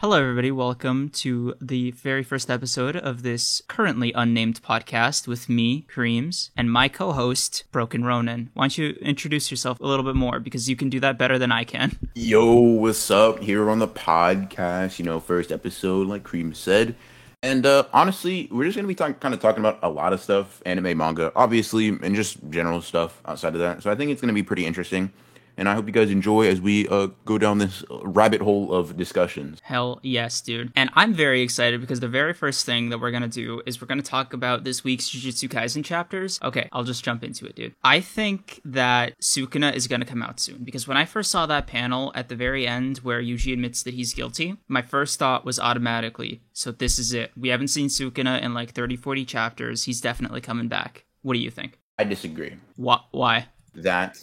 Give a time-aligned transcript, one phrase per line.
[0.00, 0.52] Hello, everybody.
[0.52, 6.70] Welcome to the very first episode of this currently unnamed podcast with me, Kreams, and
[6.70, 8.50] my co host, Broken Ronin.
[8.54, 11.36] Why don't you introduce yourself a little bit more because you can do that better
[11.36, 11.98] than I can?
[12.14, 13.40] Yo, what's up?
[13.40, 16.94] Here on the podcast, you know, first episode, like Cream said.
[17.42, 20.20] And uh, honestly, we're just gonna be talk- kind of talking about a lot of
[20.20, 23.82] stuff, anime, manga, obviously, and just general stuff outside of that.
[23.82, 25.12] So I think it's gonna be pretty interesting
[25.58, 28.96] and I hope you guys enjoy as we uh, go down this rabbit hole of
[28.96, 29.60] discussions.
[29.62, 30.72] Hell yes, dude.
[30.76, 33.80] And I'm very excited because the very first thing that we're going to do is
[33.80, 36.38] we're going to talk about this week's Jujutsu Kaisen chapters.
[36.42, 37.74] Okay, I'll just jump into it, dude.
[37.82, 41.44] I think that Sukuna is going to come out soon because when I first saw
[41.46, 45.44] that panel at the very end where Yuji admits that he's guilty, my first thought
[45.44, 47.32] was automatically, so this is it.
[47.36, 49.84] We haven't seen Sukuna in like 30, 40 chapters.
[49.84, 51.04] He's definitely coming back.
[51.22, 51.78] What do you think?
[51.98, 52.54] I disagree.
[52.76, 53.48] Wh- why?
[53.74, 54.18] That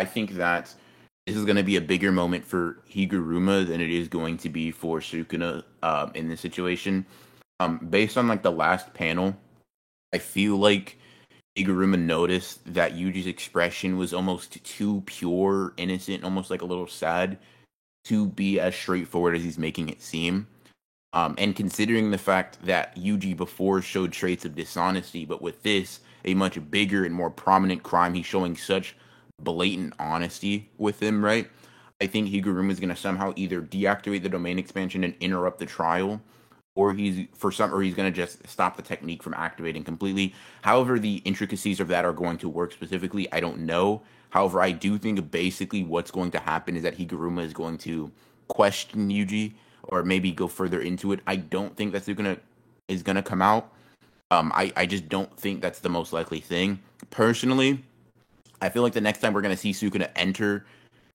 [0.00, 0.74] I think that
[1.30, 4.48] this is going to be a bigger moment for Higuruma than it is going to
[4.48, 7.06] be for Sukuna um, in this situation.
[7.60, 9.36] Um, based on like the last panel,
[10.12, 10.98] I feel like
[11.56, 17.38] Higuruma noticed that Yuji's expression was almost too pure, innocent, almost like a little sad
[18.06, 20.48] to be as straightforward as he's making it seem.
[21.12, 26.00] Um, and considering the fact that Yuji before showed traits of dishonesty, but with this,
[26.24, 28.96] a much bigger and more prominent crime, he's showing such
[29.44, 31.50] blatant honesty with him, right?
[32.00, 35.66] I think Higuruma is going to somehow either deactivate the domain expansion and interrupt the
[35.66, 36.20] trial,
[36.74, 40.34] or he's for some, or he's going to just stop the technique from activating completely.
[40.62, 44.02] However, the intricacies of that are going to work specifically, I don't know.
[44.30, 48.10] However, I do think basically what's going to happen is that Higuruma is going to
[48.48, 51.20] question Yuji, or maybe go further into it.
[51.26, 52.40] I don't think that's going to
[52.88, 53.72] is to come out.
[54.30, 56.80] Um, I I just don't think that's the most likely thing.
[57.10, 57.84] Personally,
[58.60, 60.66] I feel like the next time we're gonna see Sukuna enter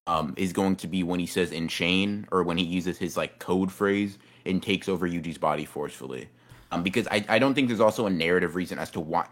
[0.06, 3.16] um, is going to be when he says "in chain" or when he uses his
[3.16, 6.28] like code phrase and takes over Yuji's body forcefully.
[6.72, 9.26] Um, because I, I don't think there's also a narrative reason as to why.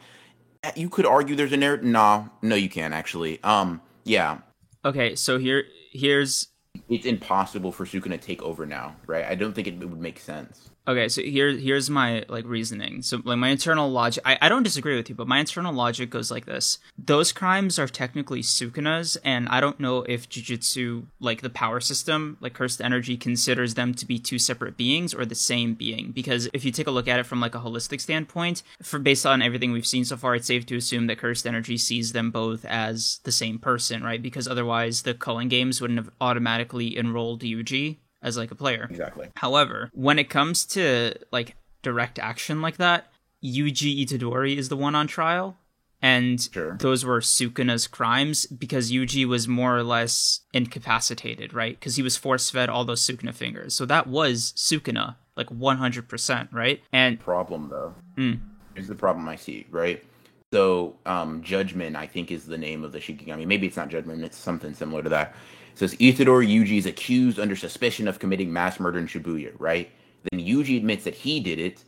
[0.62, 1.85] Eh, you could argue there's a narrative.
[1.85, 3.42] No, no, you can't actually.
[3.42, 4.39] Um, yeah.
[4.85, 6.48] Okay, so here here's
[6.89, 9.25] it's impossible for Sukuna to take over now, right?
[9.25, 10.70] I don't think it, it would make sense.
[10.86, 13.00] Okay, so here here's my like reasoning.
[13.00, 16.11] So like my internal logic I, I don't disagree with you, but my internal logic
[16.11, 16.78] goes like this.
[16.98, 22.36] Those crimes are technically Sukuna's, and I don't know if Jujutsu, like the power system,
[22.40, 26.12] like cursed energy, considers them to be two separate beings or the same being.
[26.12, 29.24] Because if you take a look at it from like a holistic standpoint, for based
[29.24, 32.30] on everything we've seen so far, it's safe to assume that cursed energy sees them
[32.30, 34.20] both as the same person, right?
[34.20, 38.89] Because otherwise the culling games wouldn't have automatically enrolled Yuji as like a player.
[38.90, 39.29] Exactly.
[39.36, 43.12] However, when it comes to like direct action like that,
[43.45, 45.57] Yuji Itadori is the one on trial.
[46.02, 46.77] And sure.
[46.80, 51.79] those were Sukuna's crimes because Yuji was more or less incapacitated, right?
[51.79, 53.74] Because he was force fed all those Sukuna fingers.
[53.74, 56.83] So that was Sukuna, like 100%, right?
[56.92, 57.95] And problem though.
[58.18, 58.40] Mm.
[58.74, 60.05] Here's the problem I see, right?
[60.52, 63.46] So, um, Judgment, I think, is the name of the Shikigami.
[63.46, 65.34] Maybe it's not Judgment, it's something similar to that.
[65.74, 69.90] It says Itadori Yuji is accused under suspicion of committing mass murder in Shibuya, right?
[70.30, 71.83] Then Yuji admits that he did it,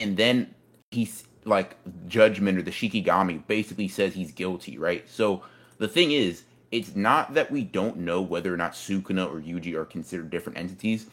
[0.00, 0.52] and then
[0.90, 1.76] he's like
[2.08, 5.08] Judgment or the Shikigami basically says he's guilty, right?
[5.08, 5.44] So
[5.78, 6.42] the thing is,
[6.72, 10.58] it's not that we don't know whether or not Sukuna or Yuji are considered different
[10.58, 11.06] entities.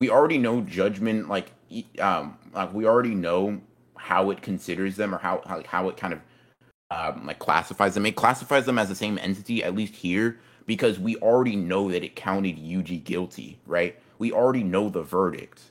[0.00, 1.50] We already know Judgment, like,
[1.98, 3.60] um, like we already know
[3.96, 6.20] how it considers them or how how, how it kind of
[6.92, 8.06] um, like classifies them.
[8.06, 12.04] It classifies them as the same entity, at least here because we already know that
[12.04, 13.98] it counted Yuji guilty, right?
[14.18, 15.62] We already know the verdict.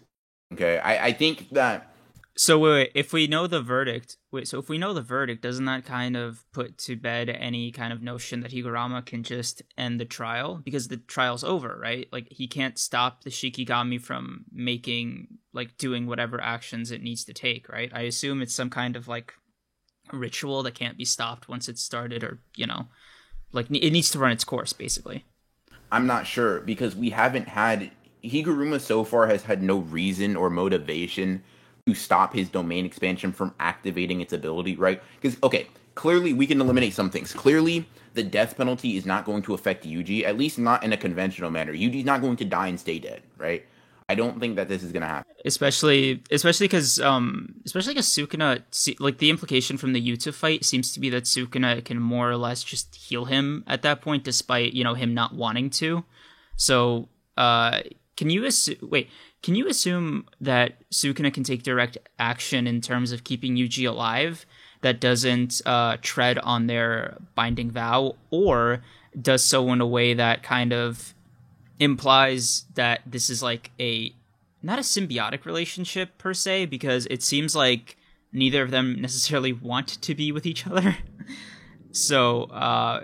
[0.54, 1.92] Okay, I, I think that.
[2.38, 5.42] So wait, wait, if we know the verdict, wait, so if we know the verdict,
[5.42, 9.62] doesn't that kind of put to bed any kind of notion that Higuruma can just
[9.78, 12.08] end the trial because the trial's over, right?
[12.12, 17.34] Like he can't stop the Shikigami from making like doing whatever actions it needs to
[17.34, 17.90] take, right?
[17.94, 19.34] I assume it's some kind of like
[20.12, 22.88] ritual that can't be stopped once it's started or, you know,
[23.52, 25.26] like it needs to run its course, basically.
[25.92, 27.92] I'm not sure because we haven't had
[28.24, 31.44] Higuruma so far has had no reason or motivation
[31.86, 35.02] to stop his domain expansion from activating its ability, right?
[35.22, 37.34] Because okay, clearly we can eliminate some things.
[37.34, 40.98] Clearly, the death penalty is not going to affect Yuji, at least not in a
[40.98, 41.74] conventional manner.
[41.74, 43.66] Yuji's not going to die and stay dead, right?
[44.08, 45.34] I don't think that this is gonna happen.
[45.46, 48.62] Especially, especially because, um, especially because Sukuna,
[49.00, 52.38] like the implication from the Yuta fight seems to be that Sukuna can more or
[52.38, 56.04] less just heal him at that point, despite you know him not wanting to.
[56.56, 57.82] So, uh,
[58.16, 58.78] can you assume?
[58.82, 59.10] Wait,
[59.42, 64.46] can you assume that Sukuna can take direct action in terms of keeping Yuji alive?
[64.82, 68.84] That doesn't uh, tread on their binding vow, or
[69.20, 71.16] does so in a way that kind of
[71.80, 74.14] implies that this is like a
[74.62, 77.98] not a symbiotic relationship per se because it seems like
[78.32, 80.98] neither of them necessarily want to be with each other.
[81.92, 83.04] so uh,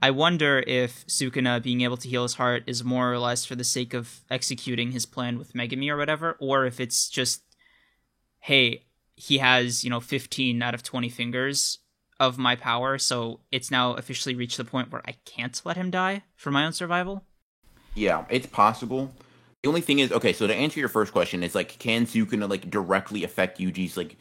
[0.00, 3.54] I wonder if Sukuna being able to heal his heart is more or less for
[3.54, 7.42] the sake of executing his plan with Megumi or whatever, or if it's just,
[8.40, 8.84] hey,
[9.16, 11.78] he has you know 15 out of 20 fingers
[12.20, 15.90] of my power, so it's now officially reached the point where I can't let him
[15.90, 17.24] die for my own survival.
[17.94, 19.12] Yeah, it's possible.
[19.62, 22.48] The only thing is, okay, so to answer your first question, is like, can Sukuna
[22.48, 24.16] like directly affect Yuji's like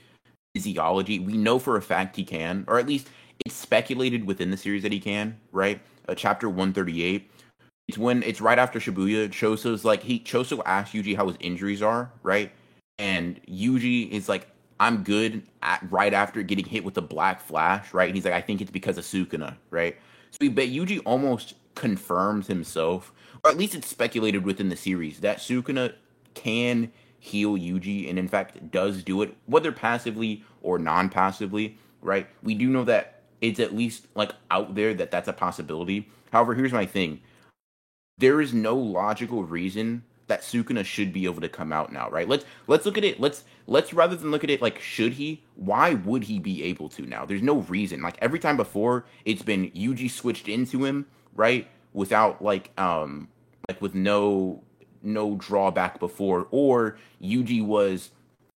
[0.55, 1.19] physiology?
[1.19, 3.09] We know for a fact he can, or at least
[3.45, 5.37] it's speculated within the series that he can.
[5.51, 5.81] Right?
[6.07, 7.29] Uh, chapter one thirty eight.
[7.87, 9.29] It's when it's right after Shibuya.
[9.29, 12.51] Choso's like he Choso asks Yuji how his injuries are, right?
[12.99, 14.47] And Yuji is like,
[14.79, 18.07] I'm good at, right after getting hit with the black flash, right?
[18.07, 19.97] And he's like, I think it's because of Sukuna, right?
[20.31, 23.11] So we bet Yuji almost confirms himself,
[23.43, 25.93] or at least it's speculated within the series that Sukuna
[26.33, 32.27] can heal Yuji, and in fact does do it, whether passively or non-passively, right?
[32.41, 36.09] We do know that it's at least like out there that that's a possibility.
[36.31, 37.21] However, here's my thing:
[38.17, 42.27] there is no logical reason that Sukuna should be able to come out now, right?
[42.27, 43.19] Let's let's look at it.
[43.19, 45.43] Let's let's rather than look at it like should he?
[45.55, 47.25] Why would he be able to now?
[47.25, 48.01] There's no reason.
[48.01, 51.05] Like every time before, it's been Yuji switched into him,
[51.35, 51.67] right?
[51.93, 53.27] Without like um
[53.67, 54.63] like with no
[55.01, 58.11] no drawback before, or Yuji was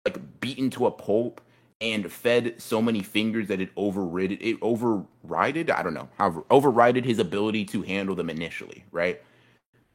[0.06, 1.42] like beaten to a pulp
[1.80, 7.04] and fed so many fingers that it overridden it overrided I don't know however overrided
[7.06, 9.22] his ability to handle them initially, right?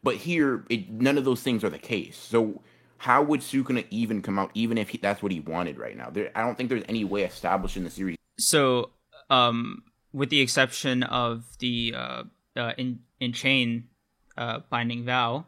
[0.03, 2.17] But here, it, none of those things are the case.
[2.17, 2.63] So
[2.99, 6.11] how would Sukuna even come out, even if he, that's what he wanted right now?
[6.11, 8.17] There, I don't think there's any way established in the series.
[8.39, 8.91] So,
[9.31, 9.83] um,
[10.13, 12.23] with the exception of the uh,
[12.57, 13.89] uh, in in chain
[14.39, 15.45] uh, binding vow,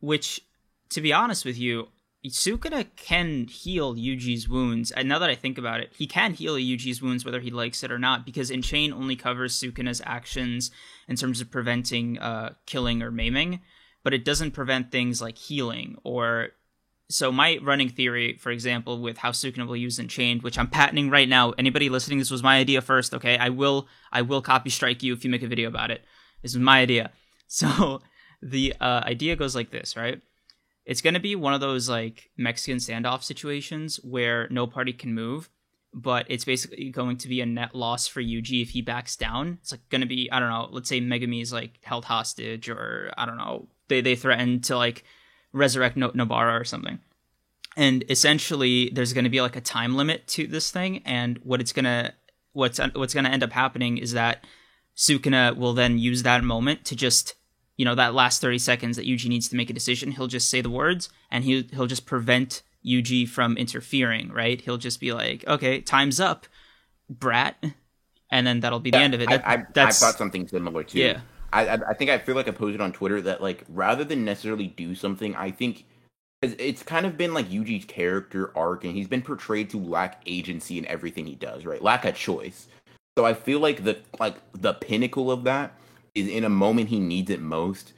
[0.00, 0.42] which,
[0.90, 1.88] to be honest with you,
[2.26, 4.90] Sukuna can heal Yuji's wounds.
[4.90, 7.82] And now that I think about it, he can heal Yuji's wounds whether he likes
[7.82, 10.70] it or not, because Enchain only covers Sukuna's actions
[11.08, 13.60] in terms of preventing uh, killing or maiming
[14.02, 16.48] but it doesn't prevent things like healing or
[17.10, 21.10] so my running theory, for example, with how Sukuna will use Enchained, which I'm patenting
[21.10, 21.50] right now.
[21.58, 23.12] Anybody listening, this was my idea first.
[23.12, 26.04] Okay, I will I will copy strike you if you make a video about it.
[26.40, 27.12] This is my idea.
[27.54, 28.00] So
[28.42, 30.20] the uh, idea goes like this, right?
[30.84, 35.14] It's going to be one of those like Mexican standoff situations where no party can
[35.14, 35.48] move,
[35.94, 39.58] but it's basically going to be a net loss for Yuji if he backs down.
[39.62, 40.68] It's like going to be I don't know.
[40.70, 44.76] Let's say Megumi is like held hostage, or I don't know they they threaten to
[44.76, 45.04] like
[45.52, 46.98] resurrect no- Nobara or something.
[47.76, 51.60] And essentially, there's going to be like a time limit to this thing, and what
[51.60, 52.12] it's gonna
[52.52, 54.44] what's what's gonna end up happening is that
[54.96, 57.34] Sukuna will then use that moment to just
[57.76, 60.12] you know that last 30 seconds that Yuji needs to make a decision.
[60.12, 64.30] He'll just say the words, and he he'll just prevent Yuji from interfering.
[64.30, 64.60] Right?
[64.60, 66.46] He'll just be like, "Okay, time's up,
[67.08, 67.62] brat,"
[68.30, 69.28] and then that'll be yeah, the end of it.
[69.28, 70.98] That, I, I, that's, I thought something similar too.
[70.98, 71.20] Yeah.
[71.52, 74.68] I, I think I feel like I posted on Twitter that like rather than necessarily
[74.68, 75.84] do something, I think
[76.42, 80.78] it's kind of been like Yuji's character arc, and he's been portrayed to lack agency
[80.78, 81.82] in everything he does, right?
[81.82, 82.68] Lack a choice.
[83.16, 85.78] So I feel like the like the pinnacle of that
[86.14, 87.92] is in a moment he needs it most.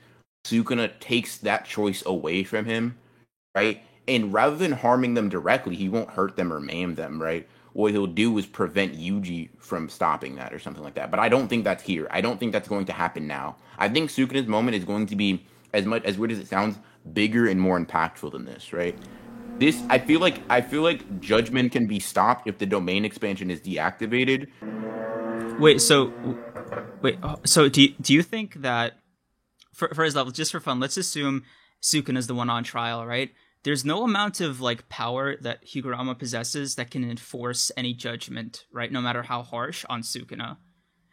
[0.47, 2.99] Sukuna takes that choice away from him,
[3.55, 3.83] right?
[4.07, 7.49] And rather than harming them directly, he won't hurt them or maim them, right?
[7.75, 11.11] what he'll do is prevent Yuji from stopping that or something like that.
[11.11, 12.07] But I don't think that's here.
[12.11, 13.57] I don't think that's going to happen now.
[13.79, 16.79] I think Sukuna's moment is going to be as much as weird as it sounds,
[17.13, 18.97] bigger and more impactful than this, right?
[19.59, 23.51] This I feel like I feel like judgment can be stopped if the domain expansion
[23.51, 24.49] is deactivated.
[25.59, 26.13] Wait, so
[27.03, 28.99] wait, uh, so do you, do you think that
[29.73, 31.45] for for his level, just for fun, let's assume
[31.83, 33.31] Sukuna is the one on trial, right?
[33.65, 38.93] there's no amount of like power that Higuruma possesses that can enforce any judgment, right?
[38.93, 40.59] No matter how harsh on Sukuna.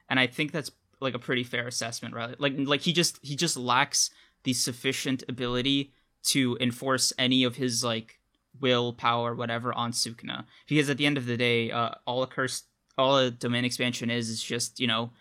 [0.10, 2.40] And I think that's like a pretty fair assessment, right?
[2.40, 4.12] Like like he just he just lacks
[4.44, 5.94] the sufficient ability
[6.24, 8.20] to enforce any of his like
[8.60, 10.44] will, power, whatever on Sukuna.
[10.68, 12.64] Because at the end of the day, uh, all a curse
[12.98, 15.12] all a domain expansion is is just, you know,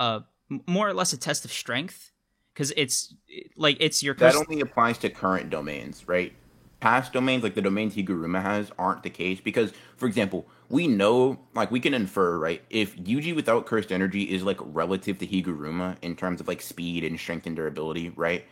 [0.00, 0.20] uh
[0.66, 2.10] more or less a test of strength
[2.52, 3.14] because it's
[3.56, 6.32] like it's your that only applies to current domains, right?
[6.80, 9.40] past domains, like the domains Higuruma has, aren't the case.
[9.40, 14.24] Because, for example, we know, like, we can infer, right, if Yuji without cursed energy
[14.24, 18.44] is, like, relative to Higuruma in terms of, like, speed and strength and durability, right?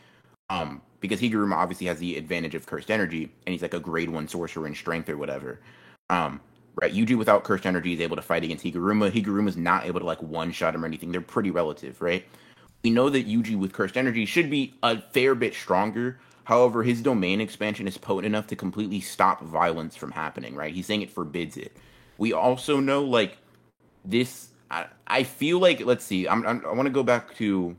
[0.50, 4.10] Um, because Higuruma obviously has the advantage of cursed energy, and he's, like, a grade
[4.10, 5.60] one sorcerer in strength or whatever.
[6.10, 6.40] Um,
[6.80, 9.10] right, Yuji without cursed energy is able to fight against Higuruma.
[9.10, 11.12] Higuruma's not able to, like, one shot him or anything.
[11.12, 12.24] They're pretty relative, right?
[12.82, 16.18] We know that Yuji with cursed energy should be a fair bit stronger
[16.48, 20.72] However, his domain expansion is potent enough to completely stop violence from happening, right?
[20.72, 21.76] He's saying it forbids it.
[22.16, 23.36] We also know, like,
[24.02, 24.48] this.
[24.70, 27.76] I, I feel like, let's see, I'm, I'm i want to go back to.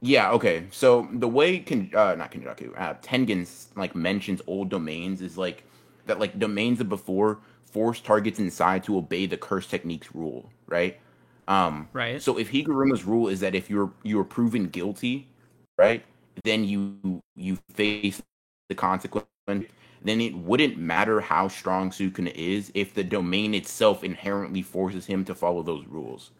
[0.00, 0.66] Yeah, okay.
[0.70, 5.64] So the way, can uh, not Kenjaku, uh, Tengen, like, mentions old domains is, like,
[6.08, 10.98] that, like, domains of before force targets inside to obey the curse techniques rule, right?
[11.46, 12.20] Um, right.
[12.20, 15.28] So if Higuruma's rule is that if you're you're proven guilty,
[15.78, 16.04] right,
[16.44, 18.22] then you you face
[18.68, 19.26] the consequence.
[19.46, 25.24] Then it wouldn't matter how strong Sukuna is if the domain itself inherently forces him
[25.24, 26.30] to follow those rules.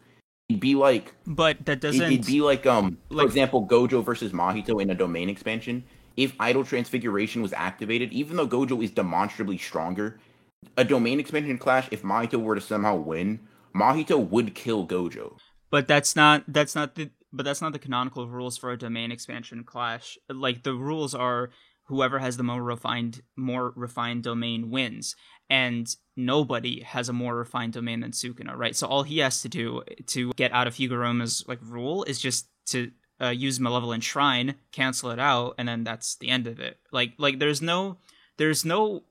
[0.47, 2.01] It'd be like, but that doesn't.
[2.01, 5.83] It'd be like, um, like, for example, Gojo versus Mahito in a domain expansion.
[6.19, 10.19] If Idle Transfiguration was activated, even though Gojo is demonstrably stronger,
[10.75, 13.39] a domain expansion clash, if Mahito were to somehow win,
[13.73, 15.37] Mahito would kill Gojo.
[15.71, 19.13] But that's not that's not the but that's not the canonical rules for a domain
[19.13, 20.17] expansion clash.
[20.27, 21.51] Like the rules are
[21.85, 25.15] whoever has the more refined more refined domain wins.
[25.49, 28.75] And nobody has a more refined domain than Sukuna, right?
[28.75, 32.49] So all he has to do to get out of Higuruma's like rule is just
[32.67, 36.77] to uh, use Malevolent Shrine, cancel it out, and then that's the end of it.
[36.91, 37.97] Like like there's no
[38.37, 39.03] there's no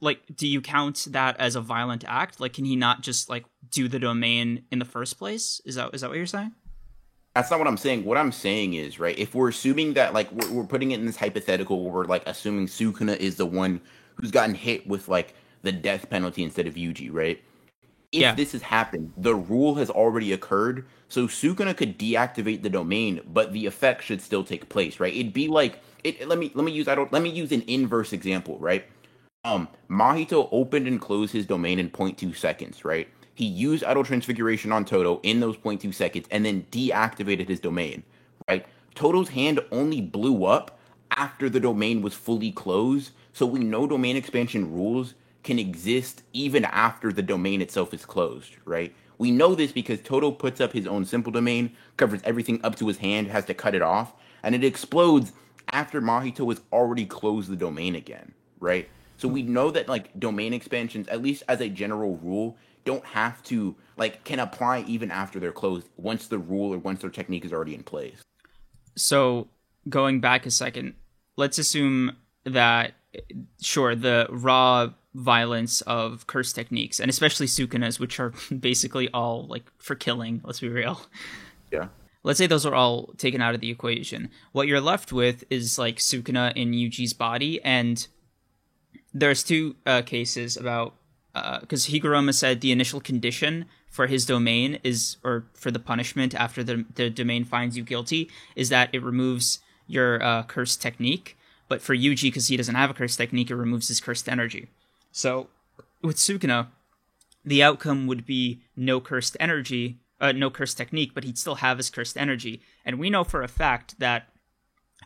[0.00, 2.40] like do you count that as a violent act?
[2.40, 5.60] Like can he not just like do the domain in the first place?
[5.64, 6.52] Is that is that what you're saying?
[7.34, 8.04] That's not what i'm saying.
[8.04, 11.06] What i'm saying is right if we're assuming that like we're, we're putting it in
[11.06, 13.80] this hypothetical where we're like assuming sukuna is the one
[14.16, 17.42] who's gotten hit with like the death penalty instead of yuji right
[18.12, 18.34] if yeah.
[18.34, 23.52] this has happened the rule has already occurred so sukuna could deactivate the domain but
[23.52, 26.72] the effect should still take place right it'd be like it let me let me
[26.72, 28.86] use i don't let me use an inverse example right
[29.44, 33.08] um, Mahito opened and closed his domain in 0.2 seconds, right?
[33.34, 38.02] He used Idle Transfiguration on Todo in those 0.2 seconds and then deactivated his domain,
[38.48, 38.66] right?
[38.94, 40.78] Todo's hand only blew up
[41.12, 46.64] after the domain was fully closed, so we know domain expansion rules can exist even
[46.64, 48.94] after the domain itself is closed, right?
[49.18, 52.86] We know this because Todo puts up his own simple domain, covers everything up to
[52.86, 55.32] his hand, has to cut it off, and it explodes
[55.72, 58.88] after Mahito has already closed the domain again, right?
[59.16, 59.52] So we hmm.
[59.52, 64.24] know that like domain expansions, at least as a general rule, don't have to like
[64.24, 67.74] can apply even after they're closed once the rule or once their technique is already
[67.74, 68.22] in place.
[68.96, 69.48] So
[69.88, 70.94] going back a second,
[71.36, 72.94] let's assume that
[73.60, 79.64] sure the raw violence of curse techniques and especially sukunas which are basically all like
[79.78, 81.02] for killing let's be real
[81.72, 81.88] yeah
[82.22, 85.78] let's say those are all taken out of the equation what you're left with is
[85.78, 88.06] like sukuna in yuji's body and
[89.12, 90.94] there's two uh, cases about
[91.60, 96.34] because uh, Higuruma said the initial condition for his domain is, or for the punishment
[96.34, 101.36] after the the domain finds you guilty, is that it removes your uh, cursed technique.
[101.68, 104.68] But for Yuji, because he doesn't have a curse technique, it removes his cursed energy.
[105.12, 105.48] So
[106.02, 106.68] with Sukuna,
[107.44, 111.78] the outcome would be no cursed energy, uh, no cursed technique, but he'd still have
[111.78, 112.60] his cursed energy.
[112.84, 114.28] And we know for a fact that,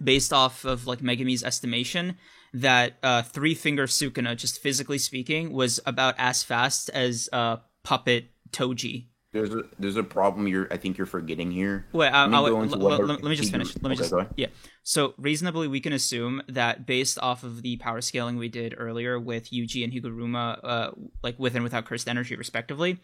[0.02, 2.16] based off of like Megumi's estimation,
[2.52, 8.30] that uh, Three Finger Sukuna, just physically speaking, was about as fast as uh, Puppet
[8.50, 9.06] Toji.
[9.32, 11.86] There's a there's a problem you're I think you're forgetting here.
[11.92, 13.74] Wait, let, me, l- l- let me just finish.
[13.76, 14.48] Let me okay, just yeah.
[14.82, 19.18] So reasonably, we can assume that based off of the power scaling we did earlier
[19.18, 20.90] with Yuji and Higuruma, uh,
[21.22, 22.98] like with and without cursed energy, respectively,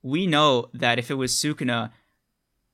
[0.00, 1.90] we know that if it was Sukuna,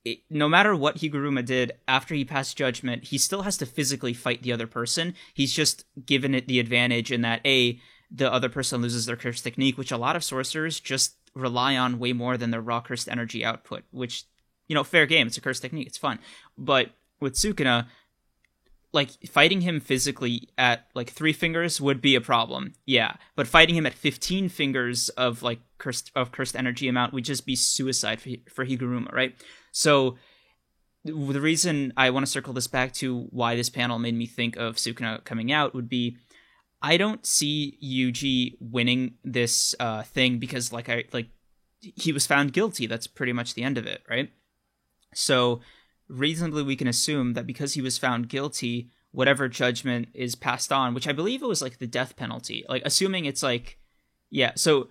[0.04, 4.12] it, no matter what Higuruma did after he passed judgment, he still has to physically
[4.12, 5.14] fight the other person.
[5.32, 7.80] He's just given it the advantage in that a
[8.10, 11.98] the other person loses their cursed technique, which a lot of sorcerers just rely on
[11.98, 13.84] way more than their raw cursed energy output.
[13.90, 14.24] Which
[14.68, 15.26] you know, fair game.
[15.26, 15.88] It's a cursed technique.
[15.88, 16.18] It's fun,
[16.56, 17.86] but with Sukuna,
[18.92, 22.74] like fighting him physically at like three fingers would be a problem.
[22.86, 27.24] Yeah, but fighting him at fifteen fingers of like cursed of cursed energy amount would
[27.24, 29.34] just be suicide for for Higuruma, right?
[29.72, 30.16] So
[31.04, 34.56] the reason I want to circle this back to why this panel made me think
[34.56, 36.18] of Sukuna coming out would be
[36.82, 41.28] I don't see Yuji winning this uh, thing because like I like
[41.80, 42.86] he was found guilty.
[42.86, 44.30] That's pretty much the end of it, right?
[45.14, 45.60] So
[46.08, 50.94] reasonably we can assume that because he was found guilty, whatever judgment is passed on,
[50.94, 52.64] which I believe it was like the death penalty.
[52.68, 53.78] Like assuming it's like
[54.30, 54.88] yeah, so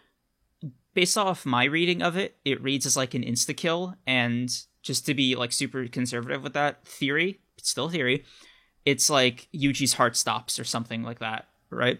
[0.93, 4.49] based off my reading of it, it reads as like an insta kill and
[4.81, 8.25] just to be like super conservative with that theory, still theory,
[8.85, 11.99] it's like Yuji's heart stops or something like that, right?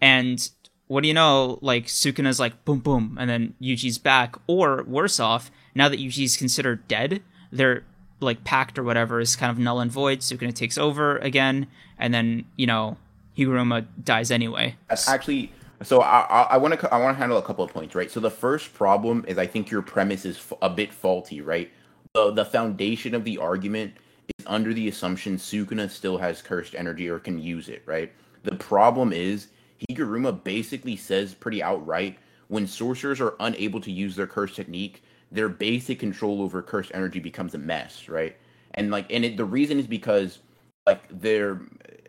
[0.00, 0.48] And
[0.86, 1.58] what do you know?
[1.62, 4.36] Like Sukuna's like boom boom, and then Yuji's back.
[4.46, 7.22] Or worse off, now that Yuji's considered dead,
[7.52, 7.84] they're
[8.20, 10.20] like pact or whatever is kind of null and void.
[10.20, 11.66] Sukuna takes over again,
[11.98, 12.96] and then you know
[13.36, 14.76] Higuruma dies anyway.
[15.08, 18.10] Actually, so I want to I want to handle a couple of points, right?
[18.10, 21.70] So the first problem is I think your premise is f- a bit faulty, right?
[22.14, 23.94] The the foundation of the argument
[24.38, 28.12] is under the assumption Sukuna still has cursed energy or can use it, right?
[28.42, 29.48] The problem is
[29.88, 32.18] Higuruma basically says pretty outright
[32.48, 37.20] when sorcerers are unable to use their curse technique, their basic control over cursed energy
[37.20, 38.36] becomes a mess, right?
[38.74, 40.40] And like, and it, the reason is because
[40.86, 41.60] like they're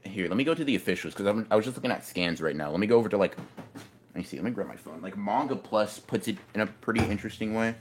[0.04, 0.28] here.
[0.28, 2.72] Let me go to the officials because I was just looking at scans right now.
[2.72, 3.38] Let me go over to like,
[3.76, 4.38] let me see.
[4.38, 5.02] Let me grab my phone.
[5.02, 7.76] Like Manga Plus puts it in a pretty interesting way.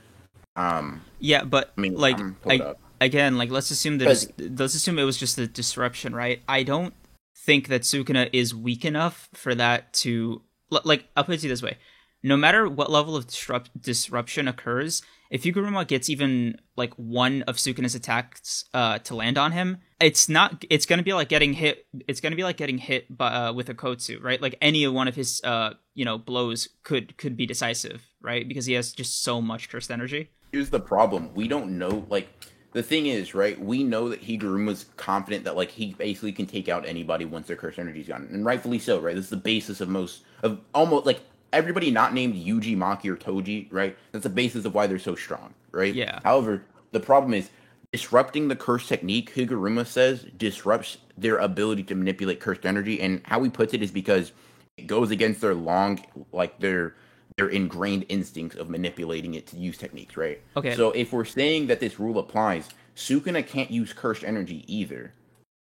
[0.55, 1.01] Um.
[1.19, 5.17] Yeah, but I mean, like, I, again, like let's assume that let's assume it was
[5.17, 6.41] just a disruption, right?
[6.47, 6.93] I don't
[7.35, 11.07] think that Sukuna is weak enough for that to like.
[11.15, 11.77] I'll put it this way:
[12.23, 17.55] no matter what level of disrupt- disruption occurs, if Higuruma gets even like one of
[17.55, 20.63] Sukuna's attacks uh, to land on him, it's not.
[20.69, 21.85] It's gonna be like getting hit.
[22.07, 24.41] It's gonna be like getting hit by, uh, with a Kotsu, right?
[24.41, 28.47] Like any one of his uh, you know blows could could be decisive, right?
[28.47, 30.29] Because he has just so much cursed energy.
[30.51, 32.05] Here's the problem: we don't know.
[32.09, 32.27] Like
[32.73, 33.59] the thing is, right?
[33.59, 37.55] We know that Higuruma's confident that like he basically can take out anybody once their
[37.55, 39.15] cursed energy's gone, and rightfully so, right?
[39.15, 41.21] This is the basis of most of almost like
[41.53, 43.97] everybody not named Yuji, Maki, or Toji, right?
[44.11, 45.93] That's the basis of why they're so strong, right?
[45.93, 46.19] Yeah.
[46.23, 47.49] However, the problem is
[47.91, 53.01] disrupting the curse technique, Higuruma says, disrupts their ability to manipulate cursed energy.
[53.01, 54.31] And how he puts it is because
[54.77, 56.95] it goes against their long, like their
[57.41, 60.39] their ingrained instincts of manipulating it to use techniques, right?
[60.55, 60.75] Okay.
[60.75, 65.13] So if we're saying that this rule applies, Sukuna can't use cursed energy either.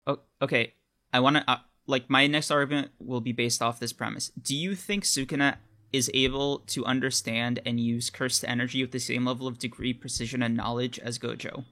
[0.06, 0.72] Oh, okay.
[1.12, 4.32] I want to uh, like my next argument will be based off this premise.
[4.40, 5.56] Do you think Sukuna
[5.92, 10.42] is able to understand and use cursed energy with the same level of degree, precision,
[10.42, 11.66] and knowledge as Gojo?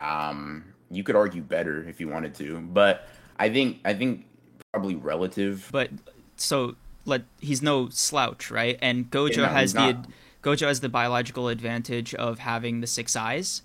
[0.00, 4.24] Um, you could argue better if you wanted to, but I think I think
[4.72, 5.68] probably relative.
[5.70, 5.90] But
[6.36, 8.78] so let he's no slouch, right?
[8.80, 10.04] And Gojo yeah, no, has the
[10.42, 13.62] Gojo has the biological advantage of having the six eyes.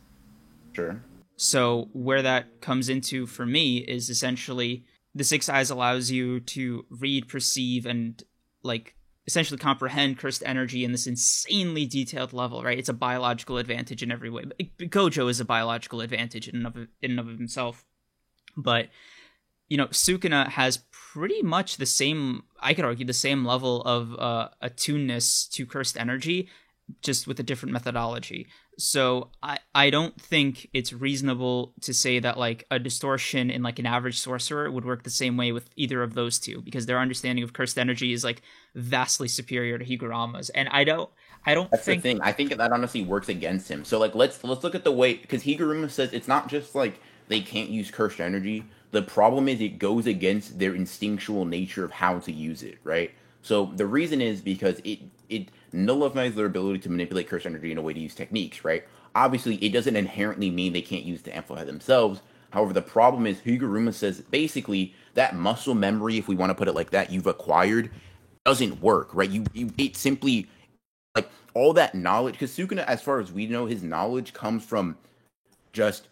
[0.73, 1.03] Sure.
[1.35, 4.83] So where that comes into for me is essentially
[5.15, 8.21] the six eyes allows you to read, perceive, and
[8.61, 12.79] like essentially comprehend cursed energy in this insanely detailed level, right?
[12.79, 14.45] It's a biological advantage in every way.
[14.79, 17.85] Gojo is a biological advantage in and of, in and of himself.
[18.57, 18.89] But,
[19.67, 20.77] you know, Sukuna has
[21.19, 25.99] pretty much the same, I could argue, the same level of uh, attuneness to cursed
[25.99, 26.47] energy,
[27.01, 28.47] just with a different methodology.
[28.77, 33.79] So I I don't think it's reasonable to say that like a distortion in like
[33.79, 36.99] an average sorcerer would work the same way with either of those two because their
[36.99, 38.41] understanding of cursed energy is like
[38.73, 40.49] vastly superior to Higuruma's.
[40.51, 41.09] And I don't
[41.45, 42.21] I don't That's think the thing.
[42.21, 43.83] I think that honestly works against him.
[43.83, 47.01] So like let's let's look at the way because Higuruma says it's not just like
[47.27, 48.63] they can't use cursed energy.
[48.91, 53.11] The problem is it goes against their instinctual nature of how to use it, right?
[53.41, 54.99] So the reason is because it
[55.29, 58.83] it nullifies their ability to manipulate cursed energy in a way to use techniques, right?
[59.15, 62.21] Obviously, it doesn't inherently mean they can't use to amplify themselves.
[62.51, 66.67] However, the problem is Higuruma says basically that muscle memory, if we want to put
[66.67, 67.91] it like that, you've acquired
[68.45, 69.29] doesn't work, right?
[69.29, 70.47] You, you it simply
[71.15, 74.97] like all that knowledge because Sukuna, as far as we know, his knowledge comes from
[75.71, 76.07] just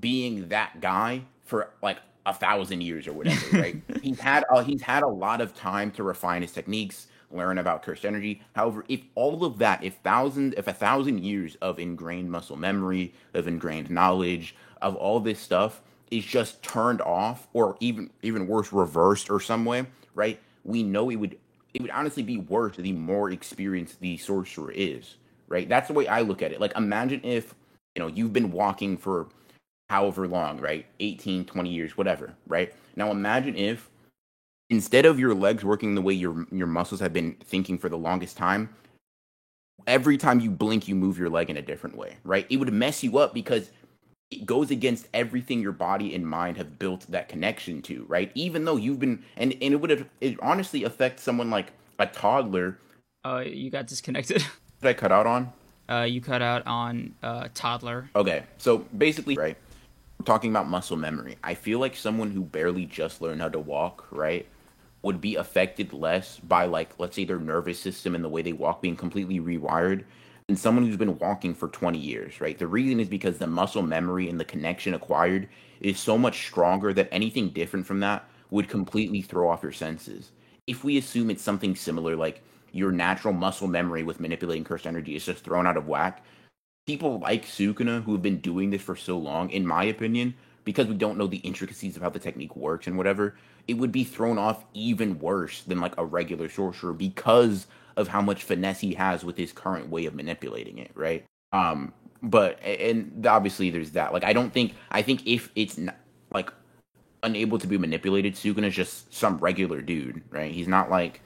[0.00, 3.76] being that guy for like a thousand years or whatever, right?
[4.00, 7.82] he's had uh, he's had a lot of time to refine his techniques learn about
[7.82, 8.40] cursed energy.
[8.54, 13.12] However, if all of that, if thousand, if a thousand years of ingrained muscle memory,
[13.34, 18.72] of ingrained knowledge, of all this stuff is just turned off, or even even worse,
[18.72, 19.84] reversed or some way,
[20.14, 20.40] right?
[20.64, 21.38] We know it would
[21.74, 25.16] it would honestly be worse the more experienced the sorcerer is,
[25.48, 25.68] right?
[25.68, 26.62] That's the way I look at it.
[26.62, 27.54] Like imagine if,
[27.94, 29.28] you know, you've been walking for
[29.92, 30.86] however long, right?
[31.00, 32.72] 18, 20 years, whatever, right?
[32.96, 33.90] Now imagine if
[34.70, 37.98] instead of your legs working the way your your muscles have been thinking for the
[37.98, 38.70] longest time,
[39.86, 42.46] every time you blink, you move your leg in a different way, right?
[42.48, 43.70] It would mess you up because
[44.30, 48.32] it goes against everything your body and mind have built that connection to, right?
[48.34, 52.06] Even though you've been, and, and it would have, it honestly affect someone like a
[52.06, 52.78] toddler.
[53.26, 54.38] Uh, you got disconnected.
[54.80, 55.52] Did I cut out on?
[55.86, 58.08] Uh, you cut out on uh, toddler.
[58.16, 59.58] Okay, so basically, right,
[60.22, 61.36] talking about muscle memory.
[61.42, 64.46] I feel like someone who barely just learned how to walk, right,
[65.02, 68.52] would be affected less by like let's say their nervous system and the way they
[68.52, 70.04] walk being completely rewired
[70.46, 72.58] than someone who's been walking for 20 years, right?
[72.58, 75.48] The reason is because the muscle memory and the connection acquired
[75.80, 80.30] is so much stronger that anything different from that would completely throw off your senses.
[80.66, 85.14] If we assume it's something similar like your natural muscle memory with manipulating cursed energy
[85.16, 86.24] is just thrown out of whack,
[86.86, 90.86] people like Sukuna who have been doing this for so long, in my opinion, because
[90.86, 93.34] we don't know the intricacies of how the technique works and whatever,
[93.68, 97.66] it would be thrown off even worse than like a regular sorcerer because
[97.96, 101.24] of how much finesse he has with his current way of manipulating it, right?
[101.52, 101.92] Um,
[102.22, 104.12] but and obviously there's that.
[104.12, 105.96] Like I don't think I think if it's not,
[106.32, 106.52] like
[107.22, 110.52] unable to be manipulated, Sukuna is just some regular dude, right?
[110.52, 111.20] He's not like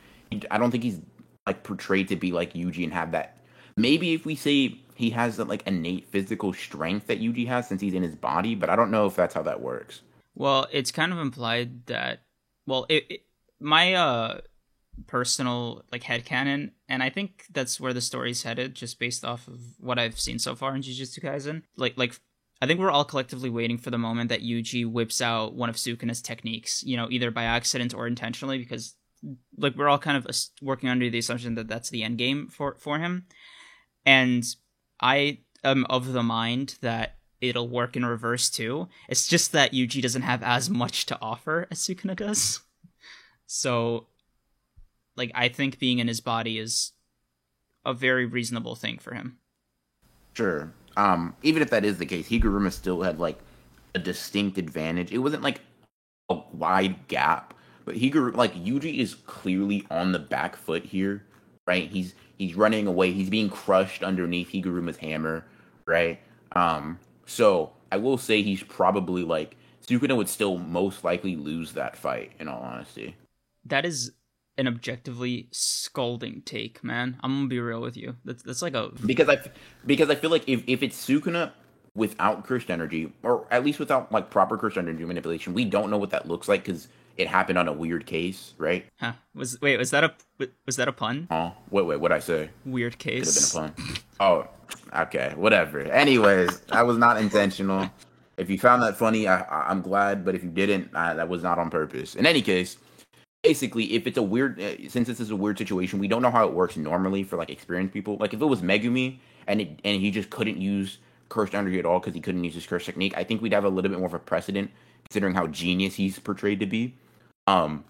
[0.51, 1.01] I don't think he's
[1.47, 3.39] like portrayed to be like Yuji and have that.
[3.77, 7.81] Maybe if we say he has that like innate physical strength that Yuji has since
[7.81, 10.01] he's in his body, but I don't know if that's how that works.
[10.35, 12.21] Well, it's kind of implied that
[12.67, 13.21] well, it, it
[13.61, 14.41] my uh
[15.07, 19.47] personal like head canon and i think that's where the story's headed just based off
[19.47, 22.19] of what i've seen so far in jujutsu kaisen like like
[22.63, 25.77] i think we're all collectively waiting for the moment that yuji whips out one of
[25.77, 28.95] sukuna's techniques you know either by accident or intentionally because
[29.59, 30.27] like we're all kind of
[30.63, 33.27] working under the assumption that that's the end game for for him
[34.07, 34.45] and
[35.01, 40.01] i am of the mind that it'll work in reverse too it's just that yuji
[40.01, 42.61] doesn't have as much to offer as sukuna does
[43.47, 44.07] so
[45.17, 46.93] like I think being in his body is
[47.85, 49.39] a very reasonable thing for him.
[50.35, 50.73] Sure.
[50.97, 53.39] Um, even if that is the case, Higuruma still had like
[53.95, 55.13] a distinct advantage.
[55.13, 55.61] It wasn't like
[56.29, 57.55] a wide gap,
[57.85, 61.25] but Higuruma like Yuji is clearly on the back foot here,
[61.67, 61.89] right?
[61.89, 63.13] He's he's running away.
[63.13, 65.45] He's being crushed underneath Higuruma's hammer,
[65.87, 66.21] right?
[66.53, 71.97] Um, so I will say he's probably like Sukuna would still most likely lose that
[71.97, 72.33] fight.
[72.39, 73.17] In all honesty,
[73.65, 74.13] that is
[74.59, 77.19] an objectively scalding take, man.
[77.23, 78.17] I'm gonna be real with you.
[78.25, 79.39] That's that's like a because I
[79.85, 81.53] because I feel like if if it's Sukuna
[81.95, 85.99] without cursed energy, or at least without like proper cursed energy manipulation, we don't know
[85.99, 88.87] what that looks like because it happened on a weird case, right?
[89.01, 89.13] Huh?
[89.35, 90.15] Was wait was that a
[90.67, 91.29] was that a pun?
[91.31, 92.51] Oh wait wait what I say?
[92.65, 93.53] Weird case.
[93.53, 94.03] Could have been a pun.
[94.21, 94.49] oh
[95.03, 95.81] okay whatever.
[95.81, 97.91] Anyways, that was not intentional.
[98.37, 100.25] If you found that funny, I, I'm glad.
[100.25, 102.15] But if you didn't, I, that was not on purpose.
[102.15, 102.77] In any case,
[103.43, 106.31] basically, if it's a weird, uh, since this is a weird situation, we don't know
[106.31, 108.17] how it works normally for like experienced people.
[108.19, 110.99] Like if it was Megumi and it, and he just couldn't use
[111.29, 113.65] cursed energy at all because he couldn't use his cursed technique, I think we'd have
[113.65, 114.71] a little bit more of a precedent
[115.09, 116.95] considering how genius he's portrayed to be.
[117.47, 117.85] Um,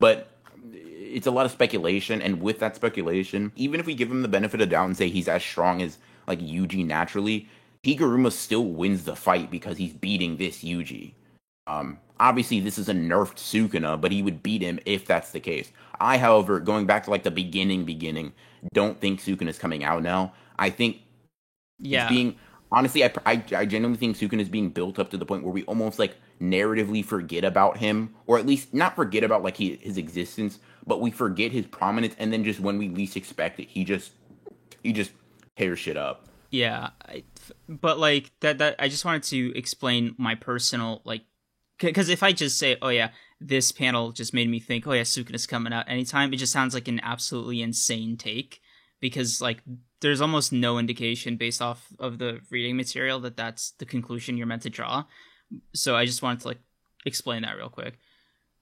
[0.00, 0.30] but
[0.72, 4.28] it's a lot of speculation, and with that speculation, even if we give him the
[4.28, 7.48] benefit of doubt and say he's as strong as like Yuji naturally,
[7.84, 11.12] Higuruma still wins the fight because he's beating this Yuji.
[11.66, 15.40] Um, obviously, this is a nerfed Sukuna, but he would beat him if that's the
[15.40, 15.70] case.
[16.00, 18.32] I, however, going back to like the beginning, beginning,
[18.72, 20.32] don't think Sukuna is coming out now.
[20.58, 21.02] I think
[21.78, 22.36] yeah, being
[22.70, 25.52] honestly, I, I, I genuinely think Sukuna is being built up to the point where
[25.52, 29.76] we almost like narratively forget about him, or at least not forget about like he,
[29.76, 33.68] his existence, but we forget his prominence, and then just when we least expect it,
[33.68, 34.12] he just
[34.82, 35.12] he just
[35.56, 36.26] tears shit up.
[36.50, 37.24] Yeah, I,
[37.68, 41.22] but like that that I just wanted to explain my personal like
[41.78, 45.02] because if I just say, "Oh yeah, this panel just made me think," "Oh yeah,
[45.02, 48.60] Sukuna's coming out anytime," it just sounds like an absolutely insane take
[49.00, 49.62] because like
[50.00, 54.46] there's almost no indication based off of the reading material that that's the conclusion you're
[54.46, 55.04] meant to draw.
[55.74, 56.60] So I just wanted to like
[57.04, 57.98] explain that real quick.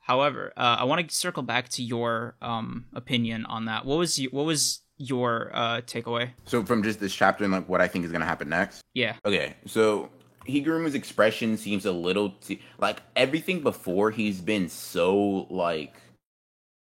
[0.00, 3.85] However, uh, I want to circle back to your um, opinion on that.
[3.85, 6.31] What was you, what was your uh, takeaway?
[6.46, 8.81] So from just this chapter and like what I think is going to happen next.
[8.94, 9.16] Yeah.
[9.24, 9.55] Okay.
[9.66, 10.11] So
[10.46, 15.94] Higuruma's expression seems a little t- like everything before he's been so like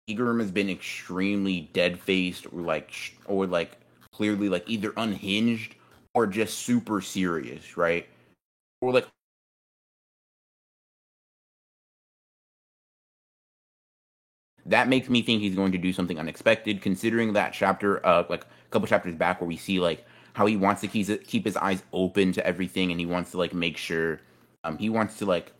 [0.08, 3.78] Higuruma's been extremely dead faced or like sh- or like
[4.12, 5.76] clearly like either unhinged
[6.14, 8.08] or just super serious, right?
[8.82, 9.08] Or like
[14.66, 18.44] that makes me think he's going to do something unexpected considering that chapter uh like
[18.44, 21.56] a couple chapters back where we see like how he wants to keep keep his
[21.56, 24.20] eyes open to everything, and he wants to like make sure.
[24.64, 25.52] Um, he wants to like,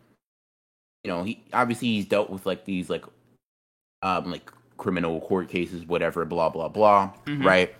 [1.04, 3.04] you know, he obviously he's dealt with like these like,
[4.02, 7.46] um, like criminal court cases, whatever, blah blah blah, mm-hmm.
[7.46, 7.74] right?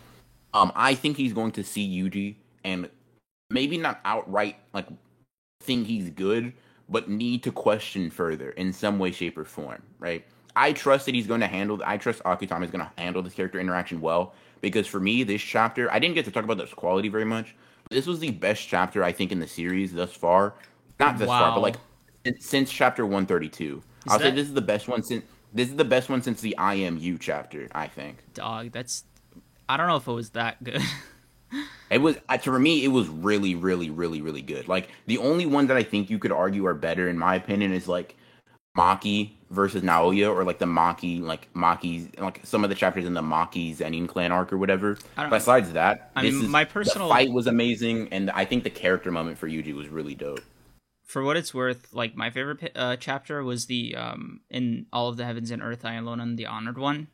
[0.53, 2.89] Um, I think he's going to see Yuji and
[3.51, 4.87] maybe not outright like
[5.63, 6.53] think he's good,
[6.89, 10.25] but need to question further in some way, shape, or form, right?
[10.57, 11.81] I trust that he's going to handle.
[11.85, 15.43] I trust Akutami is going to handle this character interaction well because for me, this
[15.43, 17.55] chapter, I didn't get to talk about this quality very much.
[17.91, 20.55] this was the best chapter I think in the series thus far.
[20.99, 21.41] Not thus wow.
[21.41, 21.77] far, but like
[22.41, 23.83] since chapter 132.
[24.09, 24.25] I'll that...
[24.25, 27.19] say this is the best one since this is the best one since the IMU
[27.21, 28.19] chapter, I think.
[28.35, 29.05] Dog, that's
[29.69, 30.83] I don't know if it was that good.
[31.91, 34.69] it was for me it was really really really really good.
[34.69, 37.73] Like the only one that I think you could argue are better in my opinion
[37.73, 38.17] is like
[38.77, 43.15] Maki versus Naoya, or like the Maki, like Maki's, like some of the chapters in
[43.15, 44.99] the Maki Zenin clan arc or whatever.
[45.31, 49.13] Besides that, I mean, is, my personal fight was amazing, and I think the character
[49.13, 50.41] moment for Yuji was really dope.
[51.05, 55.17] For what it's worth, like my favorite uh, chapter was the um in all of
[55.17, 57.09] the heavens and earth, I alone am the honored one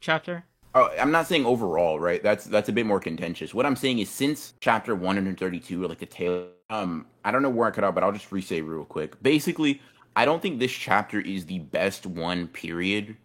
[0.00, 0.44] chapter.
[0.72, 2.22] Oh, I'm not saying overall, right?
[2.22, 3.52] That's that's a bit more contentious.
[3.52, 7.50] What I'm saying is since chapter 132, or like the tail, um, I don't know
[7.50, 9.20] where I cut out, but I'll just re-say real quick.
[9.20, 9.80] Basically,
[10.16, 13.16] I don't think this chapter is the best one, period.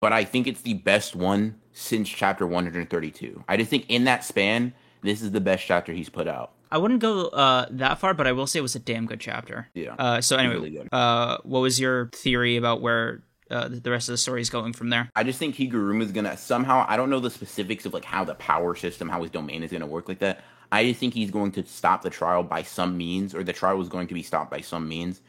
[0.00, 3.44] But I think it's the best one since chapter 132.
[3.48, 6.52] I just think in that span, this is the best chapter he's put out.
[6.70, 9.20] I wouldn't go uh, that far, but I will say it was a damn good
[9.20, 9.68] chapter.
[9.74, 9.94] Yeah.
[9.98, 14.14] Uh, so anyway, Really uh, what was your theory about where uh, the rest of
[14.14, 15.08] the story is going from there?
[15.14, 16.84] I just think Higuruma is gonna somehow.
[16.88, 19.70] I don't know the specifics of like how the power system, how his domain is
[19.70, 20.42] gonna work like that.
[20.72, 23.80] I just think he's going to stop the trial by some means, or the trial
[23.80, 25.20] is going to be stopped by some means,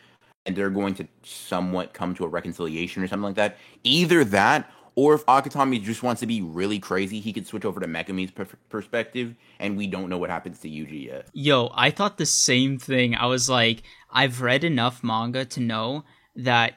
[0.45, 3.57] and they're going to somewhat come to a reconciliation or something like that.
[3.83, 7.79] Either that, or if Akutami just wants to be really crazy, he could switch over
[7.79, 11.27] to Megumi's per- perspective, and we don't know what happens to Yuji yet.
[11.33, 13.15] Yo, I thought the same thing.
[13.15, 16.05] I was like, I've read enough manga to know
[16.35, 16.75] that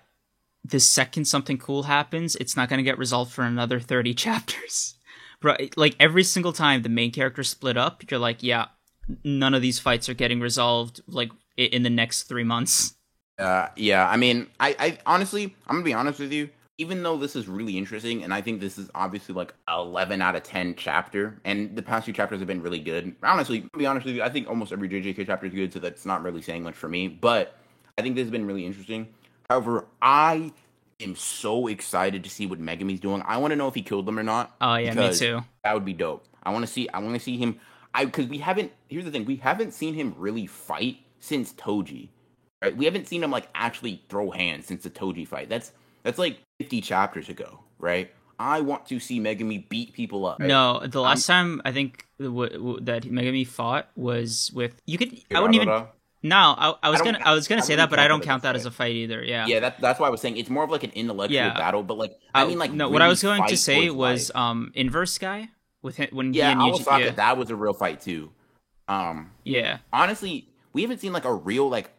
[0.65, 4.97] the second something cool happens, it's not going to get resolved for another 30 chapters.
[5.41, 5.73] Right?
[5.77, 8.67] Like every single time the main character split up, you're like, yeah,
[9.23, 12.97] none of these fights are getting resolved like in the next 3 months.
[13.39, 16.51] Uh, yeah, I mean, I, I honestly, I'm gonna be honest with you.
[16.81, 20.37] Even though this is really interesting, and I think this is obviously like 11 out
[20.37, 23.17] of 10 chapter, and the past few chapters have been really good.
[23.25, 25.81] Honestly, to be honest with you, I think almost every JJK chapter is good, so
[25.81, 27.09] that's not really saying much for me.
[27.09, 27.59] But
[27.97, 29.09] I think this has been really interesting.
[29.51, 30.53] However, I
[31.01, 33.23] am so excited to see what Megumi's doing.
[33.27, 34.55] I want to know if he killed them or not.
[34.61, 35.43] Oh yeah, me too.
[35.65, 36.27] That would be dope.
[36.45, 36.89] I want to see.
[36.91, 37.59] I want to see him.
[37.93, 38.71] I because we haven't.
[38.89, 42.09] Here's the thing: we haven't seen him really fight since Toji.
[42.63, 42.77] Right?
[42.77, 45.49] We haven't seen him like actually throw hands since the Toji fight.
[45.49, 48.11] That's that's like 50 chapters ago, right?
[48.41, 50.39] I want to see Megumi beat people up.
[50.39, 50.47] right?
[50.49, 55.21] No, the last time I think w- w- that Megumi fought was with you could
[55.35, 55.85] I wouldn't even?
[56.21, 58.23] No, I, I was I gonna I was gonna I say that, but I don't
[58.25, 59.23] count that as a fight either.
[59.23, 59.47] Yeah.
[59.47, 61.55] Yeah, that, that's why I was saying it's more of like an intellectual Yeah.
[61.55, 62.89] battle, but like I mean, like no.
[62.89, 64.37] What I was going to say was life.
[64.37, 65.51] um inverse guy
[65.83, 68.31] with him, when yeah, he and Yuji, Awasaka, yeah, that was a real fight too.
[68.89, 69.79] Um, yeah.
[69.93, 71.91] honestly, we haven't seen like a real like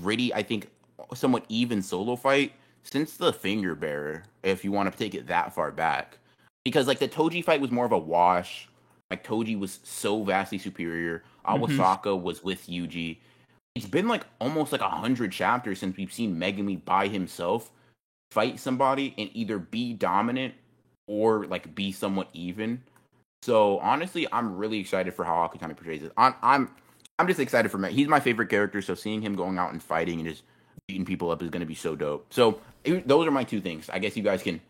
[0.00, 0.68] gritty, I think,
[1.14, 2.52] somewhat even solo fight
[2.82, 4.24] since the Finger Bearer.
[4.42, 6.18] If you want to take it that far back,
[6.64, 8.68] because like the Toji fight was more of a wash.
[9.10, 11.22] Like Toji was so vastly superior.
[11.46, 11.58] Mhm.
[11.58, 13.18] Awasaka was with Yuji.
[13.74, 17.70] It's been like almost like a hundred chapters since we've seen Megumi by himself
[18.30, 20.54] fight somebody and either be dominant
[21.06, 22.82] or like be somewhat even.
[23.42, 26.12] So honestly, I'm really excited for how Akutami portrays it.
[26.16, 26.70] I'm I'm
[27.22, 27.92] I'm just excited for Meg.
[27.92, 30.42] He's my favorite character, so seeing him going out and fighting and just
[30.88, 32.26] beating people up is going to be so dope.
[32.34, 33.88] So it- those are my two things.
[33.88, 34.60] I guess you guys can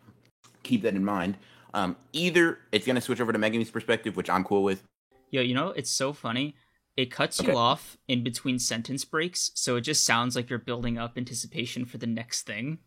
[0.62, 1.38] keep that in mind.
[1.72, 4.82] Um, either it's going to switch over to Megumi's perspective, which I'm cool with.
[5.30, 6.54] Yo, you know it's so funny.
[6.94, 7.50] It cuts Okay.
[7.52, 11.86] you off in between sentence breaks, so it just sounds like you're building up anticipation
[11.86, 12.80] for the next thing.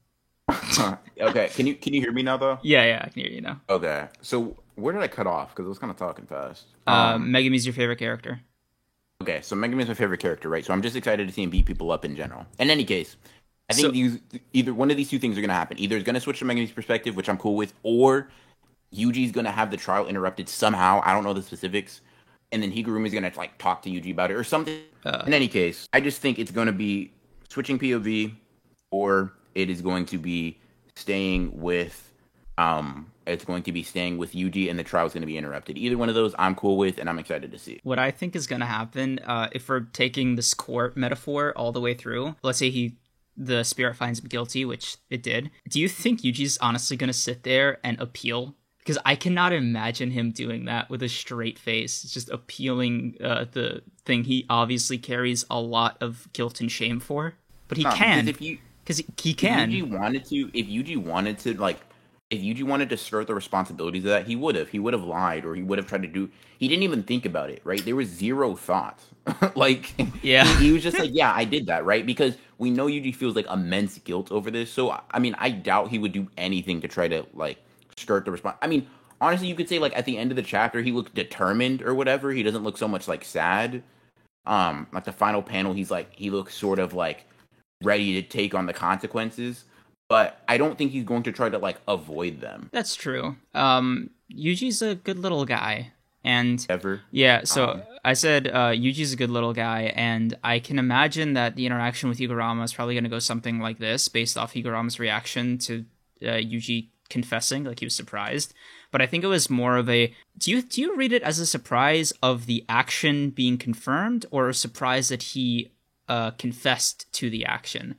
[1.19, 2.60] okay, can you can you hear me now though?
[2.62, 3.62] Yeah, yeah, I can hear you now.
[3.67, 5.49] Okay, so where did I cut off?
[5.56, 6.65] Because I was kind of talking fast.
[6.86, 8.41] Um, Megumi's your favorite character.
[9.21, 10.65] Okay, so Megumi is my favorite character, right?
[10.65, 12.45] So I'm just excited to see him beat people up in general.
[12.60, 13.15] In any case,
[13.69, 14.19] I think So- these,
[14.54, 15.80] either one of these two things are going to happen.
[15.80, 18.30] Either it's going to switch to Megumi's perspective, which I'm cool with, or
[18.93, 21.01] Yuji's going to have the trial interrupted somehow.
[21.04, 22.01] I don't know the specifics.
[22.51, 24.80] And then Higuruma's going to like talk to Yuji about it or something.
[25.04, 25.23] Uh.
[25.25, 27.12] In any case, I just think it's going to be
[27.49, 28.36] switching POV
[28.91, 30.60] or it is going to be
[30.95, 32.12] staying with
[32.58, 35.38] um it's going to be staying with Yuji and the trial is going to be
[35.38, 35.78] interrupted.
[35.78, 37.80] Either one of those I'm cool with and I'm excited to see.
[37.84, 41.72] What I think is going to happen, uh, if we're taking this court metaphor all
[41.72, 42.98] the way through, let's say he,
[43.36, 45.50] the spirit finds him guilty, which it did.
[45.68, 48.54] Do you think Yuji's honestly going to sit there and appeal?
[48.78, 53.46] Because I cannot imagine him doing that with a straight face, it's just appealing uh,
[53.52, 57.34] the thing he obviously carries a lot of guilt and shame for.
[57.68, 59.72] But he Nah, can, because if you because he, he If can.
[59.72, 61.80] Yuji wanted to, if Yuji wanted to, like,
[62.30, 64.70] if Yuji wanted to skirt the responsibilities of that, he would have.
[64.70, 66.30] He would have lied, or he would have tried to do.
[66.58, 67.84] He didn't even think about it, right?
[67.86, 69.00] There was zero thought.
[69.56, 70.46] like, Yeah.
[70.58, 72.06] he, he was just like, "Yeah, I did that," right?
[72.06, 74.72] Because we know Yuji feels like immense guilt over this.
[74.72, 77.60] So, I mean, I doubt he would do anything to try to like
[77.98, 78.58] skirt the response.
[78.62, 78.88] I mean,
[79.22, 81.94] honestly, you could say like at the end of the chapter, he looked determined or
[81.94, 82.32] whatever.
[82.32, 83.84] He doesn't look so much like sad.
[84.46, 87.26] Um, like the final panel, he's like he looks sort of like
[87.84, 89.66] ready to take on the consequences,
[90.08, 93.36] but I don't think he's going to try to like avoid them That's true.
[93.54, 95.91] Um, Yuji's a good little guy,
[96.24, 97.02] and ever.
[97.12, 101.34] Yeah, so Um, I said uh, Yuji's a good little guy, and I can imagine
[101.34, 104.54] that the interaction with Higuruma is probably going to go something like this, based off
[104.54, 105.86] Higuruma's reaction to
[106.24, 108.54] uh, Yuji confessing, like he was surprised.
[108.91, 111.38] But I think it was more of a do you do you read it as
[111.38, 115.72] a surprise of the action being confirmed, or a surprise that he
[116.10, 117.96] uh, confessed to the action?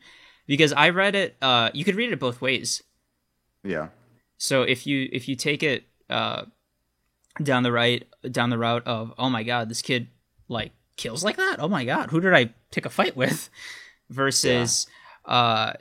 [0.47, 2.83] Because I read it, uh, you could read it both ways.
[3.65, 3.89] Yeah.
[4.39, 6.45] So if you if you take it uh,
[7.43, 10.09] down the right down the route of oh my god this kid
[10.49, 13.51] like kills like that oh my god who did I pick a fight with
[14.11, 14.87] versus
[15.25, 15.75] uh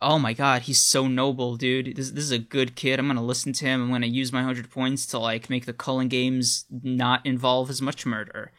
[0.00, 3.22] oh my god he's so noble dude this this is a good kid I'm gonna
[3.22, 6.64] listen to him I'm gonna use my hundred points to like make the culling games
[6.70, 8.52] not involve as much murder.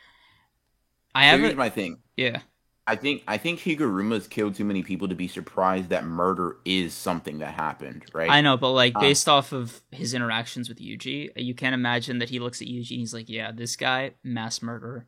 [1.14, 2.00] I have my thing.
[2.16, 2.40] Yeah.
[2.88, 6.94] I think I think Higuruma's killed too many people to be surprised that murder is
[6.94, 8.30] something that happened, right?
[8.30, 12.20] I know, but like Um, based off of his interactions with Yuji, you can't imagine
[12.20, 15.06] that he looks at Yuji and he's like, "Yeah, this guy, mass murderer."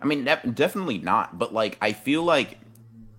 [0.00, 1.38] I mean, def- definitely not.
[1.38, 2.58] But like, I feel like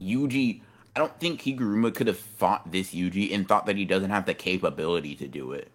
[0.01, 0.61] Yuji.
[0.95, 4.25] I don't think Higuruma could have fought this Yuji and thought that he doesn't have
[4.25, 5.69] the capability to do it,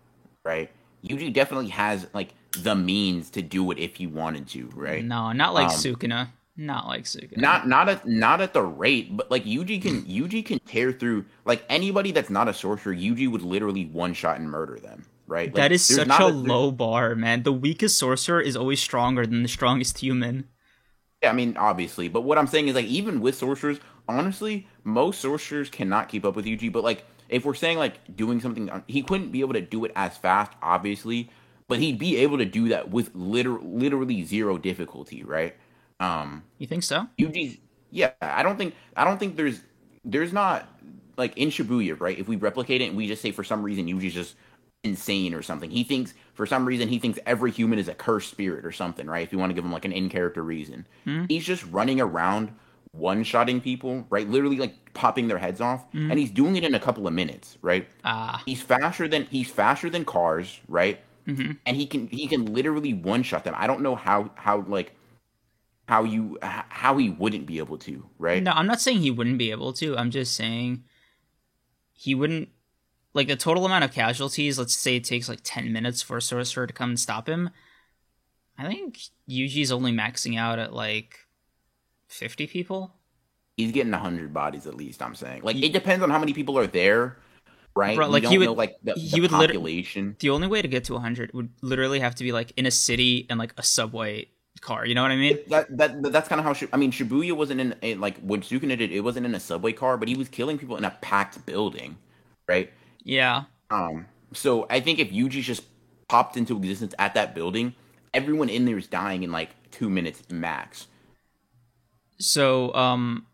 [0.44, 0.70] right?
[1.04, 5.04] Yuji definitely has like the means to do it if he wanted to, right?
[5.04, 6.28] No, not like Um, Sukuna.
[6.56, 7.38] Not like Sukuna.
[7.38, 11.24] Not not at not at the rate, but like Yuji can Yuji can tear through
[11.44, 12.94] like anybody that's not a sorcerer.
[12.94, 15.46] Yuji would literally one shot and murder them, right?
[15.48, 17.42] Like, that is such a, there- low bar, man.
[17.42, 20.48] The weakest sorcerer is always stronger than the strongest human.
[21.22, 25.20] Yeah, I mean, obviously, but what I'm saying is like even with sorcerers, honestly, most
[25.20, 26.70] sorcerers cannot keep up with Yuji.
[26.70, 29.84] But like, if we're saying like doing something, uh, he couldn't be able to do
[29.86, 31.30] it as fast, obviously,
[31.66, 35.56] but he'd be able to do that with liter- literally zero difficulty, right?
[36.02, 37.06] Um, You think so?
[37.18, 37.58] Yuji's,
[37.90, 39.60] yeah, I don't think I don't think there's
[40.04, 40.68] there's not
[41.16, 42.18] like in Shibuya, right?
[42.18, 44.34] If we replicate it and we just say for some reason Yuji's just
[44.84, 48.30] insane or something, he thinks for some reason he thinks every human is a cursed
[48.30, 49.22] spirit or something, right?
[49.22, 50.86] If you want to give him like an in character reason,
[51.28, 52.52] he's just running around
[52.92, 54.28] one shotting people, right?
[54.28, 57.58] Literally like popping their heads off, and he's doing it in a couple of minutes,
[57.62, 57.88] right?
[58.04, 61.00] Ah, He's faster than he's faster than cars, right?
[61.26, 61.58] Mhm.
[61.64, 63.54] And he can he can literally one shot them.
[63.56, 64.92] I don't know how how like
[65.88, 68.42] how you how he wouldn't be able to, right?
[68.42, 69.96] no, I'm not saying he wouldn't be able to.
[69.96, 70.84] I'm just saying
[71.92, 72.48] he wouldn't.
[73.14, 74.58] Like the total amount of casualties.
[74.58, 77.50] Let's say it takes like ten minutes for a sorcerer to come and stop him.
[78.58, 81.18] I think Yuji's only maxing out at like
[82.06, 82.94] fifty people.
[83.56, 85.02] He's getting hundred bodies at least.
[85.02, 87.18] I'm saying, like, it depends on how many people are there,
[87.76, 87.96] right?
[87.96, 90.16] Bro, like, don't he would- know like the, he the would population.
[90.18, 92.70] The only way to get to 100 would literally have to be like in a
[92.70, 94.28] city and like a subway
[94.60, 94.86] car.
[94.86, 95.38] You know what I mean?
[95.48, 98.92] that, that that's kind of how I mean Shibuya wasn't in like when Sukuna did
[98.92, 101.96] it wasn't in a subway car, but he was killing people in a packed building,
[102.48, 102.72] right?
[103.02, 103.44] Yeah.
[103.70, 105.64] Um, so I think if Yuji just
[106.08, 107.74] popped into existence at that building,
[108.12, 110.86] everyone in there is dying in like two minutes max.
[112.18, 113.26] So, um,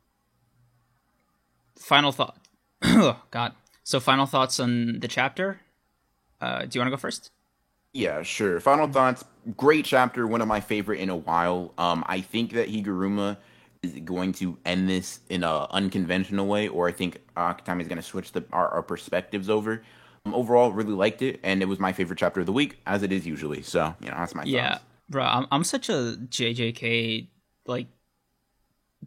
[1.76, 2.38] final thought.
[2.82, 3.52] oh, God.
[3.84, 5.60] So, final thoughts on the chapter.
[6.40, 7.30] Uh, do you want to go first?
[7.92, 8.60] Yeah, sure.
[8.60, 9.24] Final thoughts.
[9.56, 11.72] Great chapter, one of my favorite in a while.
[11.78, 13.38] Um, I think that Higuruma
[13.82, 17.96] is going to end this in a unconventional way, or I think Akutami is going
[17.96, 19.82] to switch the our, our perspectives over.
[20.26, 23.02] Um, overall, really liked it, and it was my favorite chapter of the week, as
[23.02, 23.62] it is usually.
[23.62, 24.82] So, you know, that's my Yeah, thoughts.
[25.08, 25.24] bro.
[25.24, 27.30] I'm I'm such a JJK
[27.66, 27.88] like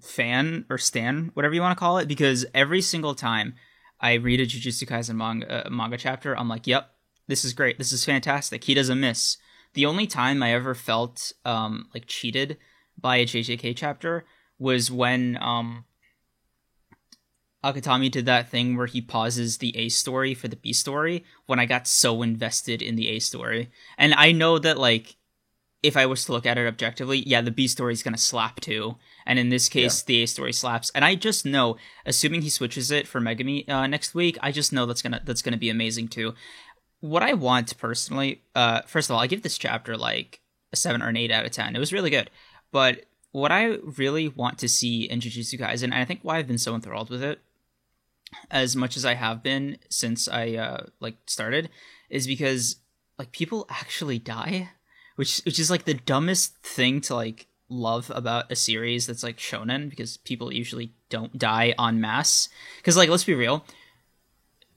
[0.02, 3.56] fan or stan, whatever you want to call it, because every single time
[4.00, 6.90] I read a Jujutsu Kaisen manga uh, manga chapter, I'm like, "Yep,
[7.28, 7.78] this is great.
[7.78, 8.64] This is fantastic.
[8.64, 9.38] He doesn't miss."
[9.74, 12.58] The only time I ever felt um like cheated
[13.00, 14.26] by a JJK chapter
[14.60, 15.86] was when um
[17.64, 21.60] Akutami did that thing where he pauses the A story for the B story when
[21.60, 23.70] I got so invested in the A story.
[23.98, 25.16] And I know that like
[25.84, 28.60] if I was to look at it objectively, yeah, the B story is gonna slap
[28.62, 28.98] too.
[29.26, 30.92] And in this case, the A story slaps.
[30.96, 34.74] And I just know, assuming he switches it for Megumi uh, next week, I just
[34.74, 36.34] know that's gonna that's gonna be amazing too.
[37.02, 40.40] What I want personally, uh, first of all, I give this chapter like
[40.72, 41.76] a seven or an eight out of ten.
[41.76, 42.30] It was really good,
[42.72, 46.48] but what I really want to see in Jujutsu Kaisen, and I think why I've
[46.48, 47.40] been so enthralled with it,
[48.50, 51.70] as much as I have been since I uh, like started,
[52.10, 52.78] is because
[53.18, 54.70] like people actually die,
[55.16, 59.38] which which is like the dumbest thing to like love about a series that's like
[59.38, 62.50] shonen because people usually don't die en masse.
[62.78, 63.66] Because like let's be real,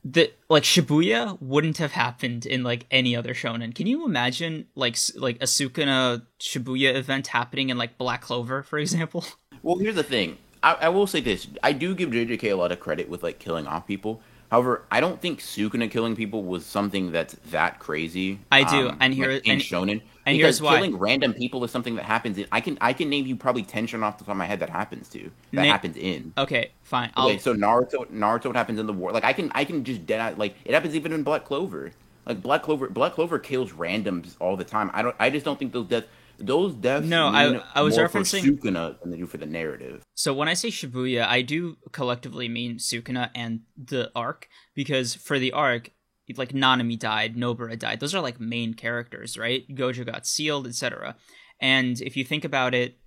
[0.05, 3.75] the like Shibuya wouldn't have happened in like any other shonen.
[3.75, 8.79] Can you imagine like like a Sukuna Shibuya event happening in like Black Clover, for
[8.79, 9.25] example?
[9.63, 10.37] Well, here's the thing.
[10.63, 13.39] I, I will say this: I do give JJK a lot of credit with like
[13.39, 14.21] killing off people,
[14.55, 18.39] However, I don't think Sukuna killing people was something that's that crazy.
[18.53, 20.03] I do, um, and here- like, in and- Shonen.
[20.27, 20.77] And because here's why.
[20.77, 22.39] killing random people is something that happens.
[22.39, 24.47] In, I can I can name you probably ten shonen off the top of my
[24.47, 26.33] head that happens to that Na- happens in.
[26.39, 27.11] Okay, fine.
[27.14, 29.12] I'll, Okay, so Naruto, Naruto, what happens in the war?
[29.12, 31.93] Like I can, I can just dead like it happens even in Black Clover.
[32.27, 34.91] Like Black Clover, Black Clover kills randoms all the time.
[34.95, 36.07] I don't, I just don't think those deaths,
[36.39, 37.07] those deaths.
[37.07, 40.03] No, I- I was more referencing- Sukuna than they do for the narrative.
[40.14, 45.39] So when I say Shibuya, I do collectively mean Sukuna and the arc because for
[45.39, 45.91] the arc,
[46.37, 48.01] like Nanami died, Nobara died.
[48.01, 49.66] Those are like main characters, right?
[49.68, 51.16] Gojo got sealed, etc.
[51.61, 52.99] And if you think about it,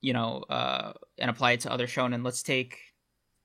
[0.00, 2.78] you know, uh, and apply it to other shonen, let's take.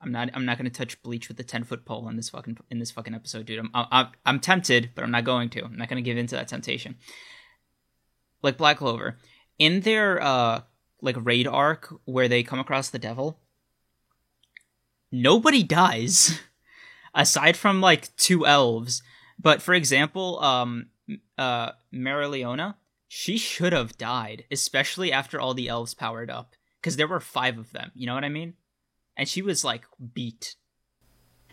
[0.01, 0.29] I'm not.
[0.33, 2.79] I'm not going to touch Bleach with the ten foot pole in this fucking in
[2.79, 3.59] this fucking episode, dude.
[3.59, 5.63] I'm I'm, I'm tempted, but I'm not going to.
[5.63, 6.95] I'm not going to give in to that temptation.
[8.43, 9.17] Like Black Clover,
[9.57, 10.61] in their uh
[11.01, 13.39] like raid arc where they come across the devil,
[15.11, 16.39] nobody dies
[17.15, 19.01] aside from like two elves.
[19.39, 20.87] But for example, um
[21.37, 22.75] uh Mereoleona,
[23.07, 27.57] she should have died, especially after all the elves powered up because there were 5
[27.57, 28.53] of them, you know what I mean?
[29.15, 29.83] And she was like
[30.13, 30.55] beat.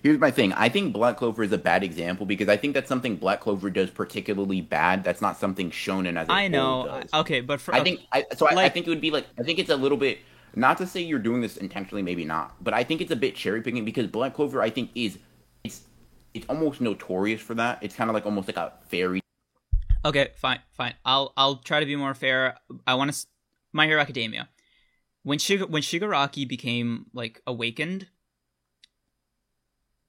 [0.05, 0.53] Here's my thing.
[0.53, 3.70] I think Black Clover is a bad example because I think that's something Black Clover
[3.70, 5.03] does particularly bad.
[5.03, 6.85] That's not something shonen as a I know.
[6.85, 7.11] does.
[7.14, 8.47] Okay, but for I think I, so.
[8.47, 10.18] I, I think it would be like I think it's a little bit
[10.55, 13.35] not to say you're doing this intentionally, maybe not, but I think it's a bit
[13.35, 15.18] cherry picking because Black Clover I think is
[16.35, 17.78] it's almost notorious for that.
[17.80, 19.20] It's kind of like almost like a fairy.
[20.05, 20.95] Okay, fine, fine.
[21.05, 22.59] I'll I'll try to be more fair.
[22.87, 23.26] I want to
[23.72, 24.49] My Hero Academia.
[25.22, 28.09] When Shig- when Shigaraki became like awakened,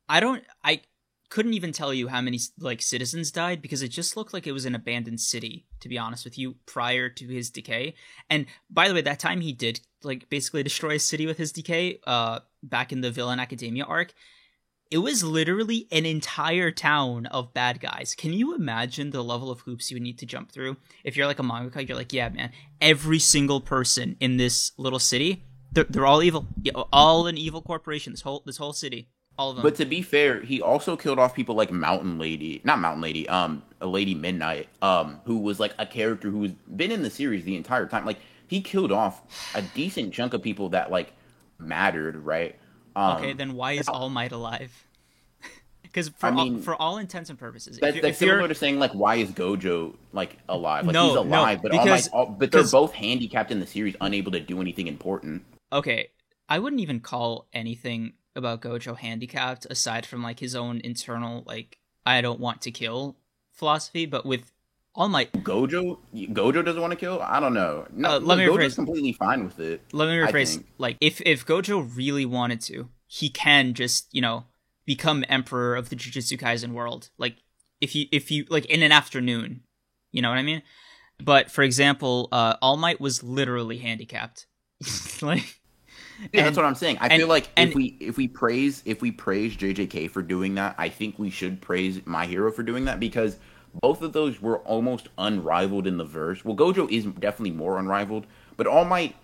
[0.09, 0.82] I don't I
[1.30, 4.51] couldn't even tell you how many like citizens died because it just looked like it
[4.51, 7.93] was an abandoned city to be honest with you prior to his decay.
[8.30, 11.51] And by the way, that time he did like basically destroy a city with his
[11.51, 14.13] decay uh back in the Villain Academia arc.
[14.96, 18.16] It was literally an entire town of bad guys.
[18.16, 20.78] Can you imagine the level of hoops you would need to jump through?
[21.04, 25.00] If you're like a mangaka, you're like, yeah, man, every single person in this little
[25.00, 25.43] city,
[25.74, 26.48] they're, they're all evil.
[26.62, 28.14] Yeah, all an evil corporation.
[28.14, 29.64] This whole this whole city, all of them.
[29.64, 33.28] But to be fair, he also killed off people like Mountain Lady, not Mountain Lady,
[33.28, 37.43] um, a Lady Midnight, um, who was like a character who's been in the series
[37.43, 38.06] the entire time.
[38.06, 41.12] Like he killed off a decent chunk of people that like
[41.60, 42.56] mattered, right?
[42.96, 44.85] Um, okay, then why is All Might alive?
[45.96, 48.26] Because for I all, mean, for all intents and purposes, if That's, you're, that's if
[48.28, 50.86] you're similar to saying like, why is Gojo like alive?
[50.86, 53.66] Like No, he's no, alive, but all because- all, but they're both handicapped in the
[53.68, 55.43] series, unable to do anything important.
[55.72, 56.10] okay,
[56.50, 61.78] I wouldn't even call anything about Gojo handicapped aside from like his own internal like
[62.06, 63.16] I don't want to kill
[63.54, 64.52] philosophy, but with
[64.96, 67.22] All Might Gojo, Gojo doesn't want to kill.
[67.22, 67.88] I don't know.
[67.93, 68.76] No, Uh, let me Gojo's rephrase.
[68.76, 69.82] completely fine with it.
[69.93, 74.43] let me rephrase like if if Gojo really wanted to, he can just, you know,
[74.86, 77.10] become emperor of the Jujutsu Kaisen world.
[77.18, 77.38] Like
[77.82, 79.62] if you if you like in an afternoon.
[80.12, 80.62] You know what I mean?
[81.24, 84.46] But for example, uh All Might was literally handicapped.
[85.22, 85.60] like
[86.32, 86.98] Yeah, And- that's what I'm saying.
[87.02, 90.22] I and- feel like and- if we if we praise if we praise JJK for
[90.22, 93.38] doing that, I think we should praise My Hero for doing that because
[93.82, 96.46] both of those were almost unrivaled in the verse.
[96.46, 98.26] Well, Gojo is definitely more unrivaled,
[98.56, 99.16] but All Might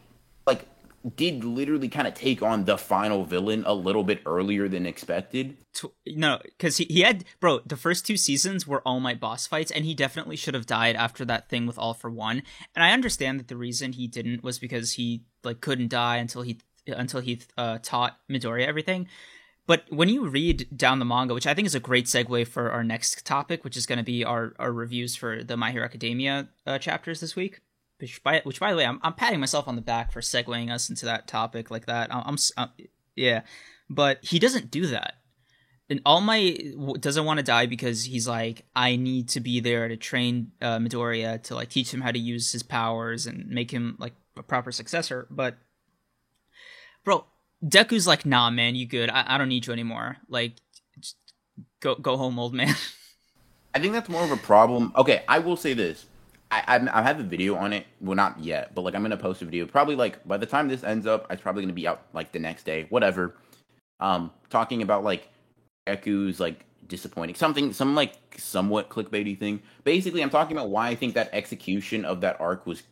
[0.46, 0.66] like
[1.16, 5.58] did literally kind of take on the final villain a little bit earlier than expected.
[6.06, 7.60] no, because he, he had bro.
[7.66, 10.96] The first two seasons were all my boss fights, and he definitely should have died
[10.96, 12.44] after that thing with All for One.
[12.76, 16.42] And I understand that the reason he didn't was because he like couldn't die until
[16.44, 19.08] he until he uh, taught Midoriya everything.
[19.68, 22.72] But when you read down the manga, which I think is a great segue for
[22.72, 25.86] our next topic, which is going to be our, our reviews for the My Hero
[25.86, 27.62] Academia uh, chapters this week.
[28.02, 30.72] Which by which by the way, I'm I'm patting myself on the back for segueing
[30.72, 32.14] us into that topic like that.
[32.14, 32.68] I'm, I'm s- uh,
[33.16, 33.42] yeah,
[33.90, 35.22] but he doesn't do that
[35.92, 39.90] and All w- doesn't want to die because he's like, I need to be there
[39.90, 43.72] to train uh, Midoriya to like teach him how to use his powers and make
[43.72, 45.28] him like a proper successor.
[45.30, 45.58] But,
[47.04, 47.26] bro,
[47.62, 49.10] Deku's like, nah, man, you good.
[49.10, 50.16] I, I don't need you anymore.
[50.30, 50.54] Like,
[51.82, 52.74] go go home, old man.
[53.76, 54.94] I think that's more of a problem.
[54.96, 56.06] Okay, I will say this.
[56.52, 57.86] I, I I have a video on it.
[58.02, 59.66] Well, not yet, but like I'm gonna post a video.
[59.66, 62.40] Probably like by the time this ends up, it's probably gonna be out like the
[62.40, 63.36] next day, whatever.
[64.00, 65.30] Um, talking about like
[65.88, 69.62] Deku's like disappointing something, some like somewhat clickbaity thing.
[69.84, 72.84] Basically, I'm talking about why I think that execution of that arc was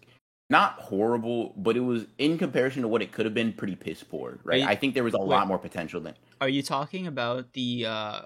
[0.52, 4.04] not horrible, but it was in comparison to what it could have been, pretty piss
[4.04, 4.40] poor.
[4.44, 4.62] Right?
[4.62, 5.28] you- I think there was a wait.
[5.28, 8.22] lot more potential than Are you talking about the uh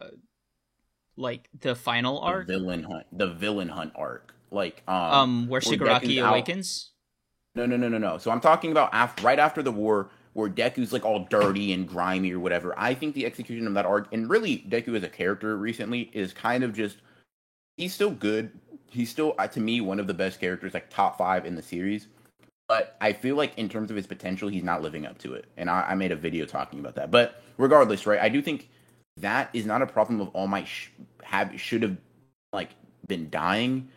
[1.18, 2.48] like the final the arc?
[2.48, 3.06] villain hunt.
[3.12, 6.92] The villain hunt arc, like um, Um, where Shigaraki out- awakens?
[7.56, 8.18] No, no, no, no, no.
[8.18, 11.88] So I'm talking about after, right after the war where Deku's like all dirty and
[11.88, 12.74] grimy or whatever.
[12.78, 16.34] I think the execution of that arc, and really Deku as a character recently, is
[16.34, 16.98] kind of just
[17.78, 18.52] he's still good.
[18.90, 21.62] He's still uh, to me one of the best characters, like top five in the
[21.62, 22.08] series.
[22.68, 25.46] But I feel like in terms of his potential, he's not living up to it.
[25.58, 27.12] And I, I made a video talking about that.
[27.12, 28.20] But regardless, right?
[28.20, 28.70] I do think
[29.18, 30.88] that is not a problem of All Might sh-
[31.22, 31.98] have should have
[32.52, 32.70] like
[33.08, 33.90] been dying.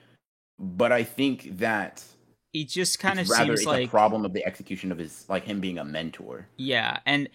[0.58, 2.02] But I think that
[2.52, 5.44] it just kind of seems it's like a problem of the execution of his like
[5.44, 6.48] him being a mentor.
[6.56, 7.28] Yeah, and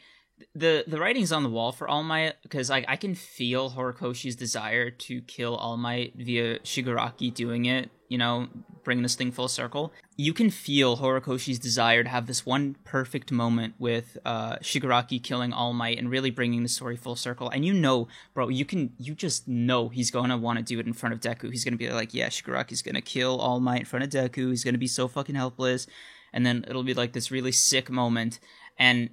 [0.55, 4.35] the the writing's on the wall for All Might because like I can feel Horikoshi's
[4.35, 7.89] desire to kill All Might via Shigaraki doing it.
[8.09, 8.49] You know,
[8.83, 9.93] bringing this thing full circle.
[10.17, 15.53] You can feel Horikoshi's desire to have this one perfect moment with uh, Shigaraki killing
[15.53, 17.49] All Might and really bringing the story full circle.
[17.49, 20.87] And you know, bro, you can you just know he's to want to do it
[20.87, 21.51] in front of Deku.
[21.51, 24.49] He's to be like, yeah, Shigaraki's to kill All Might in front of Deku.
[24.49, 25.87] He's to be so fucking helpless.
[26.33, 28.39] And then it'll be like this really sick moment.
[28.77, 29.11] And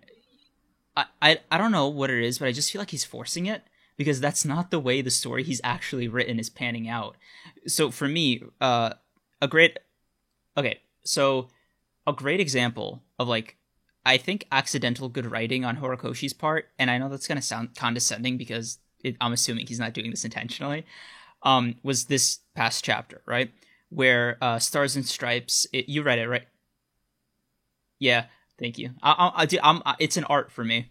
[0.99, 3.47] I, I I don't know what it is, but I just feel like he's forcing
[3.47, 3.63] it
[3.97, 7.17] because that's not the way the story he's actually written is panning out.
[7.67, 8.95] So for me, uh,
[9.41, 9.79] a great
[10.57, 11.49] okay, so
[12.07, 13.57] a great example of like
[14.05, 18.37] I think accidental good writing on Horikoshi's part, and I know that's gonna sound condescending
[18.37, 20.85] because it, I'm assuming he's not doing this intentionally.
[21.45, 23.53] Um, was this past chapter right
[23.91, 25.67] where uh, Stars and Stripes?
[25.73, 26.47] It, you read it right?
[28.01, 28.27] Yeah,
[28.59, 28.91] thank you.
[29.03, 30.91] I, I, I do, I'm, it's an art for me,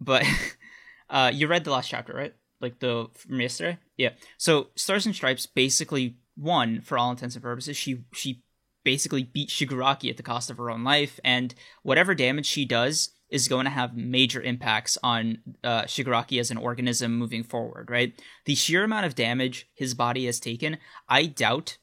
[0.00, 0.24] but
[1.10, 2.34] uh, you read the last chapter right?
[2.60, 3.78] Like the from yesterday?
[3.96, 4.10] Yeah.
[4.38, 7.76] So Stars and Stripes basically won for all intents and purposes.
[7.76, 8.42] She she
[8.84, 13.10] basically beat Shigaraki at the cost of her own life, and whatever damage she does
[13.28, 18.12] is going to have major impacts on uh, Shigaraki as an organism moving forward, right?
[18.44, 21.78] The sheer amount of damage his body has taken, I doubt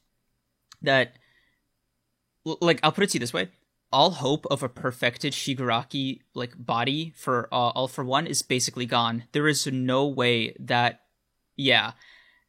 [0.82, 1.16] that.
[2.44, 3.50] Like, I'll put it to you this way:
[3.92, 8.86] all hope of a perfected Shigaraki like body for uh, all for one is basically
[8.86, 9.26] gone.
[9.32, 11.02] There is no way that,
[11.58, 11.92] yeah,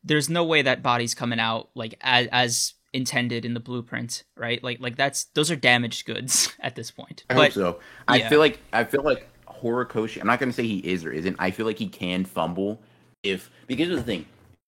[0.05, 4.63] there's no way that body's coming out like as, as intended in the blueprint, right?
[4.63, 7.25] Like like that's those are damaged goods at this point.
[7.31, 7.81] I but, hope so.
[8.07, 8.29] I yeah.
[8.29, 10.21] feel like I feel like Horikoshi.
[10.21, 11.37] I'm not gonna say he is or isn't.
[11.39, 12.81] I feel like he can fumble
[13.23, 14.27] if because of the thing.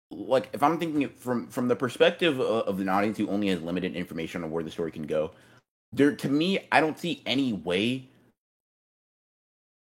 [0.09, 3.61] Like if I'm thinking from from the perspective of, of an audience who only has
[3.61, 5.32] limited information on where the story can go,
[5.93, 8.07] there to me I don't see any way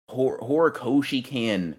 [0.09, 1.75] Hor- Horikoshi can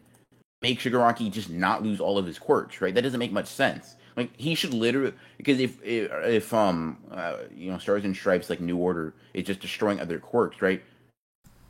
[0.63, 2.95] make Shigaraki just not lose all of his quirks, right?
[2.95, 3.97] That doesn't make much sense.
[4.17, 8.51] Like he should literally because if if, if um uh, you know Stars and Stripes
[8.51, 10.83] like New Order is just destroying other quirks, right?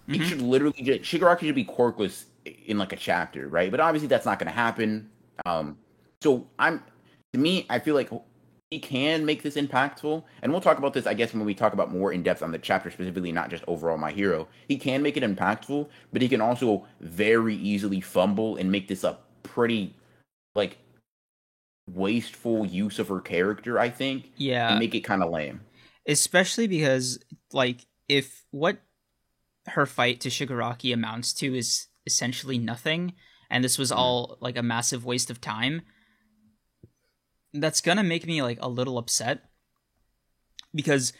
[0.09, 0.17] Mhm.
[0.21, 2.25] It should literally just Shigaraki should be quirkless
[2.67, 3.71] in like a chapter, right?
[3.71, 5.09] But obviously that's not going to happen.
[5.47, 5.79] Um,
[6.23, 6.83] so I'm
[7.33, 8.11] to me, I feel like
[8.79, 11.91] can make this impactful, and we'll talk about this, I guess, when we talk about
[11.91, 14.47] more in depth on the chapter specifically, not just overall my hero.
[14.69, 19.03] He can make it impactful, but he can also very easily fumble and make this
[19.03, 19.97] a pretty
[20.55, 20.79] like
[21.89, 23.79] wasteful use of her character.
[23.79, 25.63] I think, yeah, and make it kind of lame.
[26.07, 27.19] especially because
[27.53, 28.79] like if what
[29.67, 33.15] her fight to Shigaraki amounts to is essentially nothing
[33.51, 34.01] and this was mm-hmm.
[34.01, 35.83] all like a massive waste of time
[37.53, 39.45] that's gonna make me like a little upset
[40.75, 41.13] because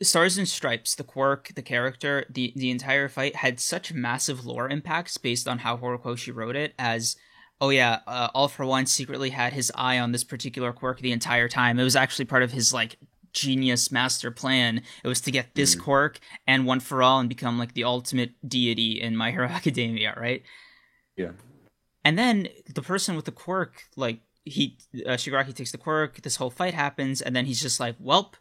[0.00, 4.68] stars and stripes the quirk the character the the entire fight had such massive lore
[4.68, 7.16] impacts based on how horikoshi wrote it as
[7.60, 11.12] oh yeah uh, all for one secretly had his eye on this particular quirk the
[11.12, 12.96] entire time it was actually part of his like
[13.32, 15.80] genius master plan it was to get this Mhm.
[15.82, 20.14] quirk and one for all and become like the ultimate deity in my hero academia
[20.16, 20.42] right
[21.16, 21.32] Yeah.
[22.04, 24.76] and then the person with the quirk like he
[25.06, 28.34] uh, shigaraki takes the quirk this whole fight happens and then he's just like welp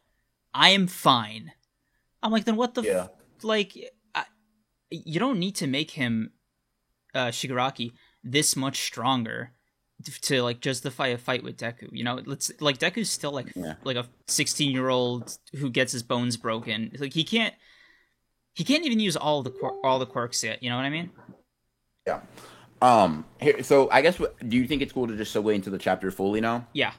[0.53, 1.51] i am fine
[2.23, 3.03] i'm like then what the Yeah.
[3.03, 3.09] f-
[3.43, 3.71] like
[4.15, 4.23] I,
[4.89, 6.31] you don't need to make him
[7.13, 7.91] uh shigaraki
[8.23, 9.51] this much stronger
[10.21, 13.75] to like justify a fight with deku you know let's like deku's still like Yeah.
[13.83, 17.53] like a 16 year old who gets his bones broken like he can't
[18.53, 19.51] he can't even use all the
[19.83, 21.09] all the quirks yet you know what i mean
[22.05, 22.21] Yeah.
[22.81, 23.25] Um.
[23.39, 25.77] Here, so I guess what, do you think it's cool to just segue into the
[25.77, 26.67] chapter fully now?
[26.73, 26.91] yeah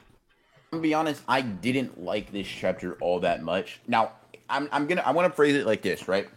[0.71, 3.81] I'm gonna be honest, I didn't like this chapter all that much.
[3.87, 4.13] Now,
[4.51, 6.29] I'm I'm gonna I want to phrase it like this, right?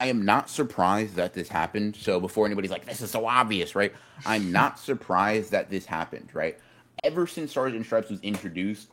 [0.00, 1.96] I am not surprised that this happened.
[1.96, 3.92] So before anybody's like, "This is so obvious," right?
[4.24, 6.58] I'm not surprised that this happened, right?
[7.02, 8.88] Ever since Stars and Stripes was introduced,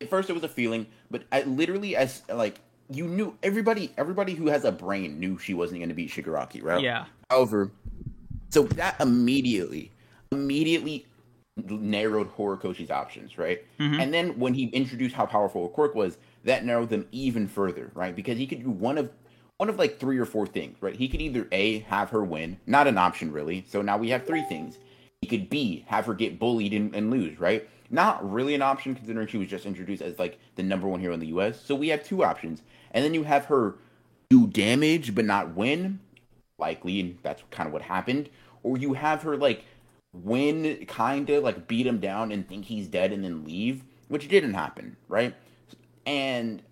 [0.00, 4.34] at first it was a feeling, but I literally as like you knew everybody everybody
[4.34, 6.80] who has a brain knew she wasn't going to beat Shigaraki, right?
[6.80, 7.72] yeah However,
[8.50, 9.90] so that immediately,
[10.32, 11.06] immediately
[11.56, 13.64] narrowed Horikoshi's options, right?
[13.78, 14.00] Mhm.
[14.02, 17.90] And then when he introduced how powerful a quirk was, that narrowed them even further,
[17.94, 18.14] right?
[18.14, 19.10] Because he could do one of
[19.58, 20.94] one of like three or four things, right?
[20.94, 23.64] He could either A, have her win, not an option really.
[23.66, 24.76] So now we have three things.
[25.22, 27.66] He could B, have her get bullied and, and lose, right?
[27.88, 31.14] Not really an option considering she was just introduced as like the number one hero
[31.14, 31.58] in the US.
[31.64, 32.60] So we have two options.
[32.90, 33.76] And then you have her
[34.28, 36.00] do damage but not win,
[36.58, 38.28] likely, and that's kind of what happened.
[38.62, 39.64] Or you have her like
[40.12, 44.28] win, kind of like beat him down and think he's dead and then leave, which
[44.28, 45.34] didn't happen, right?
[46.06, 46.62] And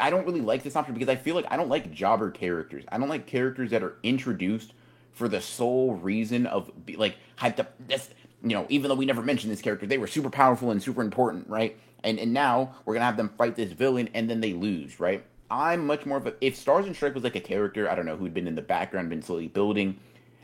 [0.00, 2.84] I don't really like this option because I feel like I don't like jobber characters.
[2.90, 4.72] I don't like characters that are introduced
[5.12, 7.74] for the sole reason of like hyped up.
[7.86, 8.10] This,
[8.42, 11.02] you know, even though we never mentioned this character, they were super powerful and super
[11.02, 11.78] important, right?
[12.02, 15.24] And and now we're gonna have them fight this villain and then they lose, right?
[15.50, 18.06] I'm much more of a if Stars and Stripe was like a character, I don't
[18.06, 19.98] know, who'd been in the background, been slowly building,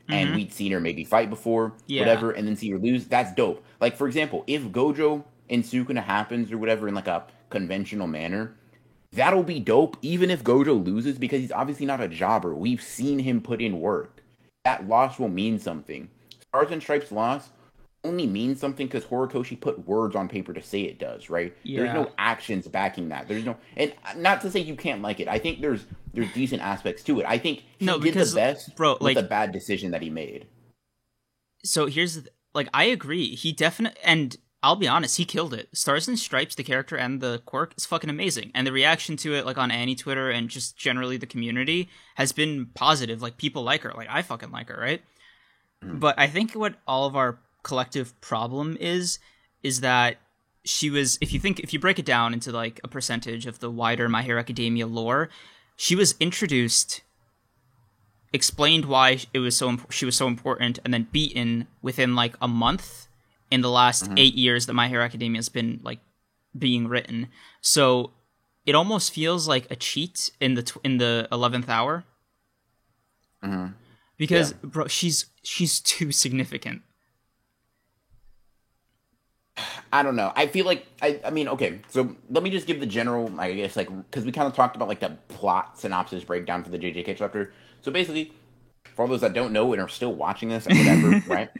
[0.09, 0.35] and Mhm.
[0.35, 2.01] we'd seen her maybe fight before, Yeah.
[2.01, 3.07] whatever, and then see her lose.
[3.07, 3.65] That's dope.
[3.81, 8.55] Like for example, if Gojo and Sukuna happens or whatever in like a conventional manner,
[9.13, 9.97] that'll be dope.
[10.03, 12.55] Even if Gojo loses, because he's obviously not a jobber.
[12.55, 14.23] We've seen him put in work.
[14.65, 16.09] That loss will mean something.
[16.49, 17.51] Stars and Stripes loss
[18.07, 21.55] only means something because Horikoshi put words on paper to say it does, right?
[21.65, 23.29] There's no actions backing that.
[23.29, 25.29] There's no, and uh, not to say you can't like it.
[25.29, 25.85] I think there's
[26.15, 27.27] there's decent aspects to it.
[27.27, 30.03] I think he No, did because, the best, bro, with like- the bad decision that
[30.03, 30.47] he made.
[31.65, 33.35] so here's the, like I agree.
[33.35, 35.69] He definitely and I'll be honest, he killed it.
[35.77, 39.35] Stars and Stripes, the character and the quirk is fucking amazing, and the reaction to
[39.35, 43.23] it, like on anime Twitter and just generally the community, has been positive.
[43.23, 43.93] Like people like her.
[43.95, 45.03] Like I fucking like her, right?
[45.85, 45.99] Mm-hmm.
[45.99, 49.19] But I think what all of our collective problem is
[49.62, 50.17] is that
[50.64, 51.19] she was.
[51.21, 54.09] If you think, if you break it down into like a percentage of the wider
[54.09, 55.29] My Hero Academia lore,
[55.77, 57.03] she was introduced
[58.33, 62.35] explained why it was so imp- she was so important and then beaten within like
[62.41, 63.07] a month
[63.51, 66.01] in the last 8 years that My Hero Academia has been like
[66.57, 67.29] being written.
[67.61, 68.11] So
[68.67, 72.05] it almost feels like a cheat in the tw- in the 11th hour
[73.43, 73.67] hmm
[74.19, 76.83] because bro she's she's too significant.
[79.93, 80.33] I don't know.
[80.37, 81.21] I feel like I.
[81.25, 81.81] I mean, okay.
[81.89, 83.33] So let me just give the general.
[83.41, 86.71] I guess like because we kind of talked about like the plot synopsis breakdown for
[86.71, 87.53] the JJK chapter.
[87.81, 88.33] So basically,
[88.95, 91.51] for all those that don't know and are still watching this, or whatever, right?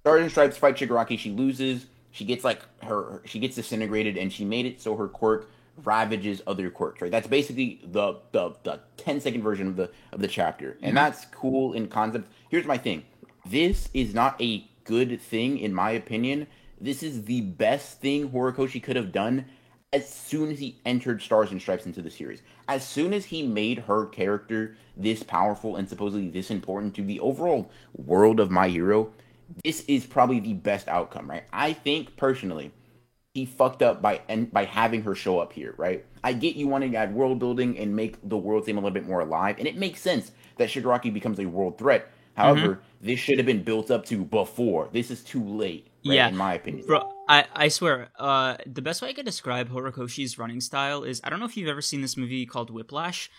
[0.00, 1.18] Stars and Stripes fight Shigaraki.
[1.18, 1.86] She loses.
[2.10, 3.22] She gets like her.
[3.24, 5.48] She gets disintegrated, and she made it so her quirk
[5.84, 7.00] ravages other quirks.
[7.00, 7.10] Right.
[7.10, 10.94] That's basically the the the 10 second version of the of the chapter, and mm-hmm.
[10.96, 12.28] that's cool in concept.
[12.50, 13.04] Here's my thing.
[13.46, 16.46] This is not a good thing in my opinion.
[16.80, 19.46] This is the best thing Horikoshi could have done
[19.92, 22.42] as soon as he entered Stars and Stripes into the series.
[22.68, 27.20] As soon as he made her character this powerful and supposedly this important to the
[27.20, 29.12] overall world of My Hero,
[29.64, 31.44] this is probably the best outcome, right?
[31.52, 32.70] I think personally,
[33.34, 36.04] he fucked up by and by having her show up here, right?
[36.22, 38.92] I get you wanting to add world building and make the world seem a little
[38.92, 42.06] bit more alive, and it makes sense that Shigaraki becomes a world threat.
[42.06, 42.40] Mm-hmm.
[42.40, 44.88] However, this should have been built up to before.
[44.92, 46.28] This is too late, right, Yeah.
[46.28, 46.86] in my opinion.
[46.86, 51.20] Bro, I, I swear, uh, the best way I could describe Horikoshi's running style is
[51.24, 53.30] I don't know if you've ever seen this movie called Whiplash,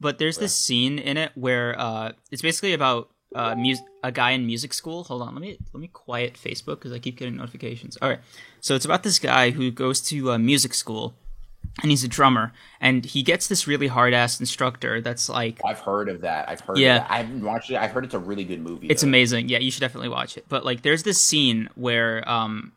[0.00, 4.30] but there's this scene in it where uh, it's basically about uh, mus- a guy
[4.32, 5.04] in music school.
[5.04, 7.96] Hold on, let me let me quiet Facebook because I keep getting notifications.
[8.00, 8.20] All right,
[8.60, 11.14] so it's about this guy who goes to uh, music school,
[11.82, 15.80] and he's a drummer, and he gets this really hard ass instructor that's like I've
[15.80, 16.48] heard of that.
[16.48, 16.78] I've heard.
[16.78, 17.06] Yeah.
[17.08, 17.76] I haven't watched it.
[17.76, 18.86] I've heard it's a really good movie.
[18.86, 19.08] It's though.
[19.08, 19.48] amazing.
[19.48, 20.44] Yeah, you should definitely watch it.
[20.48, 22.72] But like there's this scene where um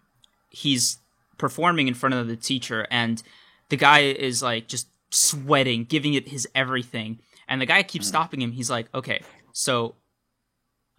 [0.50, 0.98] he's
[1.38, 3.22] performing in front of the teacher and
[3.70, 7.20] the guy is like just sweating, giving it his everything.
[7.48, 8.52] And the guy keeps stopping him.
[8.52, 9.22] He's like, "Okay,
[9.54, 9.96] so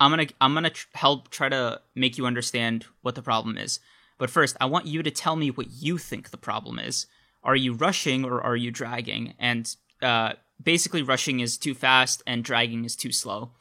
[0.01, 3.23] I'm going to I'm going to tr- help try to make you understand what the
[3.23, 3.81] problem is.
[4.17, 7.07] But first, I want you to tell me what you think the problem is.
[7.43, 10.33] Are you rushing or are you dragging?" And uh
[10.63, 13.53] basically rushing is too fast and dragging is too slow.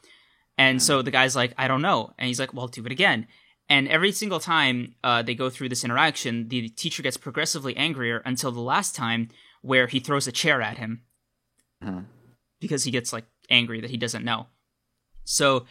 [0.56, 2.12] And so the guy's like, I don't know.
[2.18, 3.28] And he's like, well, do it again.
[3.68, 8.20] And every single time uh, they go through this interaction, the teacher gets progressively angrier
[8.26, 9.28] until the last time
[9.62, 11.02] where he throws a chair at him
[11.84, 12.06] Mhm.
[12.60, 14.48] because he gets like angry that he doesn't know.
[15.24, 15.66] So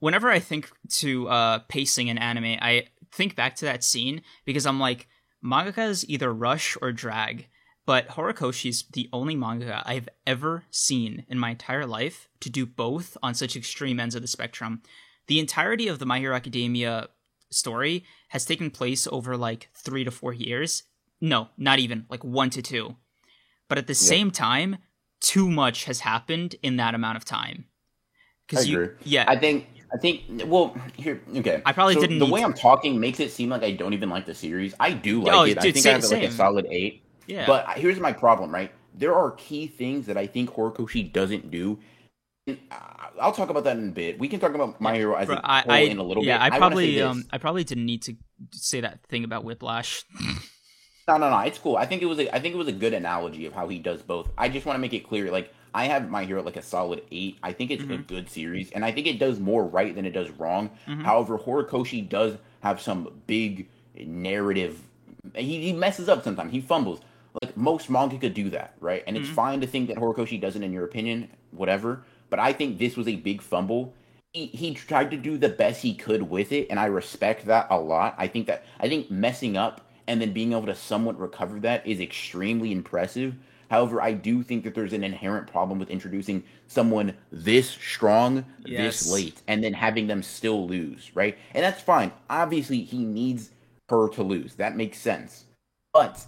[0.00, 4.66] whenever I think to uh, pacing in anime, I think back to that scene because
[4.66, 5.08] I'm like,
[5.46, 7.48] mangakas either rush or drag.
[7.86, 13.16] But Horikoshi's the only manga I've ever seen in my entire life to do both
[13.22, 14.82] on such extreme ends of the spectrum.
[15.28, 17.08] The entirety of the My Hero Academia
[17.50, 20.82] story has taken place over like three to four years.
[21.20, 22.96] No, not even like one to two.
[23.68, 24.78] But at the same time,
[25.20, 27.66] too much has happened in that amount of time.
[28.46, 28.94] Because you, agree.
[29.04, 29.66] yeah, I think.
[29.92, 30.22] I think.
[30.46, 31.20] Well, here.
[31.36, 31.62] Okay.
[31.64, 33.92] I probably So didn't The way to- I'm talking makes it seem like I don't
[33.92, 34.74] even like the series.
[34.80, 35.58] I do like Oh, it.
[35.58, 37.02] I dude, think sa- I have like a solid eight.
[37.26, 37.46] yeah.
[37.46, 38.72] But here's my problem, right?
[38.98, 41.78] there are key things that I think Horikoshi doesn't do.
[42.46, 42.76] And, uh,
[43.20, 44.18] I'll talk about that in a bit.
[44.18, 46.24] We can talk about My Hero as Bro, a I, whole I in a little
[46.24, 46.54] yeah, bit.
[46.54, 47.04] I probably this.
[47.04, 48.16] um I probably didn't need to
[48.52, 50.02] say that thing about Whiplash.
[51.08, 51.38] No, no, no.
[51.40, 51.76] It's cool.
[51.76, 52.18] I think it was.
[52.18, 54.28] A, I think it was a good analogy of how he does both.
[54.36, 55.30] I just want to make it clear.
[55.30, 57.36] Like I have my hero like a solid eight.
[57.42, 58.06] I think it's a Mhm.
[58.06, 60.70] good series, and I think it does more right than it does wrong.
[60.88, 61.02] Mhm.
[61.02, 64.80] However, Horikoshi does have some big narrative.
[65.34, 66.52] He, he messes up sometimes.
[66.52, 67.00] He fumbles.
[67.42, 69.04] Like most manga could do that, right?
[69.06, 69.34] And it's Mhm.
[69.34, 72.04] fine to think that Horikoshi doesn't, in your opinion, whatever.
[72.30, 73.92] But I think this was a big fumble.
[74.32, 77.66] He, he tried to do the best he could with it, and I respect that
[77.68, 78.14] a lot.
[78.16, 81.86] I think that I think messing up and then being able to somewhat recover that
[81.86, 83.34] is extremely impressive.
[83.70, 89.00] However, I do think that there's an inherent problem with introducing someone this strong Yes.
[89.00, 91.36] this late and then having them still lose, right?
[91.54, 92.12] And that's fine.
[92.30, 93.50] Obviously, he needs
[93.88, 94.54] her to lose.
[94.56, 95.44] That makes sense.
[95.92, 96.24] But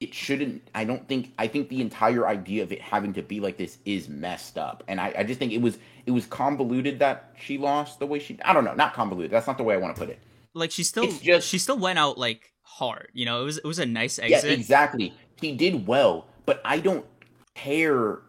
[0.00, 3.38] it shouldn't I don't think I think the entire idea of it having to be
[3.40, 4.82] like this is messed up.
[4.88, 8.18] And I, I just think it was it was convoluted that she lost the way
[8.18, 9.30] she I don't know, not convoluted.
[9.30, 10.18] That's not the way I want to put it.
[10.54, 13.08] like she still It's just- she still went out like hard.
[13.12, 14.44] You know, it was it was a nice exit.
[14.44, 15.12] Yeah, exactly.
[15.40, 17.06] He did well, but I don't
[17.54, 18.22] care.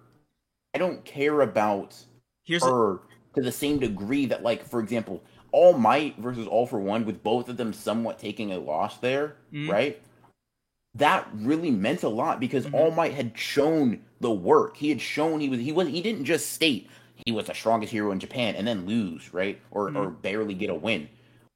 [0.75, 1.97] I don't care about
[2.43, 2.99] Here's a, her
[3.33, 7.23] to the same degree that, like, for example, All Might versus All for One, with
[7.23, 9.71] both of them somewhat taking a loss there, Mhm.
[9.71, 10.01] right?
[10.93, 12.75] That really meant a lot because Mhm.
[12.75, 14.77] All Might had shown the work.
[14.77, 16.87] He had shown he was he was he didn't just state
[17.25, 19.59] he was the strongest hero in Japan and then lose, right?
[19.71, 21.09] Or or barely get a win.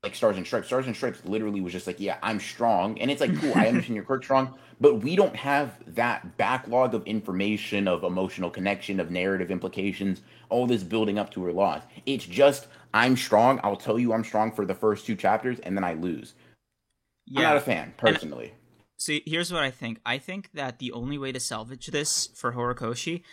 [0.06, 0.68] Like Stars and Stripes.
[0.68, 2.99] Stars and Stripes literally was just like, yeah, I'm strong.
[2.99, 6.93] And it's like, cool, I understand you're quite strong, but we don't have that backlog
[6.93, 11.82] of information, of emotional connection, of narrative implications, all this building up to her loss.
[12.06, 13.60] It's just, I'm strong.
[13.64, 16.36] I'll tell you I'm strong for the first two chapters, and then I lose.
[17.26, 17.39] Yeah.
[17.39, 18.53] I'm not a fan, personally.
[18.97, 19.99] See, here's what I think.
[20.06, 23.24] I think that the only way to salvage this for Horikoshi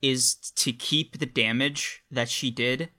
[0.00, 2.90] is to keep the damage that she did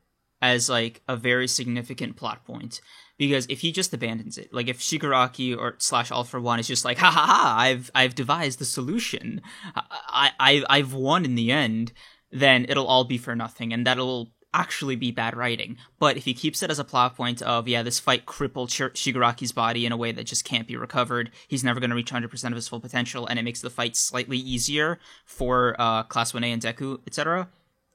[0.41, 2.81] as like a very significant plot point.
[3.21, 6.67] Because if he just abandons it, like if Shigaraki or slash All for One is
[6.67, 9.43] just like, ha ha ha, I've I've devised the solution,
[9.75, 11.93] I I I've won in the end,
[12.31, 15.77] then it'll all be for nothing, and that'll actually be bad writing.
[15.99, 19.51] But if he keeps it as a plot point of, yeah, this fight crippled Shigaraki's
[19.51, 22.43] body in a way that just can't be recovered, he's never going to reach 100%
[22.45, 26.53] of his full potential, and it makes the fight slightly easier for uh, Class 1A
[26.53, 27.49] and Deku, etc.,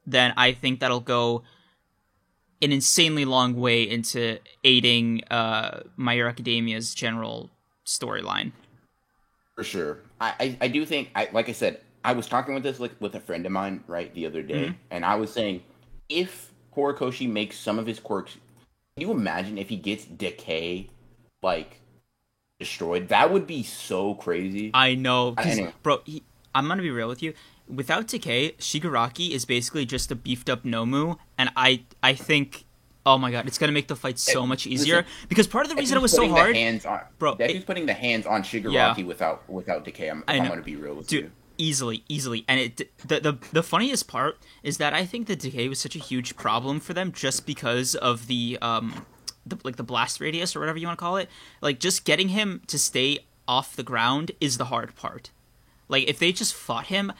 [0.06, 1.42] then I think that'll go
[2.62, 7.50] an insanely long way into aiding uh, My Hero Academia's general
[7.86, 8.52] storyline.
[9.54, 9.98] For sure.
[10.20, 12.92] I, I, I do think I like I said, I was talking with this like
[13.00, 14.74] with a friend of mine, right, the other day, Mhm.
[14.90, 15.62] and I was saying
[16.08, 18.32] if Horikoshi makes some of his quirks
[18.96, 20.88] can you imagine if he gets decay
[21.42, 21.80] like
[22.58, 23.08] destroyed?
[23.08, 24.70] That would be so crazy.
[24.72, 25.72] I know, Anyway.
[25.82, 26.00] bro.
[26.04, 26.22] He,
[26.54, 27.34] I'm gonna be real with you.
[27.68, 32.64] Without Decay, Shigaraki is basically just a beefed up Nomu, and I I think,
[33.04, 34.96] oh my god, it's gonna make the fight so Eh, much easier.
[34.98, 37.66] listen, because part of the reason it was so hard, hands on, Bro, Deku's it-
[37.66, 39.02] putting the hands on Shigaraki Yeah.
[39.04, 40.08] without without decay.
[40.10, 41.30] I'm, I'm gonna be real with dude, you.
[41.58, 45.68] easily, easily, and it the, the the funniest part is that I think the Decay
[45.68, 49.04] was such a huge problem for them just because of the um
[49.44, 51.28] the like the blast radius or whatever you want to call it.
[51.60, 55.30] Like just getting him to stay off the ground is the hard part.
[55.88, 57.14] Like if they just fought him, it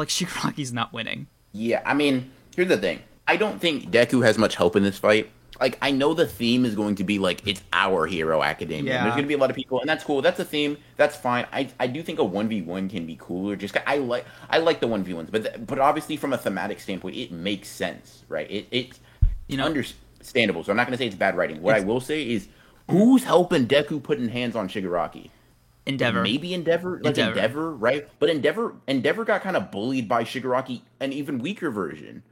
[0.00, 1.28] like Shigaraki's not winning.
[1.52, 3.00] Yeah, I mean, here's the thing.
[3.28, 5.30] I don't think Deku has much hope in this fight.
[5.60, 8.94] Like, I know the theme is going to be like it's our hero academia.
[8.94, 9.02] Yeah.
[9.02, 10.22] There's going to be a lot of people, and that's cool.
[10.22, 10.78] That's a theme.
[10.96, 11.46] That's fine.
[11.52, 13.56] I, I do think a one v one can be cooler.
[13.56, 16.38] Just I like I like the one v ones, but th- but obviously from a
[16.38, 18.50] thematic standpoint, it makes sense, right?
[18.50, 19.00] It it's
[19.48, 20.64] You know, understandable.
[20.64, 21.60] So I'm not going to say it's bad writing.
[21.60, 22.48] What I will say is,
[22.90, 25.28] who's helping Deku putting hands on Shigaraki?
[25.98, 26.22] Endeavor.
[26.22, 27.30] Maybe Endeavor, like Endeavor.
[27.40, 27.80] Endeavor.
[27.80, 28.08] right?
[28.18, 32.22] But Endeavor, Endeavor got kind of bullied by Shigaraki, an even weaker version.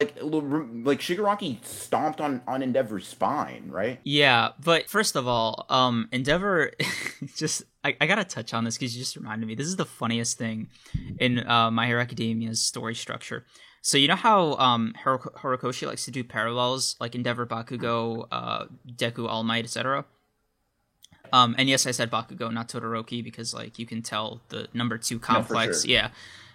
[0.00, 4.00] Like, like Shigaraki stomped on on Endeavor's spine, right?
[4.02, 6.72] Yeah, but first of all, um, Endeavor,
[7.36, 9.54] just I, I gotta touch on this because you just reminded me.
[9.54, 10.68] This is the funniest thing
[11.20, 13.46] in uh, My Hero Academia's story structure.
[13.82, 18.64] So you know how um Hor- Horikoshi likes to do parallels like Endeavor, Bakugo, uh,
[18.96, 20.06] Deku, All Might, etc.
[21.34, 24.96] Um, and yes, I said Bakugo, not Todoroki, because like you can tell the number
[24.96, 25.82] two complex.
[25.82, 25.90] sure.
[25.90, 26.10] Yeah,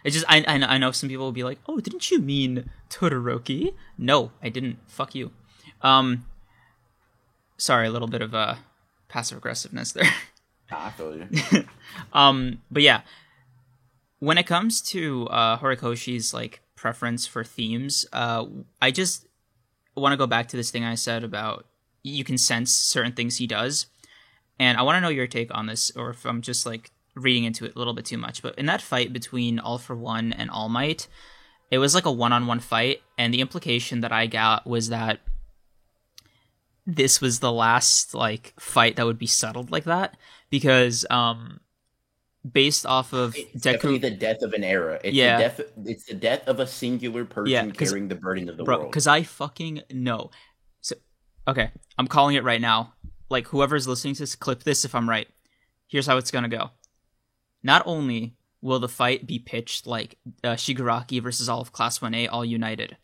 [0.06, 2.70] it just I, I I know some people will be like, oh, didn't you mean
[2.90, 3.74] Todoroki?
[3.98, 4.78] No, I didn't.
[4.88, 5.32] Fuck you.
[5.82, 6.26] Um,
[7.58, 8.56] sorry, a little bit of uh
[9.10, 10.10] passive aggressiveness there.
[10.72, 11.66] Ah, I feel you.
[12.14, 13.02] um, but yeah,
[14.20, 18.46] when it comes to uh, Horikoshi's like preference for themes, uh,
[18.82, 19.28] I just
[19.98, 21.66] want to go back to this thing I said about
[22.04, 23.88] you can sense certain things he does,
[24.60, 27.44] and I want to know your take on this, or if I'm just like reading
[27.46, 30.32] into it a little bit too much, but in that fight between All for One
[30.34, 31.08] and All Might,
[31.72, 35.20] it was like a one-on-one fight, and the implication that I got was that
[36.86, 40.18] this was the last like fight that would be settled like that
[40.50, 41.60] because um
[42.52, 45.00] based off of It's Deku definitely the death of an era.
[45.04, 45.38] It's Yeah.
[45.38, 45.62] the death.
[45.86, 48.92] It's the death of a singular person Yeah, carrying the burden of the bro world.
[48.92, 50.32] because i fucking know
[50.82, 50.96] so
[51.48, 52.94] okay i'm calling it right now
[53.30, 55.28] like whoever's listening to this clip this if i'm right
[55.88, 56.72] here's how it's gonna go
[57.64, 62.28] not only will the fight be pitched like uh, shigaraki versus all of class 1a
[62.32, 62.98] all united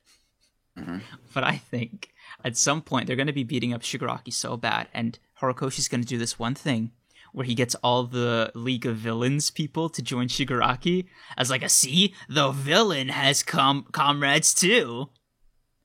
[0.78, 1.02] Mhm.
[1.34, 2.10] but i think
[2.44, 6.18] at some point they're gonna be beating up shigaraki so bad and horikoshi's gonna do
[6.18, 6.92] this one thing
[7.32, 11.06] where he gets all the League of Villains people to join Shigaraki
[11.36, 15.10] as like a see the villain has com- comrades too.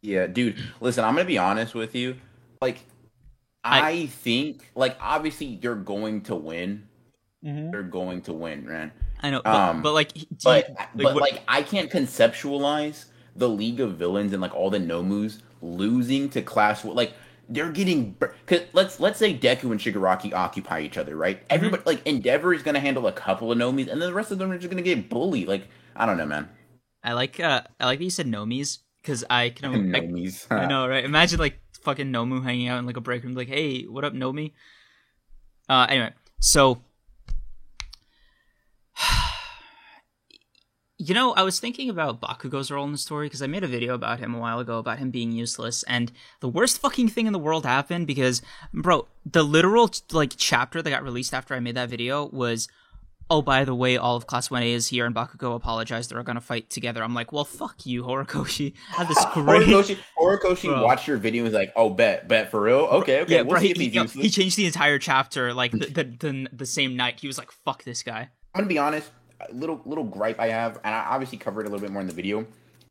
[0.01, 0.63] Yeah, dude.
[0.81, 2.19] Listen, I'm gonna be honest with you.
[2.63, 2.85] Like,
[3.65, 6.87] I- I, think, like, obviously you're going to win.
[7.43, 8.93] You're going to win, man.
[9.23, 11.91] I know, but, Um, but like, do you- But, like, but what- like, I can't
[11.91, 13.07] conceptualize
[13.37, 16.85] the League of Villains and like all the Nomus losing to Class.
[16.85, 17.13] Like,
[17.49, 18.15] they're getting.
[18.47, 21.39] Cause let's let's say Deku and Shigaraki occupy each other, right?
[21.41, 21.47] Mm-hmm.
[21.55, 24.39] Everybody like Endeavor is gonna handle a couple of Nomis, and then the rest of
[24.39, 25.49] them are just gonna get bullied.
[25.49, 26.49] Like, I don't know, man.
[27.03, 30.47] I like, uh, I like that you said Nomis because I can, I, Nomis.
[30.51, 31.05] I know, right?
[31.05, 34.13] Imagine like fucking Nomu hanging out in like a break room, like, hey, what up,
[34.13, 34.53] Nomi?
[35.69, 36.83] Uh, anyway, so.
[41.03, 43.67] You know, I was thinking about Bakugo's role in the story because I made a
[43.67, 47.27] video about him a while ago about him being useless, and the worst fucking thing
[47.27, 48.43] in the world happened because,
[48.75, 52.69] bro, the literal like chapter that got released after I made that video was,
[53.31, 56.11] oh, by the way, all of Class One A is here, and Bakugo apologized.
[56.11, 57.03] They're gonna fight together.
[57.03, 58.75] I'm like, well, fuck you, Horikoshi.
[58.93, 59.67] I had this great.
[59.69, 60.85] Horikoshi, Horikoshi Bro.
[60.85, 62.81] watched your video and was like, "Oh, bet, bet for real?
[62.81, 65.79] Okay, okay, yeah, we'll see he, he, useless." he changed the entire chapter like the,
[65.87, 67.21] the, the the same night.
[67.21, 69.11] He was like, "Fuck this guy." I'm gonna be honest.
[69.49, 72.03] A little little gripe I have, and I obviously covered it a little bit more
[72.03, 72.47] in the video.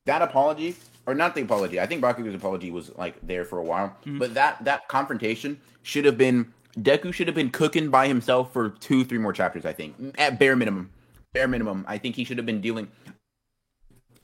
[0.05, 0.75] That apology,
[1.05, 1.79] or not the apology.
[1.79, 4.17] I think Bakugo's apology was like there for a while, Mm-hmm.
[4.17, 8.69] but that that confrontation should have been Deku should have been cooking by himself for
[8.69, 9.65] two, three more chapters.
[9.65, 10.91] I think at bare minimum,
[11.33, 11.85] bare minimum.
[11.87, 12.89] I think he should have been dealing.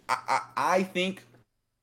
[0.07, 1.23] I I, I think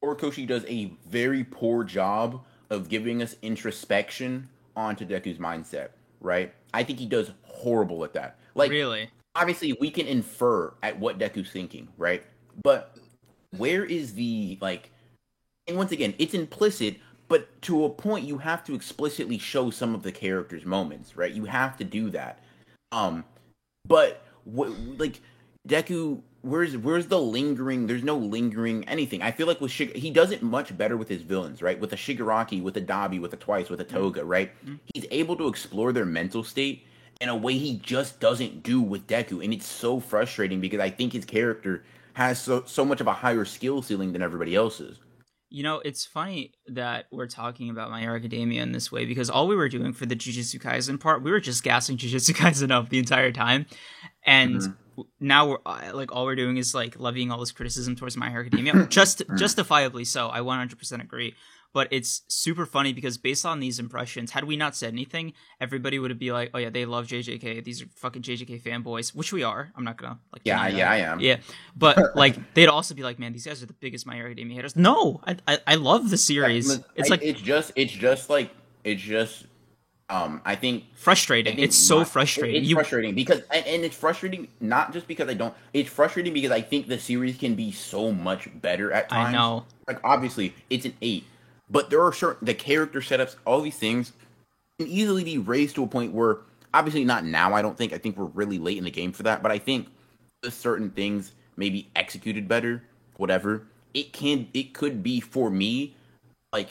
[0.02, 5.90] Horikoshi does a very poor job of giving us introspection onto Deku's mindset.
[6.20, 6.54] Right?
[6.72, 8.38] I think he does horrible at that.
[8.54, 9.10] Like really?
[9.34, 12.22] obviously we can infer at what Deku's thinking, right?
[12.62, 12.96] But
[13.56, 14.90] where is the like
[15.68, 16.96] and once again, it's implicit,
[17.32, 21.32] but to a point you have to explicitly show some of the characters' moments, right?
[21.32, 22.40] You have to do that.
[22.92, 23.24] Um
[23.88, 24.68] but what
[24.98, 25.22] like
[25.66, 29.22] Deku where's where's the lingering there's no lingering anything.
[29.22, 31.80] I feel like with Shig- he does it much better with his villains, right?
[31.80, 34.52] With a Shigaraki, with a Dabi, with a Twice, with a Toga, right?
[34.92, 36.84] He's able to explore their mental state
[37.22, 40.90] in a way he just doesn't do with Deku, and it's so frustrating because I
[40.90, 44.98] think his character has so so much of a higher skill ceiling than everybody else's.
[45.54, 49.28] You know, it's funny that we're talking about My Hero Academia in this way because
[49.28, 52.70] all we were doing for the Jujutsu Kaisen part, we were just gassing Jujutsu Kaisen
[52.70, 53.66] up the entire time,
[54.24, 55.04] and Mhm.
[55.20, 55.58] now we're
[55.92, 59.20] like all we're doing is like levying all this criticism towards My Hero Academia, just
[59.36, 60.28] justifiably so.
[60.30, 61.34] I 100% agree.
[61.74, 65.98] But it's super funny because based on these impressions, had we not said anything, everybody
[65.98, 67.64] would be like, "Oh yeah, they love JJK.
[67.64, 69.72] These are fucking JJK fanboys," which we are.
[69.74, 70.42] I'm not gonna like.
[70.44, 70.90] Yeah, yeah.
[70.90, 71.20] I am.
[71.20, 71.38] Yeah,
[71.74, 74.56] but like they'd also be like, "Man, these guys are the biggest My Hero Academia
[74.56, 76.68] haters." No, I I, I love the series.
[76.68, 78.50] Look, it's I- like it's just it's just like
[78.84, 79.46] it's just
[80.10, 81.56] um I think I frustrating.
[81.56, 82.56] think It's so frustrating.
[82.60, 85.54] It's you frustrating because and, and it's frustrating not just because I don't.
[85.72, 89.28] It's frustrating because I think the series can be so much better at times.
[89.28, 89.64] I know.
[89.88, 91.24] Like obviously it's an eight,
[91.72, 94.12] but there are certain the character setups, all these things
[94.78, 96.38] can easily be raised to a point where
[96.74, 97.54] obviously not now.
[97.54, 97.92] I don't think.
[97.92, 99.42] I think we're really late in the game for that.
[99.42, 99.88] But I think
[100.48, 102.82] certain things maybe executed better,
[103.16, 103.66] whatever.
[103.94, 104.48] It can.
[104.54, 105.94] It could be for me
[106.52, 106.68] like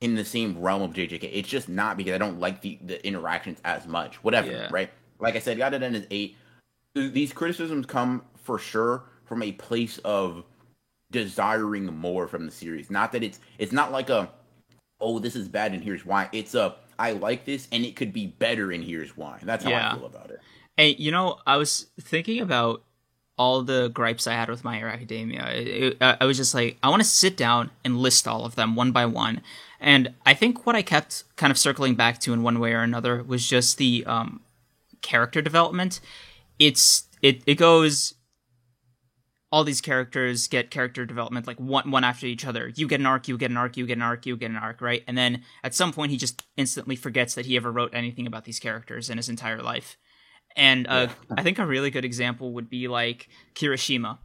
[0.00, 1.28] in the same realm of JJK.
[1.32, 4.22] It's just not because I don't like the, the interactions as much.
[4.22, 4.68] Whatever, Yeah.
[4.70, 4.90] right?
[5.18, 6.36] Like I said, got it in as eight.
[6.94, 10.44] These criticisms come for sure from a place of
[11.10, 12.90] desiring more from the series.
[12.90, 14.28] Not that it's it's not like a
[15.00, 16.28] oh this is bad and here's why.
[16.32, 19.38] It's a I like this and it could be better and here's why.
[19.42, 19.92] That's how Yeah.
[19.92, 20.40] I feel about it.
[20.76, 22.82] Hey, you know, I was thinking about
[23.36, 25.46] all the gripes I had with My Hero Academia.
[25.50, 28.44] It- it- I I was just like, I want to sit down and list all
[28.44, 29.40] of them one by one.
[29.80, 32.80] And I think what I kept kind of circling back to in one way or
[32.82, 34.40] another was just the um,
[35.02, 36.00] character development.
[36.58, 38.14] It's it it goes.
[39.50, 42.68] All these characters get character development like one one after each other.
[42.74, 44.56] You get an arc, you get an arc, you get an arc, you get an
[44.56, 45.02] arc, right?
[45.06, 48.44] And then at some point, he just instantly forgets that he ever wrote anything about
[48.44, 49.96] these characters in his entire life
[50.56, 54.18] And uh, I think a really good example would be like Kirishima.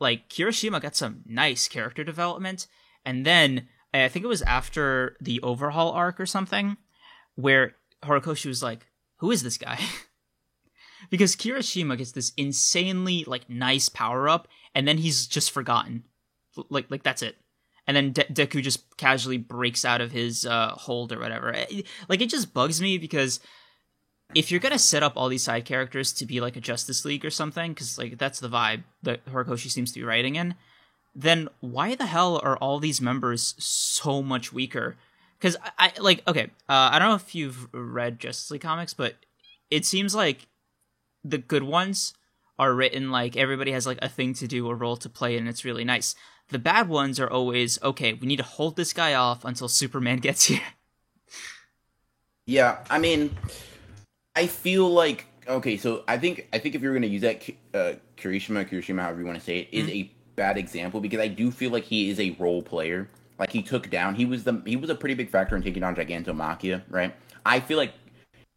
[0.00, 2.66] Like Kirishima got some nice character development,
[3.04, 6.76] and then I think it was after the overhaul arc or something,
[7.36, 8.86] where Horikoshi was like,
[9.18, 9.78] "Who is this guy?"
[11.10, 16.04] because Kirishima gets this insanely like nice power up, and then he's just forgotten.
[16.68, 17.36] Like like that's it.
[17.86, 21.54] And then De- Deku just casually breaks out of his uh, hold or whatever.
[22.08, 23.40] Like it just bugs me because
[24.34, 27.24] if you're gonna set up all these side characters to be like a Justice League
[27.24, 30.54] or something, because like that's the vibe that Horikoshi seems to be writing in,
[31.14, 34.96] then why the hell are all these members so much weaker?
[35.38, 38.94] Because I, I, like okay, uh, I don't know if you've read Justice League comics,
[38.94, 39.14] but
[39.70, 40.46] it seems like
[41.24, 42.14] the good ones
[42.58, 45.48] are written like everybody has like a thing to do, a role to play, and
[45.48, 46.14] it's really nice.
[46.50, 48.12] The bad ones are always okay.
[48.12, 50.60] We need to hold this guy off until Superman gets here.
[52.46, 53.34] Yeah, I mean,
[54.36, 55.76] I feel like okay.
[55.76, 59.20] So I think I think if you're going to use that uh, Kirishima, Kirishima, however
[59.20, 59.96] you want to say it, is mm-hmm.
[59.96, 63.08] a bad example because I do feel like he is a role player.
[63.38, 65.80] Like he took down, he was the he was a pretty big factor in taking
[65.80, 67.14] down Gigantomachia, right?
[67.44, 67.94] I feel like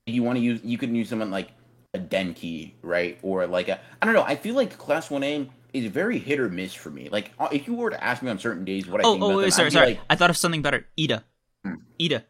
[0.06, 1.50] you want to use you could use someone like
[1.98, 3.18] a Denki, right?
[3.22, 4.24] Or like a I don't know.
[4.24, 7.10] I feel like Class One A is very hit or miss for me.
[7.10, 9.24] Like uh, if you were to ask me on certain days what I oh, think
[9.24, 9.88] oh, about wait, them, sorry, sorry.
[9.88, 10.88] Like, I thought of something better.
[11.00, 11.24] Ida.
[11.66, 11.76] Hmm.
[12.02, 12.26] Ida.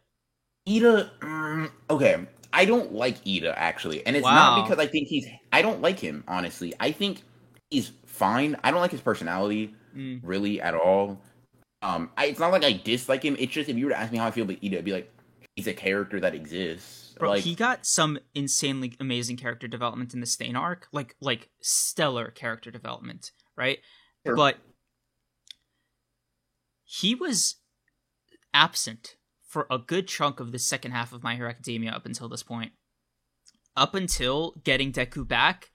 [0.67, 1.09] Iida.
[1.21, 4.57] Um, okay, I don't like Ida actually, and it's wow.
[4.57, 5.27] not because I think he's.
[5.51, 6.73] I don't like him honestly.
[6.79, 7.23] I think
[7.69, 8.55] he's fine.
[8.63, 10.19] I don't like his personality mm.
[10.23, 11.21] really at all.
[11.81, 13.35] Um, I, it's not like I dislike him.
[13.39, 14.93] It's just if you were to ask me how I feel about Ida, I'd be
[14.93, 15.11] like,
[15.55, 17.06] he's a character that exists.
[17.19, 21.49] Bro, like, he got some insanely amazing character development in the Stain arc, like like
[21.61, 23.79] stellar character development, right?
[24.25, 24.35] Sure.
[24.35, 24.57] But
[26.83, 27.55] he was
[28.53, 29.15] absent
[29.45, 32.43] for a good chunk of the second half of My Hero Academia up until this
[32.43, 32.71] point.
[33.75, 35.71] Up until getting Deku back,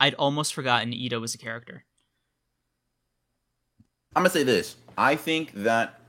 [0.00, 1.84] I'd almost forgotten Iida was a character.
[4.14, 4.76] I'm gonna say this.
[4.98, 6.00] I think that,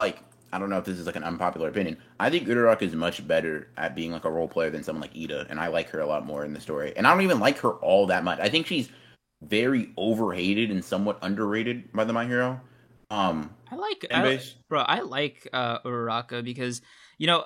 [0.00, 0.18] like,
[0.52, 1.96] I don't know if this is like an unpopular opinion.
[2.20, 5.16] I think Uraraka is much better at being like a role player than someone like
[5.16, 6.92] Ida, and I like her a lot more in the story.
[6.96, 8.38] And I don't even like her all that much.
[8.40, 8.88] I think she's
[9.42, 12.60] very overhated and somewhat underrated by the My Hero.
[13.10, 14.80] Um, I like, I, bro.
[14.80, 16.80] I like uh, Uraraka because
[17.18, 17.44] you know,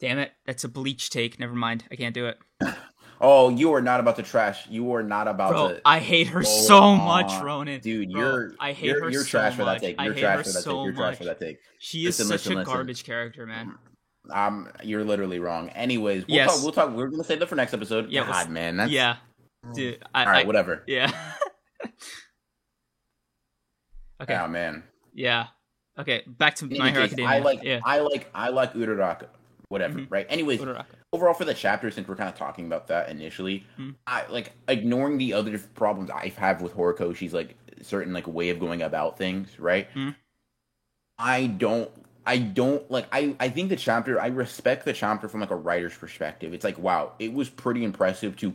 [0.00, 1.38] damn it, that's a bleach take.
[1.38, 2.38] Never mind, I can't do it.
[3.22, 4.66] Oh, you are not about to trash.
[4.70, 5.80] You are not about Bro, to.
[5.84, 7.04] I hate her so on.
[7.04, 7.80] much, Ronin.
[7.80, 8.54] Dude, you're.
[8.58, 9.10] I hate you're, her.
[9.10, 9.58] You're so trash much.
[9.58, 10.00] for that take.
[10.00, 10.84] You're trash for that so take.
[10.84, 11.58] You're trash for that take.
[11.78, 12.72] She is listen, such listen, a listen.
[12.72, 13.74] garbage character, man.
[14.30, 15.68] Um, you're literally wrong.
[15.70, 16.54] Anyways, we'll yes.
[16.54, 16.62] talk.
[16.62, 16.96] We'll talk.
[16.96, 18.10] We're gonna save that for next episode.
[18.10, 19.16] Yeah, God, man, that's yeah,
[19.74, 20.02] dude.
[20.14, 20.82] I, All right, I, whatever.
[20.86, 21.12] Yeah.
[24.22, 24.34] okay.
[24.34, 24.82] Oh man.
[25.12, 25.48] Yeah.
[25.98, 27.28] Okay, back to My Hero Academia.
[27.28, 27.62] I like.
[27.62, 27.80] Yeah.
[27.84, 28.30] I like.
[28.34, 29.26] I like Uraraka
[29.70, 30.12] whatever, mm-hmm.
[30.12, 30.26] right?
[30.28, 30.60] Anyways,
[31.12, 33.92] overall for the chapter, since we're kind of talking about that initially, mm-hmm.
[34.06, 38.58] I like ignoring the other problems I have with Horikoshi's like certain like way of
[38.58, 39.88] going about things, right?
[39.90, 40.10] Mm-hmm.
[41.18, 41.90] I don't
[42.26, 45.56] I don't like I I think the chapter I respect the chapter from like a
[45.56, 46.52] writer's perspective.
[46.52, 48.52] It's like wow, it was pretty impressive to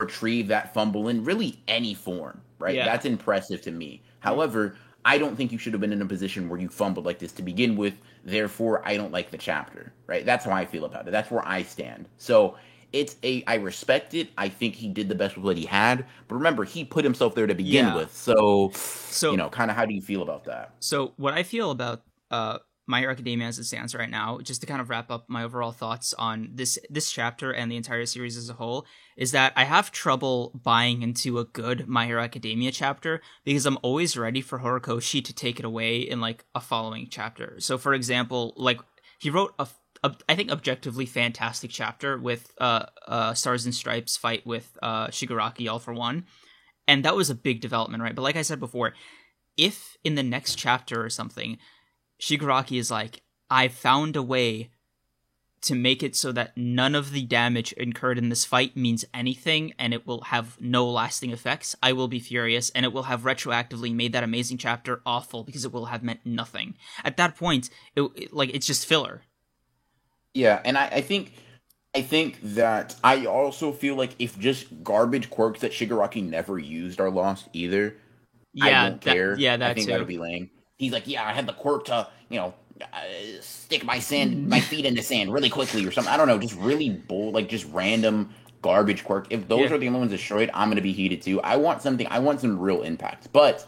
[0.00, 2.74] retrieve that fumble in really any form, right?
[2.74, 2.86] Yeah.
[2.86, 4.02] That's impressive to me.
[4.20, 7.18] However, I don't think you should have been in a position where you fumbled like
[7.18, 7.98] this to begin with.
[8.24, 10.24] Therefore, I don't like the chapter, right?
[10.24, 11.10] That's how I feel about it.
[11.10, 12.08] That's where I stand.
[12.18, 12.56] So
[12.92, 14.30] it's a I respect it.
[14.38, 16.06] I think he did the best with what he had.
[16.26, 17.96] But remember, he put himself there to begin yeah.
[17.96, 18.14] with.
[18.14, 20.74] So, so you know, kind of how do you feel about that?
[20.80, 22.58] So what I feel about uh
[22.88, 25.44] my Hero Academia as it stands right now, just to kind of wrap up my
[25.44, 28.86] overall thoughts on this this chapter and the entire series as a whole,
[29.16, 33.78] is that I have trouble buying into a good My Hero Academia chapter because I'm
[33.82, 37.56] always ready for Horikoshi to take it away in like a following chapter.
[37.58, 38.80] So, for example, like
[39.18, 39.68] he wrote a,
[40.26, 45.70] I think objectively fantastic chapter with uh, uh Stars and Stripes fight with uh Shigaraki
[45.70, 46.24] all for one,
[46.86, 48.14] and that was a big development, right?
[48.14, 48.94] But like I said before,
[49.58, 51.58] if in the next chapter or something
[52.20, 54.70] Shigaraki is like, I found a way
[55.62, 59.72] to make it so that none of the damage incurred in this fight means anything
[59.78, 63.22] and it will have no lasting effects, I will be furious and it will have
[63.22, 66.76] retroactively made that amazing chapter awful because it will have meant nothing.
[67.04, 69.22] At that point, it, it, like it's just filler.
[70.34, 71.32] Yeah, and I, I think
[71.94, 77.00] I think that I also feel like if just garbage quirks that Shigaraki never used
[77.00, 77.96] are lost either,
[78.52, 79.38] yeah, I don't that, care.
[79.38, 79.92] Yeah, that I think too.
[79.92, 82.86] that would be lame he's like, yeah, I had the quirk to, you know, uh,
[83.40, 86.12] stick my sand, my feet in the sand really quickly or something.
[86.12, 88.30] I don't know, just really bold, like just random
[88.62, 89.26] garbage quirk.
[89.30, 89.76] If those yeah.
[89.76, 91.40] are the only ones destroyed, I'm gonna be heated too.
[91.42, 92.06] I want something.
[92.08, 93.32] I want some real impact.
[93.32, 93.66] But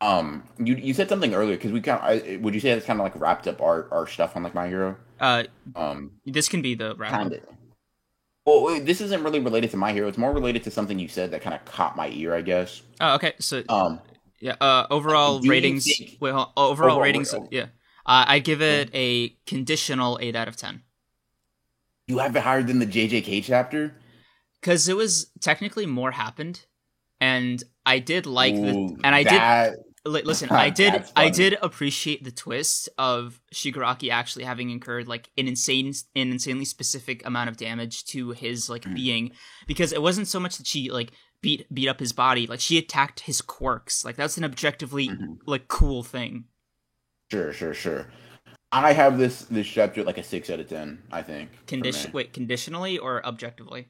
[0.00, 3.00] um, you you said something earlier because we kind of would you say that's kind
[3.00, 4.96] of like wrapped up our our stuff on like my hero.
[5.20, 5.44] Uh,
[5.76, 7.10] um, this can be the wrap.
[7.10, 7.40] Kind of.
[8.46, 10.08] Well, this isn't really related to my hero.
[10.08, 12.82] It's more related to something you said that kind of caught my ear, I guess.
[13.00, 13.34] Oh, okay.
[13.38, 14.00] So Um,
[14.40, 15.84] yeah, uh, overall Do ratings.
[15.84, 17.32] think- Wait, hold- overall, Overall- ratings.
[17.34, 17.46] oh.
[17.50, 17.66] Yeah,
[18.06, 20.82] uh, I give it a conditional eight out of ten
[22.06, 23.94] you have it higher than the JJK chapter.
[24.60, 26.66] because it was technically more happened,
[27.20, 29.74] and I did like the and I did that,
[30.06, 35.28] Li- listen, I did I did appreciate the twist of Shigaraki actually having incurred like
[35.38, 38.94] an insane an insanely specific amount of damage to his like Mm.
[38.94, 39.30] being
[39.68, 41.12] because it wasn't so much that she like
[41.42, 44.04] beat beat up his body, like she attacked his quirks.
[44.04, 45.38] Like that's an objectively Mhm.
[45.46, 46.44] like cool thing.
[47.30, 48.06] Sure, sure, sure.
[48.72, 51.02] I have this this chapter like a six out of ten.
[51.10, 51.66] I think.
[51.66, 53.88] Condition wait, conditionally or objectively?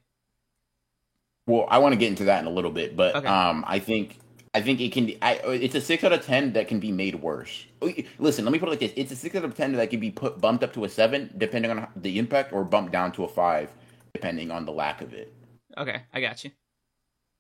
[1.47, 3.27] Well, I want to get into that in a little bit, but Okay.
[3.27, 4.19] um, I think
[4.55, 5.07] I think it can.
[5.07, 7.67] Be, I, it's a six out of ten that can be made worse.
[8.19, 10.01] Listen, let me put it like this: it's a six out of ten that can
[10.01, 13.25] be put bumped up to a seven, depending on the impact, or bumped down to
[13.25, 13.71] a five,
[14.15, 15.33] depending on the lack of it.
[15.79, 16.51] Okay, I got you.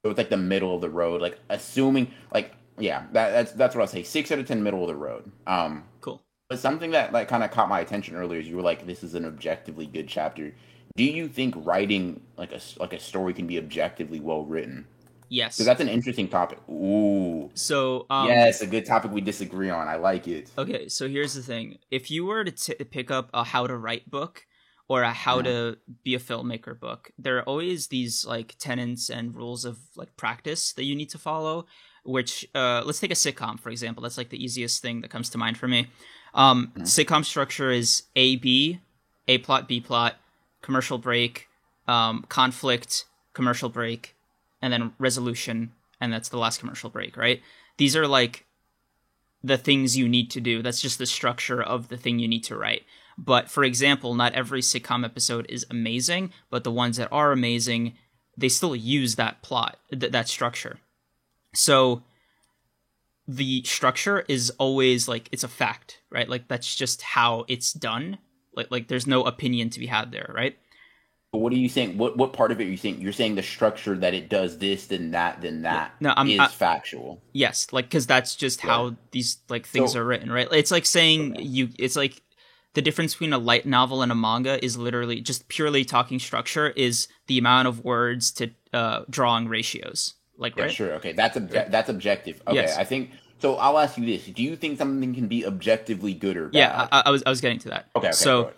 [0.05, 3.75] So it's like the middle of the road, like assuming, like yeah, that, that's that's
[3.75, 4.03] what I'll say.
[4.03, 5.31] Six out of ten, middle of the road.
[5.47, 6.23] Um, Cool.
[6.49, 9.03] but something that like kind of caught my attention earlier is you were like, this
[9.05, 10.55] is an objectively good chapter.
[10.97, 14.87] Do you think writing like a like a story can be objectively well written?
[15.29, 15.57] Yes.
[15.57, 16.59] Because that's an interesting topic.
[16.69, 17.51] Ooh.
[17.55, 19.87] so um yes, a good topic we disagree on.
[19.87, 20.51] I like it.
[20.59, 21.79] Okay, so here's the thing.
[21.91, 24.45] If you were to t- pick up a how to write book
[24.91, 29.37] or a how to be a filmmaker book, there are always these like tenets and
[29.37, 31.65] rules of like practice that you need to follow,
[32.03, 34.03] which uh let's take a sitcom for example.
[34.03, 35.87] That's like the easiest thing that comes to mind for me.
[36.35, 38.81] Um sitcom structure is A B,
[39.29, 40.17] A plot, B plot,
[40.61, 41.47] commercial break,
[41.87, 44.17] um conflict, commercial break,
[44.61, 45.71] and then resolution,
[46.01, 47.41] and that's the last commercial break, right?
[47.77, 48.45] These are like
[49.45, 50.63] the things you need to do.
[50.63, 52.83] That's just the structure of the thing you need to write.
[53.23, 57.93] But for example, not every sitcom episode is amazing, but the ones that are amazing,
[58.39, 60.79] they still use that plot, th- that structure.
[61.55, 62.03] So
[63.29, 66.29] the structure is always like it's a fact, right?
[66.29, 68.19] Like that's just how it's done.
[68.55, 70.57] Like like there's no opinion to be had there, right?
[71.33, 71.99] But what are you saying?
[71.99, 73.01] What what part of it are you saying?
[73.01, 76.41] You're saying the structure that it does this, then that, then that No, I'm- is
[76.41, 77.23] I- factual.
[77.33, 80.49] Yes, like because that's just how these like things So- are written, right?
[80.53, 81.43] It's like saying Okay.
[81.43, 81.69] you.
[81.79, 82.21] It's like
[82.75, 86.69] the difference between a light novel and a manga is literally just purely talking structure
[86.71, 90.15] is the amount of words to uh, drawing ratios.
[90.37, 90.73] Like Yeah, right?
[90.73, 90.93] sure.
[90.95, 92.41] Okay, that's obje- that's objective.
[92.47, 92.79] Okay, Yes.
[92.79, 93.11] I think
[93.41, 93.57] so.
[93.57, 96.55] I'll ask you this: Do you think something can be objectively good or bad?
[96.59, 97.87] Yeah, I, I was I was getting to that.
[97.97, 98.09] okay.
[98.09, 98.53] okay so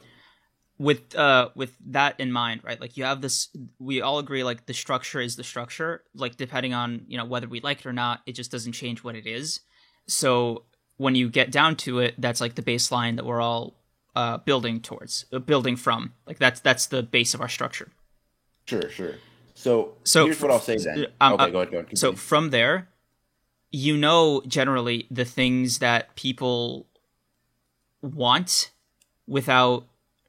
[0.78, 3.48] with uh with that in mind right like you have this
[3.78, 7.46] we all agree like the structure is the structure like depending on you know whether
[7.46, 9.60] we like it or not it just doesn't change what it is
[10.06, 10.64] so
[10.96, 13.74] when you get down to it that's like the baseline that we're all
[14.14, 17.88] uh building towards uh, building from like that's that's the base of our structure
[18.66, 19.14] sure, sure.
[19.54, 21.06] So, So, here's what I'll say then.
[21.20, 21.70] um, okay, uh, go ahead.
[21.72, 21.98] Go ahead.
[21.98, 22.88] so from there
[23.70, 26.86] you know generally the things that people
[28.02, 28.70] want
[29.26, 29.86] without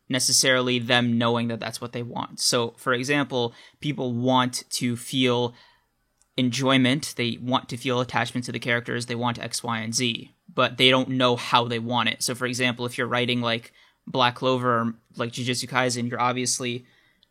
[0.10, 5.54] necessarily them knowing that that's what they want so for example people want to feel
[6.38, 10.32] enjoyment they want to feel attachment to the characters they want x y and z
[10.54, 13.74] but they don't know how they want it so for example if you're writing like
[14.08, 16.86] black clover or like jujutsu kaisen you're obviously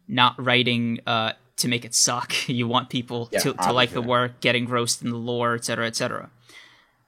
[0.08, 2.32] not writing uh, to make it suck.
[2.48, 5.86] You want people Yeah, to, to like the work, get engrossed in the lore, etc.,
[5.86, 6.30] etc.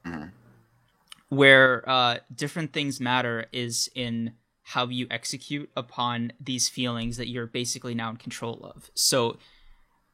[0.07, 0.31] Mhm.
[1.29, 7.47] Where uh, different things matter is in how you execute upon these feelings that you're
[7.47, 8.91] basically now in control of.
[8.95, 9.39] So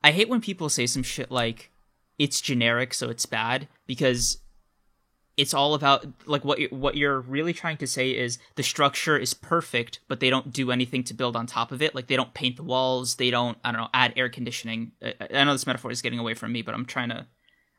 [0.02, 1.70] I hate when people say some shit like
[2.18, 4.38] it's generic, so it's bad, because
[5.36, 9.16] it's all about like what you, what you're really trying to say is the structure
[9.16, 11.94] is perfect, but they don't do anything to build on top of it.
[11.94, 14.92] Like they don't paint the walls, they don't I don't know add air conditioning.
[15.02, 17.26] I, I know this metaphor is getting away from me, but I'm trying to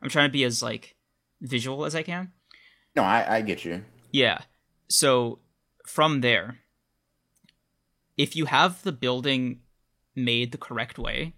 [0.02, 0.96] I'm trying to be as like
[1.40, 2.32] visual as I can.
[2.96, 3.84] no, I, I get you.
[4.10, 4.40] Yeah.
[4.88, 5.38] So
[5.86, 6.58] from there,
[8.16, 9.60] if you have the building
[10.14, 11.34] made the correct way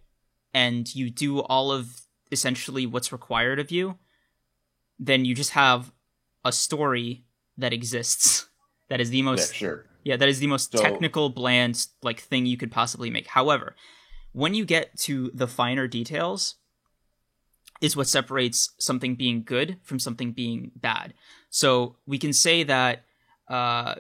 [0.53, 2.03] and you do all of
[2.33, 3.99] essentially what's required of you,
[4.99, 5.93] then you just have
[6.45, 7.25] a story
[7.57, 8.47] that exists.
[8.89, 9.87] That is the Yeah, most sure.
[10.05, 13.29] yeah, that is the most So- technical, bland like thing you could possibly make.
[13.29, 13.75] However,
[14.33, 16.57] when you get to the finer details,
[17.81, 21.13] is what separates something being good from something being bad.
[21.51, 23.05] So we can say that
[23.49, 23.97] uh,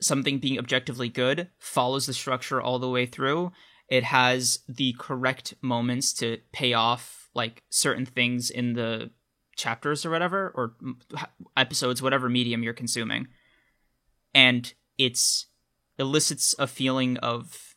[0.00, 3.52] something being objectively good follows the structure all the way through.
[3.88, 9.10] It has the correct moments to pay off like certain things in the
[9.62, 10.74] chapters or whatever, or
[11.56, 13.28] episodes, whatever medium you're consuming
[14.34, 15.46] and it's
[15.98, 17.76] elicits a feeling of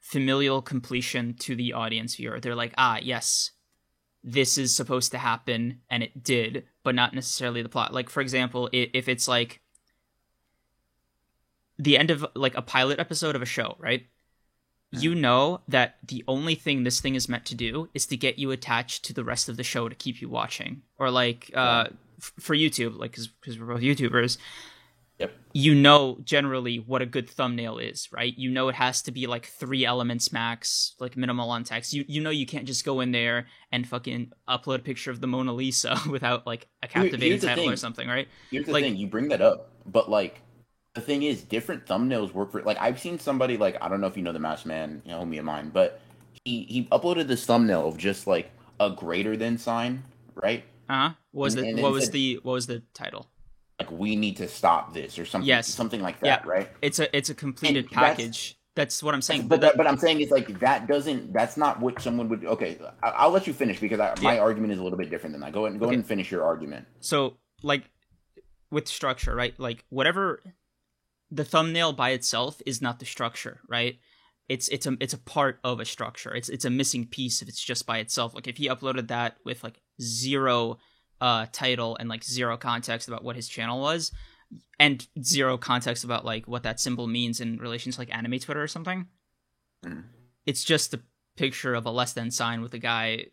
[0.00, 2.40] familial completion to the audience viewer.
[2.40, 3.52] They're like, ah, yes,
[4.24, 7.92] this is supposed to happen, and it did, but not necessarily the plot.
[7.92, 9.60] Like, for example, if it's like
[11.78, 14.06] the end of like a pilot episode of a show, right?
[14.92, 18.38] You know that the only thing this thing is meant to do is to get
[18.38, 20.82] you attached to the rest of the show to keep you watching.
[20.98, 21.86] Or like uh,
[22.18, 24.36] f- for YouTube, like because we're both YouTubers,
[25.18, 25.32] Yep.
[25.52, 28.36] you know generally what a good thumbnail is, right?
[28.36, 31.94] You know it has to be like three elements max, like minimal on text.
[31.94, 35.20] You you know you can't just go in there and fucking upload a picture of
[35.20, 38.28] the Mona Lisa without like a captivating here's the title or something, right?
[38.50, 40.41] Here's the Like- thing, you bring that up, but like
[40.94, 42.62] the thing is, different thumbnails work for.
[42.62, 45.12] Like I've seen somebody like I don't know if you know the Masked Man, you
[45.12, 46.00] know, homie of mine, but
[46.44, 48.50] he he uploaded this thumbnail of just like
[48.80, 50.02] a greater than sign,
[50.34, 50.64] right?
[50.88, 51.14] Uh huh.
[51.30, 53.28] What was the what was said- the what was the title?
[53.80, 55.66] Like we need to stop this or something, Yes.
[55.66, 56.48] something like that, Yeah.
[56.50, 56.68] right?
[56.82, 58.56] It's a it's a completed And package.
[58.74, 59.48] That's what I'm saying.
[59.48, 62.44] But that, but I'm saying is like that doesn't that's not what someone would.
[62.44, 65.32] Okay, I, I'll let you finish because I, my argument is a little bit different
[65.34, 65.52] than that.
[65.52, 65.92] Go ahead, go Okay.
[65.94, 66.86] ahead and finish your argument.
[67.00, 67.84] so like
[68.70, 70.40] with structure right like whatever
[71.38, 73.94] the thumbnail by itself is not the structure right
[74.48, 77.48] it's it's a it's a part of a structure it's it's a missing piece if
[77.48, 80.76] it's just by itself like if he uploaded that with like zero
[81.20, 84.12] uh title and like zero context about what his channel was
[84.78, 88.62] and zero context about like what that symbol means in relation to like anime twitter
[88.62, 89.06] or something
[89.86, 90.04] Mhm.
[90.44, 91.00] it's just a
[91.36, 93.26] picture of a less than sign with a guy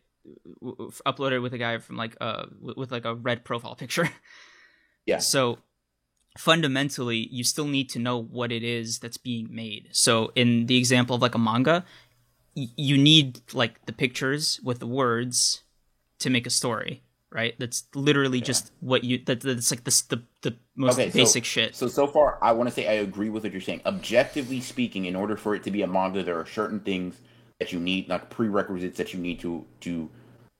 [0.60, 3.74] w- w- uploaded with a guy from like uh with, with like a red profile
[3.76, 4.08] picture
[5.06, 5.18] Yeah.
[5.18, 5.58] so
[6.40, 9.88] fundamentally you still need to know what it is that's being made.
[9.92, 11.84] So in the example of like a manga
[12.56, 15.62] y- you need like the pictures with the words
[16.20, 17.02] to make a story
[17.32, 17.54] right?
[17.60, 21.44] That's literally just what you that, that's like the, the the most Okay, so- basic
[21.44, 21.76] shit.
[21.76, 23.82] So so far, I want to say I agree with what you're saying.
[23.86, 27.14] Objectively speaking, in order for it to be a manga, there are certain things
[27.60, 30.10] that you need, like prerequisites that you need to to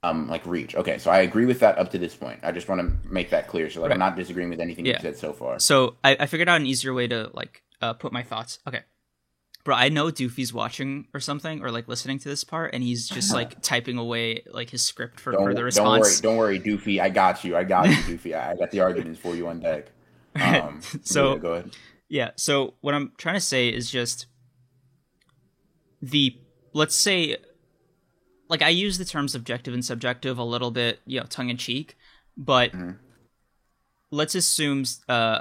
[0.02, 0.74] um like reach.
[0.74, 2.40] Okay, so I agree with that up to this point.
[2.43, 3.68] I just want to make that clear.
[3.70, 4.93] So like, I'm not disagreeing with anything Yeah.
[4.94, 5.59] you've said so far.
[5.59, 8.60] So I, I figured out an easier way to like uh, put my thoughts.
[8.66, 8.81] Okay,
[9.64, 13.09] bro, I know Doofy's watching or something or like listening to this part, and he's
[13.09, 16.20] just like typing away like his script for, Don't, for the don't worry, response.
[16.20, 17.01] don't worry, Doofy.
[17.01, 17.56] I got you.
[17.56, 18.35] I got you, Doofy.
[18.35, 19.86] I I got the arguments for you on deck.
[20.40, 21.70] Um, So- yeah, go ahead.
[22.09, 22.31] Yeah.
[22.36, 24.27] So what I'm trying to say is just
[26.02, 26.36] the
[26.72, 27.36] let's say
[28.51, 31.56] like I use the terms objective and subjective a little bit, you know, tongue in
[31.56, 31.97] cheek,
[32.36, 32.98] but Mhm.
[34.10, 35.40] let's assume uh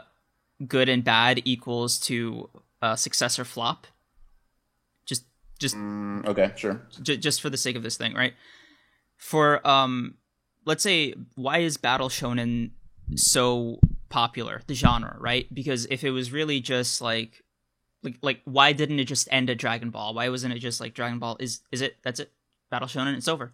[0.67, 2.49] good and bad equals to
[2.81, 3.87] uh success or flop.
[5.05, 5.25] Just
[5.59, 6.81] just Mm, okay, sure.
[7.01, 8.33] j- just for the sake of this thing, right?
[9.17, 10.15] For um,
[10.65, 12.71] let's say why is battle shonen
[13.15, 13.79] so
[14.09, 15.53] popular, the genre, right?
[15.53, 17.43] Because if it was really just like,
[18.03, 20.13] like, like, why didn't it just end at Dragon Ball?
[20.13, 21.35] Why wasn't it just like Dragon Ball?
[21.39, 21.97] Is is it?
[22.03, 22.31] That's it.
[22.69, 23.53] Battle shonen, it's over.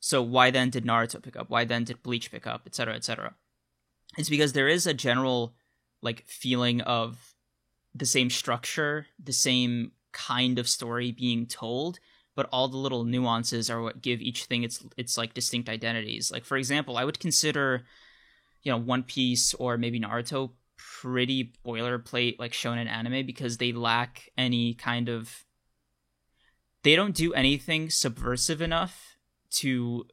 [0.00, 1.50] So why then did Naruto pick up?
[1.50, 2.62] Why then did Bleach pick up?
[2.66, 2.94] Etc.
[2.94, 3.34] Etc.
[4.16, 5.54] It's because there is a general
[6.02, 7.34] like feeling of
[7.94, 11.98] the same structure, the same kind of story being told,
[12.36, 16.30] but all the little nuances are what give each thing its its like distinct identities.
[16.30, 17.84] Like for example, I would consider
[18.62, 24.30] you know One Piece or maybe Naruto pretty boilerplate like shonen anime because they lack
[24.38, 25.44] any kind of
[26.82, 29.16] they don't do anything subversive enough
[29.50, 30.06] to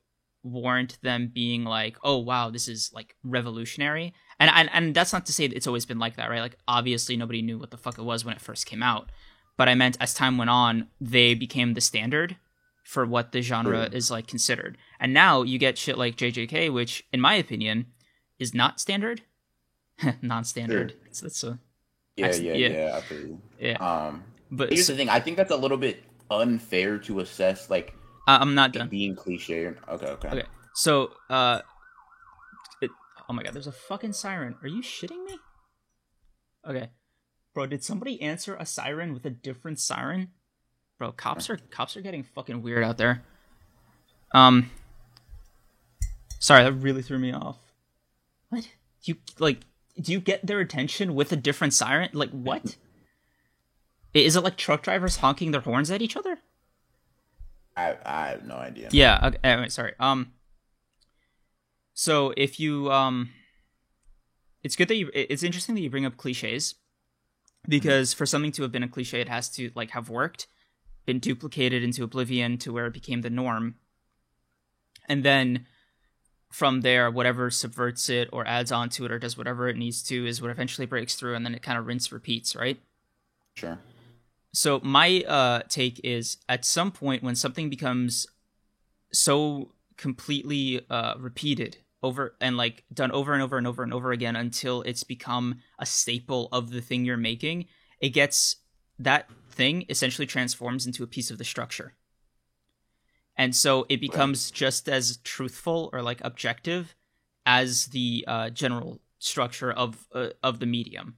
[0.43, 4.13] warrant them being like, oh wow, this is like revolutionary.
[4.39, 6.41] And and, and that's not to say that it's always been like that, right?
[6.41, 9.09] Like obviously nobody knew what the fuck it was when it first came out.
[9.57, 12.37] But I meant as time went on, they became the standard
[12.83, 13.97] for what the genre True.
[13.97, 14.77] is like considered.
[14.99, 17.87] And now you get shit like JJK, which in my opinion
[18.37, 19.21] is not standard.
[20.21, 20.91] Non-standard.
[20.91, 20.99] Sure.
[21.07, 21.57] It's, it's a
[22.17, 22.67] Yeah, Ex- yeah, yeah.
[22.67, 23.01] yeah.
[23.11, 23.41] You.
[23.59, 23.77] yeah.
[24.07, 25.09] Um, But here's so- the thing.
[25.09, 27.93] I think that's a little bit unfair to assess, like
[28.27, 28.89] I- I'm not done.
[28.89, 29.67] being cliche.
[29.87, 30.27] Okay, okay.
[30.29, 30.43] Okay.
[30.73, 31.61] So, uh,
[32.81, 32.91] it,
[33.29, 34.55] oh my god, there's a fucking siren.
[34.61, 35.37] Are you shitting me?
[36.67, 36.89] Okay,
[37.53, 40.29] bro, did somebody answer a siren with a different siren?
[40.97, 43.23] Bro, cops are cops are getting fucking weird out there.
[44.33, 44.71] Um,
[46.39, 47.57] sorry, that really threw me off.
[48.49, 48.67] What?
[49.03, 49.59] You like?
[50.01, 52.09] Do you get their attention with a different siren?
[52.13, 52.75] Like what?
[54.23, 56.39] Is it like truck drivers honking their horns at each other?
[57.75, 58.87] I I have no idea.
[58.91, 59.19] Yeah.
[59.21, 59.93] Okay, anyway, sorry.
[59.99, 60.31] Um.
[61.93, 63.29] So if you um,
[64.63, 65.11] it's good that you.
[65.13, 66.75] It's interesting that you bring up cliches,
[67.67, 70.47] because for something to have been a cliche, it has to like have worked,
[71.05, 73.75] been duplicated into oblivion to where it became the norm,
[75.09, 75.65] and then
[76.51, 80.01] from there, whatever subverts it or adds on to it or does whatever it needs
[80.03, 82.79] to is what eventually breaks through, and then it kind of rinse repeats, right?
[83.55, 83.77] Sure.
[84.55, 88.25] So my uh, take is at some point when something becomes
[89.11, 94.13] so completely uh, repeated over and like done over and over and over and over
[94.13, 97.65] again until it's become a staple of the thing you're making,
[97.99, 98.55] it gets
[98.97, 101.95] that thing essentially transforms into a piece of the structure.
[103.35, 106.95] And so it becomes just as truthful or like objective
[107.45, 111.17] as the uh, general structure of uh, of the medium.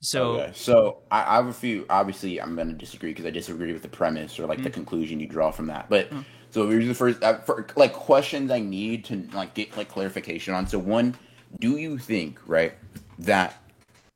[0.00, 0.52] So, okay.
[0.54, 1.86] so I, I, have a few.
[1.88, 4.64] Obviously, I'm going to disagree because I disagree with the premise or like mm-hmm.
[4.64, 5.88] the conclusion you draw from that.
[5.88, 6.20] But mm-hmm.
[6.50, 10.54] so here's the first, uh, for, like questions I need to like get like clarification
[10.54, 10.66] on.
[10.66, 11.16] So one,
[11.60, 12.74] do you think right
[13.18, 13.62] that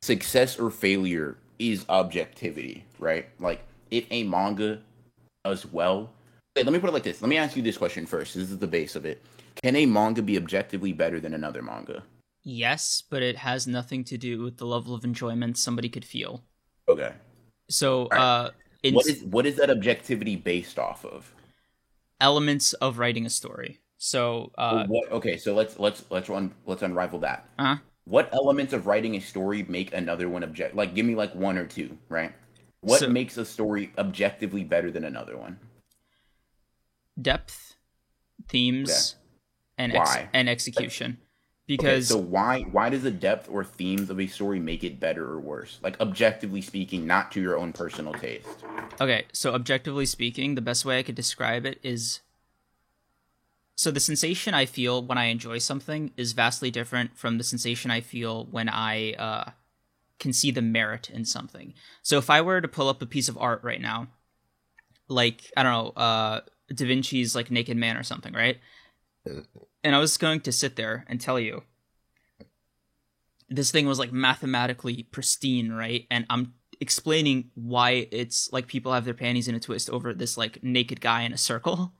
[0.01, 2.85] success or failure is objectivity?
[2.99, 4.79] Right, like if a manga
[5.45, 6.11] as well.
[6.55, 7.21] Okay, let me put it like this.
[7.21, 8.35] Let me ask you this question first.
[8.35, 9.23] This is the base of it.
[9.63, 12.03] Can a manga be objectively better than another manga?
[12.43, 16.43] Yes, but it has nothing to do with the level of enjoyment somebody could feel.
[16.87, 17.13] Okay.
[17.69, 18.19] So, right.
[18.19, 18.49] uh,
[18.83, 21.33] in what is what is that objectivity based off of?
[22.19, 23.79] Elements of writing a story.
[23.97, 27.47] So, uh, what, okay, so let's let's let's run let's unrival that.
[27.59, 27.77] Uh-huh.
[28.05, 30.75] What elements of writing a story make another one object?
[30.75, 32.33] Like, give me like one or two, right?
[32.81, 35.59] What so, makes a story objectively better than another one?
[37.21, 37.75] Depth,
[38.49, 39.83] themes, okay.
[39.83, 41.19] and ex- and execution.
[41.71, 44.99] Because okay, so why why does the depth or themes of a story make it
[44.99, 45.79] better or worse?
[45.81, 48.65] Like objectively speaking, not to your own personal taste.
[48.99, 52.19] Okay, so objectively speaking, the best way I could describe it is
[53.75, 57.89] so the sensation I feel when I enjoy something is vastly different from the sensation
[57.89, 59.51] I feel when I uh,
[60.19, 61.73] can see the merit in something.
[62.01, 64.07] So if I were to pull up a piece of art right now,
[65.07, 66.41] like I don't know, uh,
[66.75, 68.57] Da Vinci's like Naked Man or something, right?
[69.83, 71.63] And I was going to sit there and tell you
[73.49, 76.07] this thing was like mathematically pristine, right?
[76.09, 80.37] And I'm explaining why it's like people have their panties in a twist over this
[80.37, 81.93] like naked guy in a circle.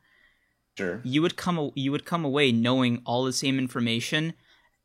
[0.78, 1.02] Sure.
[1.04, 4.34] You would come you would come away knowing all the same information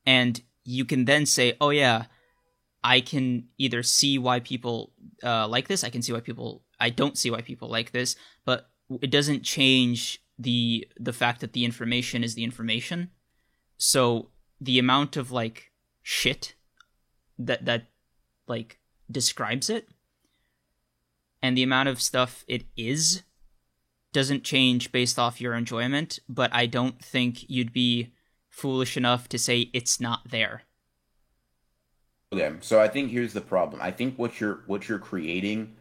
[0.04, 2.06] and you can then say, "Oh yeah,
[2.82, 4.92] I can either see why people
[5.22, 8.16] uh, like this, I can see why people I don't see why people like this,
[8.44, 8.68] but
[9.00, 13.10] it doesn't change the the fact that the information is the information.
[13.78, 14.30] So
[14.60, 15.72] the amount of like
[16.02, 16.54] shit
[17.38, 17.86] that that
[18.46, 18.78] like
[19.10, 19.88] describes it
[21.42, 23.22] and the amount of stuff it is
[24.12, 28.14] doesn't change based off your enjoyment, but I don't think you'd be
[28.48, 30.62] foolish enough to say it's not there.
[32.32, 33.80] Okay, so I think here's the problem.
[33.82, 35.76] I think what you're what you're creating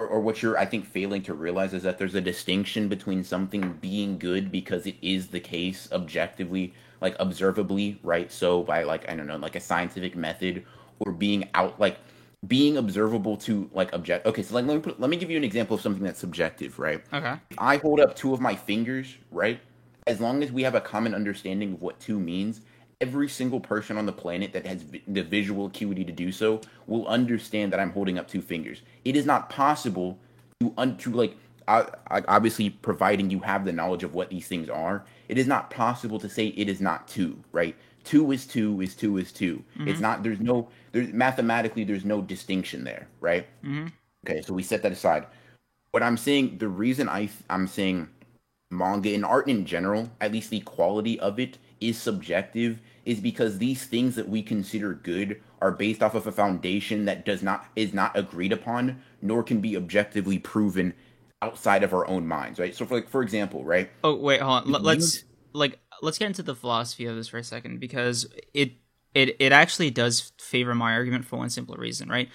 [0.00, 3.22] or, or what you're I think failing to realize is that there's a distinction between
[3.22, 8.32] something being good because it is the case objectively, like observably, right?
[8.32, 10.64] So by like I don't know, like a scientific method,
[11.00, 11.98] or being out like
[12.46, 14.26] being observable to like object.
[14.26, 16.18] Okay, so like let me put, let me give you an example of something that's
[16.18, 17.02] subjective, right?
[17.12, 17.36] Okay.
[17.50, 19.60] If I hold up two of my fingers, right?
[20.06, 22.62] As long as we have a common understanding of what two means,
[23.00, 27.06] every single person on the planet that has the visual acuity to do so will
[27.06, 28.82] understand that I'm holding up two fingers.
[29.04, 30.18] It is not possible
[30.60, 31.36] to un- to like
[31.66, 35.04] I, I, obviously providing you have the knowledge of what these things are.
[35.28, 37.76] It is not possible to say it is not two, right?
[38.04, 39.88] Two is two is two is 2 mm-hmm.
[39.88, 40.22] It's not.
[40.22, 40.68] There's no.
[40.92, 43.46] There's mathematically there's no distinction there, right?
[43.64, 43.88] Mm-hmm.
[44.26, 45.26] Okay, so we set that aside.
[45.92, 48.08] What I'm saying, the reason I I'm saying
[48.70, 53.58] manga and art in general, at least the quality of it is subjective is because
[53.58, 57.66] these things that we consider good are based off of a foundation that does not
[57.76, 60.94] is not agreed upon nor can be objectively proven
[61.42, 62.74] outside of our own minds right?
[62.74, 63.90] So for like for example right?
[64.04, 64.74] Oh wait hold on.
[64.74, 68.72] L- let's like let's get into the philosophy of this for a second because it
[69.14, 72.28] it it actually does favor my argument for one simple reason right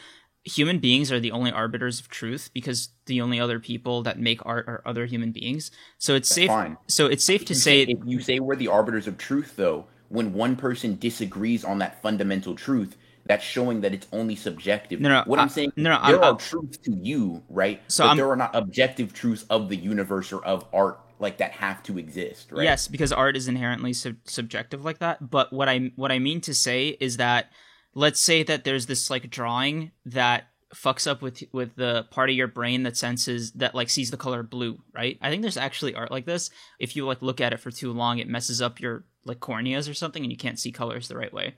[0.46, 4.46] human beings are the only arbiters of truth because the only other people that make
[4.46, 6.78] art are other human beings so it's That's safe fine.
[6.88, 9.88] so it's safe to say, say if you say we're the arbiters of truth though
[10.10, 12.96] when one person disagrees on that fundamental truth,
[13.26, 15.00] that's showing that it's only subjective.
[15.02, 17.82] No, no, what I, am saying, no, no, there I'm, are truths to you, right?
[17.88, 21.38] So but I'm, there are not objective truths of the universe or of art like
[21.38, 22.64] that have to exist, right?
[22.64, 25.30] Yes, because art is inherently sub- subjective like that.
[25.30, 27.52] But what I what I mean to say is that
[27.96, 32.36] let's say that there's this like drawing that fucks up with with the part of
[32.36, 35.18] your brain that senses that like sees the color blue, right?
[35.22, 36.50] I think there's actually art like this.
[36.80, 39.90] If you like look at it for too long, it messes up your like corneas
[39.90, 41.56] or something and you can't see colors the right way.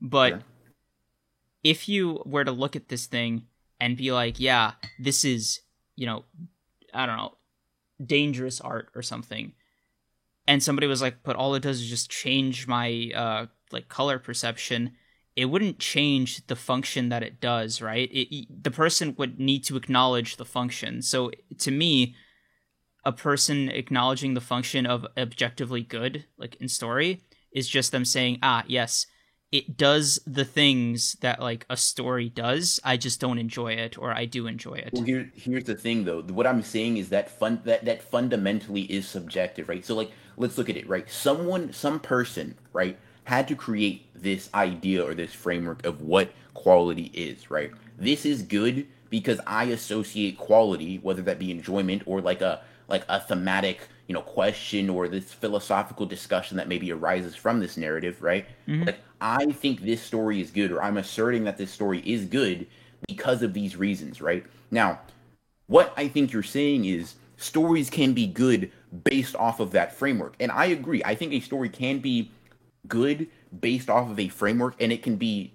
[0.00, 0.38] But yeah.
[1.62, 3.46] if you were to look at this thing
[3.78, 5.60] and be like, yeah, this is,
[5.94, 6.24] you know,
[6.94, 7.34] I don't know,
[8.04, 9.52] dangerous art or something,
[10.48, 14.18] and somebody was like, but all it does is just change my uh like color
[14.18, 14.92] perception,
[15.36, 18.08] it wouldn't change the function that it does, right?
[18.10, 21.02] It, the person would need to acknowledge the function.
[21.02, 22.16] So to me,
[23.04, 27.22] a person acknowledging the function of objectively good, like in story,
[27.52, 29.06] is just them saying, ah, yes,
[29.52, 32.80] it does the things that like a story does.
[32.82, 34.90] I just don't enjoy it, or I do enjoy it.
[34.92, 36.22] Well, here, here's the thing, though.
[36.22, 39.84] What I'm saying is that fun that that fundamentally is subjective, right?
[39.84, 41.08] So, like, let's look at it, right?
[41.08, 47.10] Someone, some person, right, had to create this idea or this framework of what quality
[47.12, 47.72] is, right?
[47.98, 53.04] This is good because I associate quality, whether that be enjoyment or like a like
[53.08, 58.22] a thematic you know question or this philosophical discussion that maybe arises from this narrative
[58.22, 58.84] right mm-hmm.
[58.84, 62.64] like i think this story is good or i'm asserting that this story is good
[63.08, 65.00] because of these reasons right now
[65.66, 68.70] what i think you're saying is stories can be good
[69.02, 72.30] based off of that framework and i agree i think a story can be
[72.88, 73.28] good
[73.60, 75.52] based off of a framework and it can be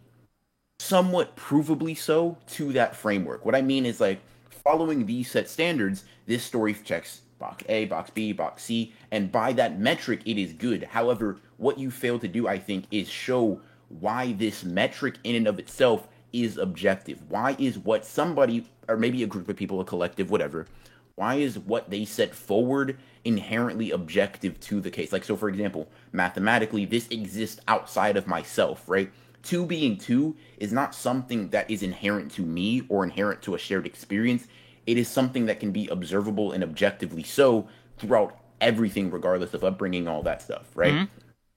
[0.80, 6.06] somewhat provably so to that framework what i mean is like following these set standards
[6.26, 10.54] this story checks box A, box B, box C, and by that metric, it is
[10.54, 10.84] good.
[10.84, 13.60] However, what you fail to do, I think, is show
[13.90, 17.20] why this metric in and of itself is objective.
[17.28, 20.68] Why is what somebody, or maybe a group of people, a collective, whatever,
[21.16, 25.12] why is what they set forward inherently objective to the case?
[25.12, 29.12] Like, so for example, mathematically, this exists outside of myself, right?
[29.44, 33.60] Two being two is not something that is inherent to me or inherent to a
[33.60, 34.48] shared experience
[34.88, 37.68] it is something that can be observable and objectively so
[37.98, 40.94] throughout everything, regardless of upbringing, all that stuff, right?
[40.94, 41.06] Mm-hmm.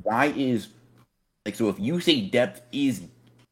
[0.03, 0.69] Why is
[1.47, 1.69] like so?
[1.69, 3.03] If you say depth is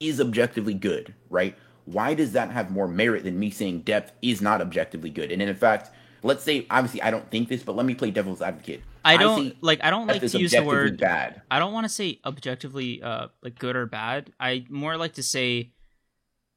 [0.01, 1.57] is objectively good, right?
[1.85, 5.33] Why does that have more merit than me saying depth is not objectively good?
[5.33, 5.91] And in fact,
[6.23, 8.83] let's say obviously I don't think this, but let me play devil's advocate.
[9.05, 11.43] I don't I like I don't like to use the word bad.
[11.51, 14.33] I don't want to say objectively uh like good or bad.
[14.39, 15.73] I more like to say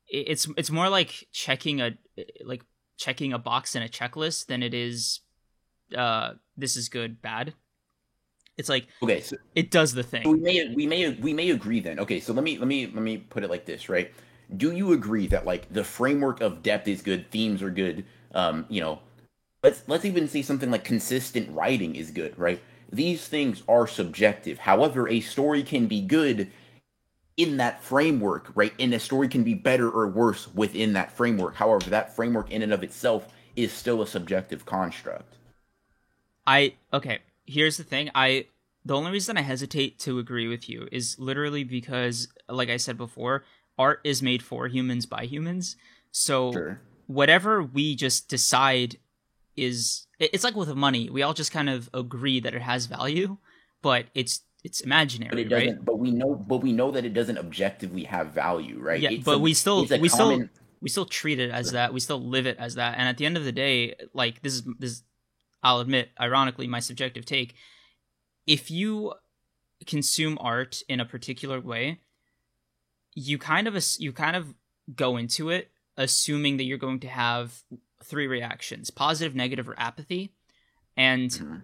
[0.08, 1.92] it's it's more like checking a
[2.44, 2.64] like
[2.98, 5.22] checking a box in a checklist than it is
[5.98, 7.54] uh this is good bad
[8.58, 11.80] it's like okay so it does the thing we may we may we may agree
[11.80, 14.14] then okay so let me let me let me put it like this right
[14.58, 18.66] do you agree that like the framework of depth is good themes are good um
[18.70, 19.00] you know
[19.66, 22.62] let's let's even say something like consistent writing is good right
[22.92, 26.52] these things are subjective however a story can be good
[27.38, 28.74] in that framework, right?
[28.80, 31.56] And a story can be better or worse within that framework.
[31.56, 35.36] However, that framework in and of itself is still a subjective construct.
[36.48, 38.10] I okay, here's the thing.
[38.16, 38.48] I
[38.86, 42.98] the only reason I hesitate to agree with you is literally because like I said
[42.98, 43.44] before,
[43.78, 45.76] art is made for humans by humans.
[46.12, 46.82] So sure.
[47.08, 48.98] whatever we just decide
[49.58, 51.10] is it's like with money.
[51.10, 53.38] We all just kind of agree that it has value,
[53.82, 55.68] but it's it's imaginary, but it doesn't.
[55.68, 55.86] Right?
[55.86, 59.00] But we know, but we know that it doesn't objectively have value, right?
[59.00, 60.10] Yeah, it's but a, we still, we common...
[60.10, 60.50] still,
[60.82, 61.94] we still treat it as that.
[61.94, 62.96] We still live it as that.
[62.98, 65.04] And at the end of the day, like this is this,
[65.62, 67.54] I'll admit, ironically, my subjective take.
[68.48, 69.14] If you
[69.86, 72.00] consume art in a particular way,
[73.14, 74.56] you kind of you kind of
[74.96, 77.64] go into it assuming that you're going to have
[78.04, 80.34] three reactions: positive, negative, or apathy,
[80.98, 81.56] and mm-hmm.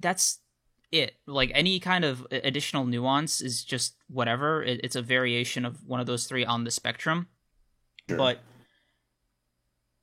[0.00, 0.40] that's
[0.92, 1.16] it.
[1.26, 4.62] Like any kind of additional nuance is just whatever.
[4.62, 7.28] It, it's a variation of one of those three on the spectrum.
[8.08, 8.16] Sure.
[8.16, 8.40] But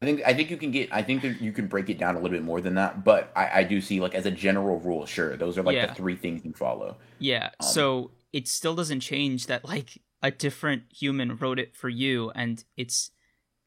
[0.01, 2.15] I think I think you can get I think that you can break it down
[2.15, 3.03] a little bit more than that.
[3.03, 5.88] But I, I do see like as a general rule, sure, those are like yeah.
[5.88, 6.97] the three things you follow.
[7.19, 7.49] Yeah.
[7.59, 12.31] Um, so it still doesn't change that like a different human wrote it for you,
[12.35, 13.11] and it's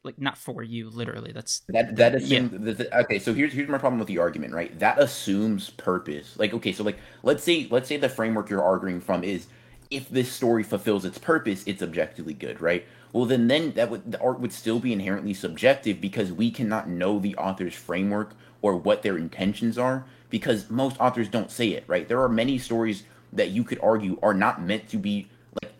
[0.03, 1.31] like not for you literally.
[1.31, 2.99] That's that that assumes yeah.
[2.99, 4.77] okay so here's here's my problem with the argument right?
[4.79, 6.37] That assumes purpose.
[6.37, 9.47] Like okay so like let's say let's say the framework you're arguing from is
[9.91, 12.85] if this story fulfills its purpose it's objectively good right?
[13.11, 16.87] Well then then that would the art would still be inherently subjective because we cannot
[16.87, 18.31] know the author's framework
[18.61, 22.07] or what their intentions are because most authors don't say it right?
[22.07, 23.03] There are many stories
[23.33, 25.27] that you could argue are not meant to be
[25.61, 25.73] like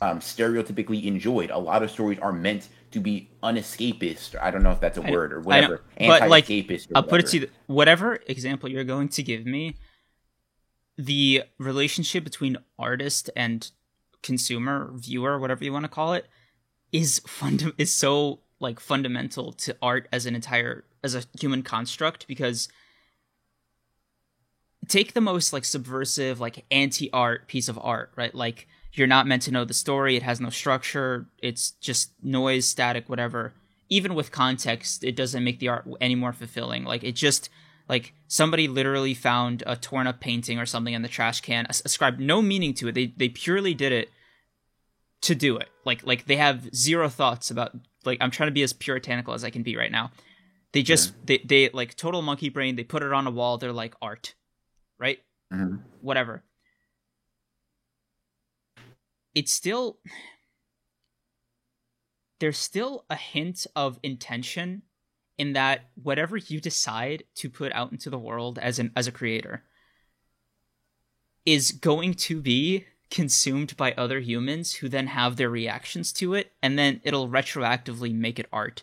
[0.00, 1.50] um, stereotypically enjoyed.
[1.50, 4.34] A lot of stories are meant to be unescapist.
[4.34, 5.82] Or I don't know if that's a word or whatever.
[5.98, 6.50] But like,
[6.94, 9.76] I'll put it to you: whatever example you're going to give me,
[10.96, 13.70] the relationship between artist and
[14.22, 16.26] consumer, viewer, whatever you want to call it,
[16.92, 22.26] is funda- is so like fundamental to art as an entire as a human construct
[22.26, 22.68] because
[24.88, 28.66] take the most like subversive like anti-art piece of art right like
[28.98, 30.16] you're not meant to know the story.
[30.16, 31.26] It has no structure.
[31.38, 33.52] It's just noise, static, whatever.
[33.88, 36.84] Even with context, it doesn't make the art any more fulfilling.
[36.84, 37.50] Like it just
[37.88, 42.20] like somebody literally found a torn up painting or something in the trash can, ascribed
[42.20, 42.94] no meaning to it.
[42.94, 44.10] They they purely did it
[45.22, 45.68] to do it.
[45.84, 47.72] Like like they have zero thoughts about
[48.04, 50.10] like I'm trying to be as puritanical as I can be right now.
[50.72, 51.14] They just yeah.
[51.24, 52.76] they they like total monkey brain.
[52.76, 53.58] They put it on a wall.
[53.58, 54.34] They're like art,
[54.98, 55.18] right?
[55.52, 55.76] Mm-hmm.
[56.00, 56.42] Whatever.
[59.36, 59.98] It's still
[62.40, 64.82] there's still a hint of intention
[65.38, 69.12] in that whatever you decide to put out into the world as an as a
[69.12, 69.62] creator
[71.44, 76.52] is going to be consumed by other humans who then have their reactions to it
[76.62, 78.82] and then it'll retroactively make it art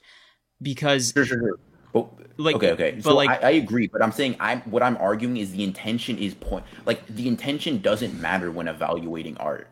[0.61, 1.59] because sure, sure, sure.
[1.91, 2.91] But, like, okay, okay.
[2.91, 5.63] But so like, I, I, agree, but I'm saying I'm what I'm arguing is the
[5.63, 9.67] intention is point like the intention doesn't matter when evaluating art,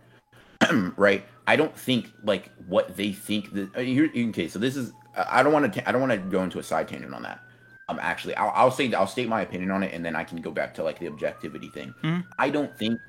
[0.98, 1.26] right?
[1.48, 3.76] I don't think like what they think that.
[3.76, 6.44] Uh, here, okay, so this is I don't want to I don't want to go
[6.44, 7.40] into a side tangent on that.
[7.90, 10.42] Um, actually, I'll, I'll say I'll state my opinion on it, and then I can
[10.42, 11.94] go back to like the objectivity thing.
[12.04, 12.22] Mm-hmm.
[12.40, 13.00] I don't think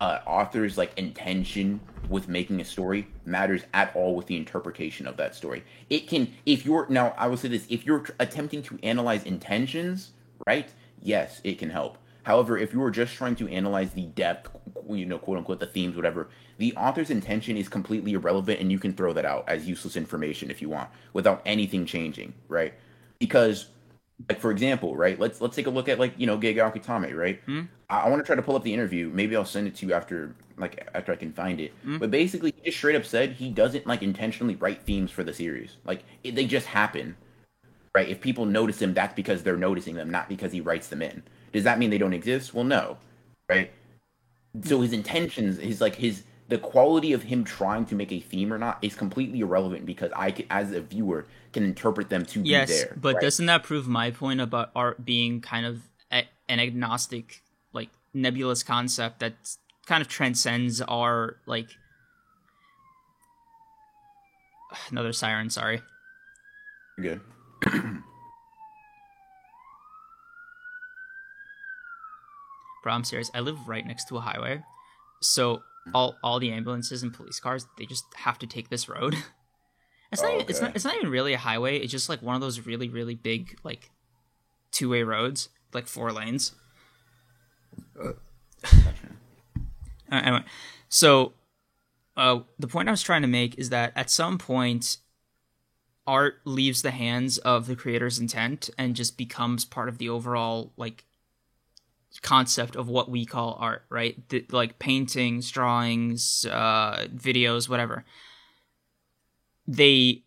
[0.00, 5.16] uh, author's like intention with making a story matters at all with the interpretation of
[5.16, 5.64] that story.
[5.88, 10.12] It can, if you're now, I will say this: if you're attempting to analyze intentions,
[10.46, 10.68] right?
[11.00, 11.98] Yes, it can help.
[12.26, 14.50] However, if you are just trying to analyze the depth,
[14.90, 16.28] you know, quote unquote, the themes, whatever,
[16.58, 20.50] the author's intention is completely irrelevant, and you can throw that out as useless information
[20.50, 22.74] if you want, without anything changing, right?
[23.20, 23.68] Because
[24.28, 25.20] like for example, right?
[25.20, 27.40] Let's let's take a look at like you know Gege Akutami, right?
[27.46, 27.62] Hmm?
[27.88, 29.08] I, I want to try to pull up the interview.
[29.14, 31.74] Maybe I'll send it to you after like after I can find it.
[31.84, 31.98] Hmm?
[31.98, 35.32] But basically, he just straight up said he doesn't like intentionally write themes for the
[35.32, 35.76] series.
[35.84, 37.14] Like it, they just happen,
[37.94, 38.08] right?
[38.08, 41.22] If people notice them, that's because they're noticing them, not because he writes them in.
[41.52, 42.54] Does that mean they don't exist?
[42.54, 42.98] Well, no,
[43.48, 43.70] right?
[44.64, 44.82] So hmm.
[44.82, 48.58] his intentions, his like his the quality of him trying to make a theme or
[48.58, 52.68] not is completely irrelevant because I, can, as a viewer, can interpret them to yes,
[52.68, 52.96] be there.
[53.00, 53.22] but right?
[53.22, 55.82] doesn't that prove my point about art being kind of
[56.12, 57.42] a, an agnostic,
[57.72, 59.34] like nebulous concept that
[59.86, 61.68] kind of transcends our like
[64.90, 65.50] another siren?
[65.50, 65.82] Sorry.
[67.00, 67.20] Good.
[72.86, 73.32] Bro, I'm serious.
[73.34, 74.62] I live right next to a highway,
[75.20, 79.16] so all all the ambulances and police cars they just have to take this road.
[80.12, 80.30] it's not.
[80.30, 80.46] Oh, okay.
[80.48, 80.76] It's not.
[80.76, 81.78] It's not even really a highway.
[81.78, 83.90] It's just like one of those really really big like
[84.70, 86.52] two way roads, like four lanes.
[88.00, 88.12] Uh,
[90.12, 90.44] anyway,
[90.88, 91.32] so
[92.16, 94.98] uh, the point I was trying to make is that at some point,
[96.06, 100.72] art leaves the hands of the creator's intent and just becomes part of the overall
[100.76, 101.02] like
[102.22, 104.28] concept of what we call art, right?
[104.28, 108.04] The, like paintings, drawings, uh, videos, whatever.
[109.66, 110.24] They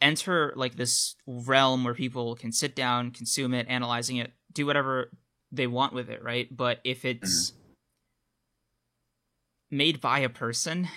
[0.00, 5.10] enter like this realm where people can sit down, consume it, analyzing it, do whatever
[5.52, 6.54] they want with it, right?
[6.54, 9.76] But if it's mm-hmm.
[9.76, 10.88] made by a person,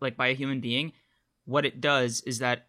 [0.00, 0.92] like by a human being,
[1.44, 2.66] what it does is that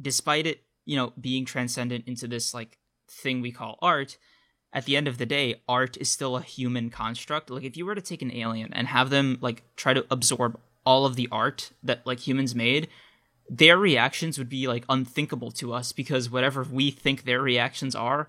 [0.00, 2.78] despite it, you know, being transcendent into this like
[3.08, 4.18] thing we call art,
[4.74, 7.48] at the end of the day, art is still a human construct.
[7.48, 10.58] Like if you were to take an alien and have them like try to absorb
[10.84, 12.88] all of the art that like humans made,
[13.48, 18.28] their reactions would be like unthinkable to us because whatever we think their reactions are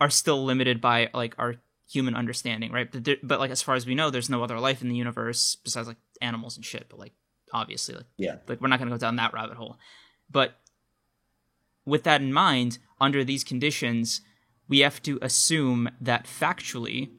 [0.00, 1.56] are still limited by like our
[1.90, 2.90] human understanding, right?
[2.90, 4.96] But, there, but like as far as we know, there's no other life in the
[4.96, 6.86] universe besides like animals and shit.
[6.88, 7.12] But like
[7.52, 9.78] obviously, like yeah, like we're not gonna go down that rabbit hole.
[10.30, 10.54] But
[11.84, 14.20] with that in mind, under these conditions,
[14.68, 17.10] we have to assume that factually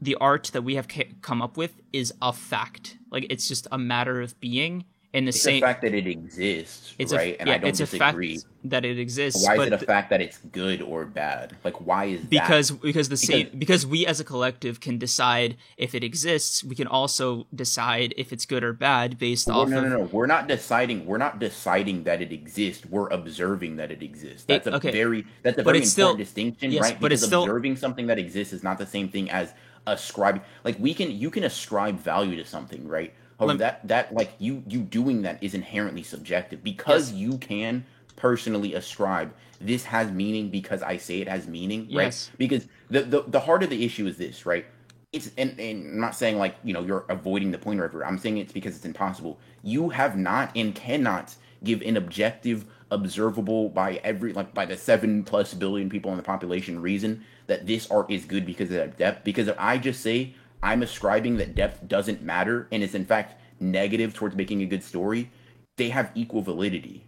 [0.00, 0.88] the art that we have
[1.20, 2.98] come up with is a fact.
[3.10, 4.84] Like it's just a matter of being
[5.16, 7.34] in the it's same fact that it exists it's right?
[7.34, 8.38] a, and yeah, i don't it's disagree.
[8.64, 11.56] that it exists why is it a fact that it's good or bad?
[11.64, 12.82] Like why is because that?
[12.82, 16.86] because the same because we as a collective can decide if it exists we can
[16.86, 20.04] also decide if it's good or bad based well, off no no no no.
[20.04, 22.84] We're not deciding we're not deciding that it exists.
[22.86, 24.44] We're observing that it exists.
[24.44, 24.90] That's it, a okay.
[24.90, 27.00] very that's a very important still, distinction yes, right?
[27.00, 29.52] but because it's still, observing something that exists is not the same thing as
[29.86, 34.32] ascribing like we can you can ascribe value to something right However, that that like
[34.38, 37.18] you you doing that is inherently subjective because yes.
[37.18, 37.84] you can
[38.16, 42.06] personally ascribe this has meaning because I say it has meaning, right?
[42.06, 42.30] Yes.
[42.38, 44.66] Because the, the the heart of the issue is this, right?
[45.12, 48.06] It's and, and I'm not saying like you know you're avoiding the point or whatever.
[48.06, 49.38] I'm saying it's because it's impossible.
[49.62, 51.34] You have not and cannot
[51.64, 56.22] give an objective, observable by every like by the seven plus billion people in the
[56.22, 59.24] population reason that this art is good because of that depth.
[59.24, 60.34] Because if I just say
[60.66, 64.82] I'm ascribing that depth doesn't matter and is in fact negative towards making a good
[64.82, 65.30] story,
[65.76, 67.04] they have equal validity,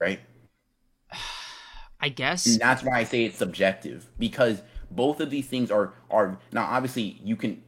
[0.00, 0.18] right?
[2.00, 2.46] I guess.
[2.46, 6.64] And that's why I say it's subjective because both of these things are are now
[6.64, 7.62] obviously you can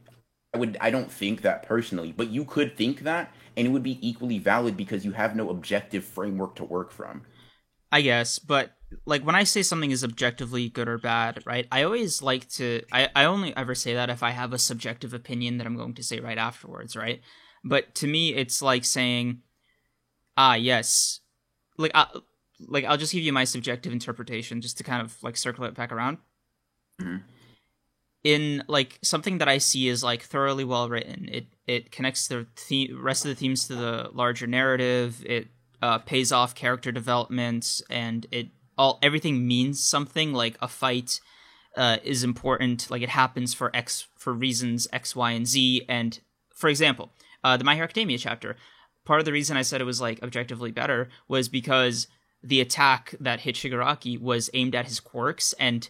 [0.55, 3.83] I would I don't think that personally, but you could think that and it would
[3.83, 7.21] be equally valid because you have no objective framework to work from.
[7.91, 8.71] I guess, but
[9.05, 11.67] like when I say something is objectively good or bad, right?
[11.71, 15.13] I always like to I, I only ever say that if I have a subjective
[15.13, 17.21] opinion that I'm going to say right afterwards, right?
[17.63, 19.41] But to me it's like saying
[20.37, 21.19] ah yes.
[21.77, 22.07] Like I,
[22.67, 25.75] like I'll just give you my subjective interpretation just to kind of like circle it
[25.75, 26.17] back around.
[27.01, 27.17] Mm-hmm.
[28.23, 31.29] In like something that I see is like thoroughly well written.
[31.31, 35.23] It it connects the theme, rest of the themes to the larger narrative.
[35.25, 35.47] It
[35.81, 38.49] uh, pays off character development, and it
[38.79, 40.33] all everything means something.
[40.33, 41.19] Like a fight
[41.75, 42.89] uh, is important.
[42.89, 45.85] Like it happens for X for reasons X, Y, and Z.
[45.87, 46.19] And
[46.55, 47.11] for example,
[47.43, 48.55] uh, the My Hero Academia chapter.
[49.05, 52.07] Part of the reason I said it was like objectively better was because
[52.41, 55.89] the attack that hit Shigaraki was aimed at his quirks and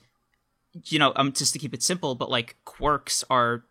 [0.86, 3.66] you know um just to keep it simple but like quirks are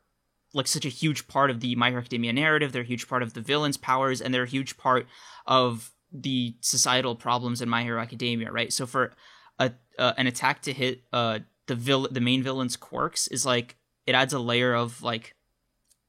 [0.52, 3.22] like such a huge part of the My Hero Academia narrative they're a huge part
[3.22, 5.06] of the villain's powers and they're a huge part
[5.46, 9.12] of the societal problems in My Hero Academia right so for
[9.58, 13.76] a uh, an attack to hit uh the vill- the main villain's quirks is like
[14.06, 15.34] it adds a layer of like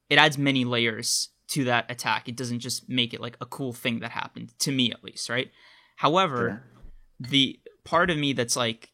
[0.10, 3.74] it adds many layers to that attack it doesn't just make it like a cool
[3.74, 5.52] thing that happened to me at least right
[6.00, 6.64] However,
[7.20, 7.30] sure.
[7.30, 8.94] the part of me that's like,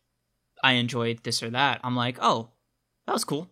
[0.64, 2.49] I enjoyed this or that, I'm like, oh,
[3.06, 3.52] that was cool.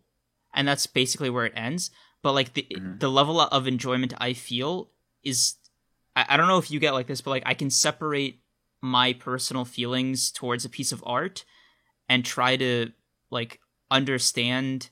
[0.55, 1.91] And that's basically where it ends.
[2.23, 2.97] But like the mm-hmm.
[2.97, 4.89] the level of enjoyment I feel
[5.23, 5.57] is
[6.15, 8.40] I, I don't know if you get like this, but like I can separate
[8.81, 11.45] my personal feelings towards a piece of art
[12.10, 12.91] and try to
[13.31, 13.60] like
[13.90, 14.90] understand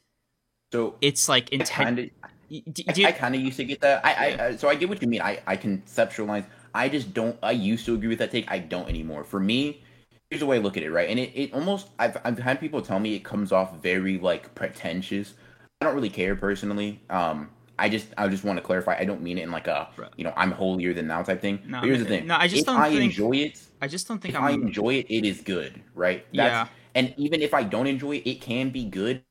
[0.72, 2.12] so it's like intent
[2.50, 2.64] I,
[3.06, 4.06] I kind of used to get that.
[4.06, 5.22] I, I, I, so I get what you mean.
[5.22, 6.44] I, I conceptualize
[6.74, 7.38] I just don't.
[7.44, 8.50] I used to agree with that take.
[8.50, 9.24] I don't anymore.
[9.24, 9.84] For me,
[10.30, 11.10] here's the way I look at it, right?
[11.10, 14.54] And it, it almost I've I've had people tell me it comes off very like
[14.56, 15.34] pretentious.
[15.82, 17.02] I don't really care personally.
[17.10, 17.50] Um,
[17.82, 18.96] I just I just want to clarify.
[18.98, 21.60] I don't mean it in like a you know I'm holier than thou type thing.
[21.66, 22.28] No, but here's the thing.
[22.28, 22.76] No, I just if don't.
[22.76, 23.60] Think I think, enjoy it.
[23.82, 24.46] I just don't think if I'm...
[24.46, 25.08] i enjoy it.
[25.10, 26.24] It is good, right?
[26.34, 26.68] That's, yeah.
[26.94, 29.24] And even if I don't enjoy it, it can be good.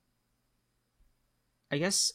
[1.71, 2.13] I guess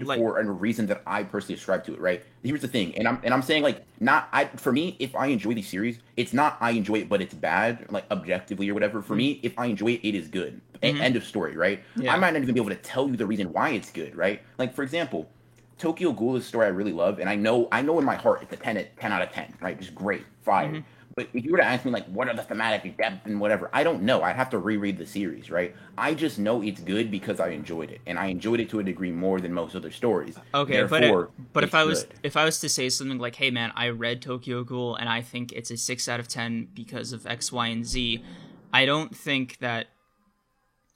[0.00, 2.22] like, for a reason that I personally ascribe to it, right?
[2.42, 5.26] Here's the thing, and I'm and I'm saying like not I for me, if I
[5.26, 9.02] enjoy the series, it's not I enjoy it, but it's bad, like objectively or whatever.
[9.02, 10.60] For me, if I enjoy it, it is good.
[10.82, 11.00] Mm-hmm.
[11.00, 11.82] End of story, right?
[11.96, 12.12] Yeah.
[12.12, 14.42] I might not even be able to tell you the reason why it's good, right?
[14.58, 15.30] Like for example,
[15.78, 18.16] Tokyo Ghoul is a story I really love, and I know I know in my
[18.16, 19.78] heart it's a 10, 10 out of 10, right?
[19.78, 20.68] Just great, fire.
[20.68, 20.80] Mm-hmm.
[21.16, 23.70] But if you were to ask me like what are the thematic depth and whatever,
[23.72, 24.22] I don't know.
[24.22, 25.74] I'd have to reread the series, right?
[25.96, 28.82] I just know it's good because I enjoyed it, and I enjoyed it to a
[28.82, 30.36] degree more than most other stories.
[30.52, 32.14] Okay, Therefore, but it, but if I was good.
[32.22, 35.22] if I was to say something like, "Hey man, I read Tokyo Ghoul and I
[35.22, 38.24] think it's a six out of ten because of X, Y, and Z,"
[38.72, 39.88] I don't think that.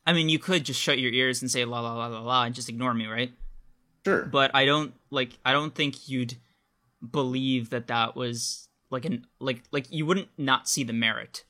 [0.05, 2.45] I mean, you could just shut your ears and say la la la la la
[2.45, 3.31] and just ignore me, right?
[4.05, 4.25] Sure.
[4.25, 5.39] But I don't like.
[5.45, 6.37] I don't think you'd
[7.11, 11.45] believe that that was like an like like you wouldn't not see the merit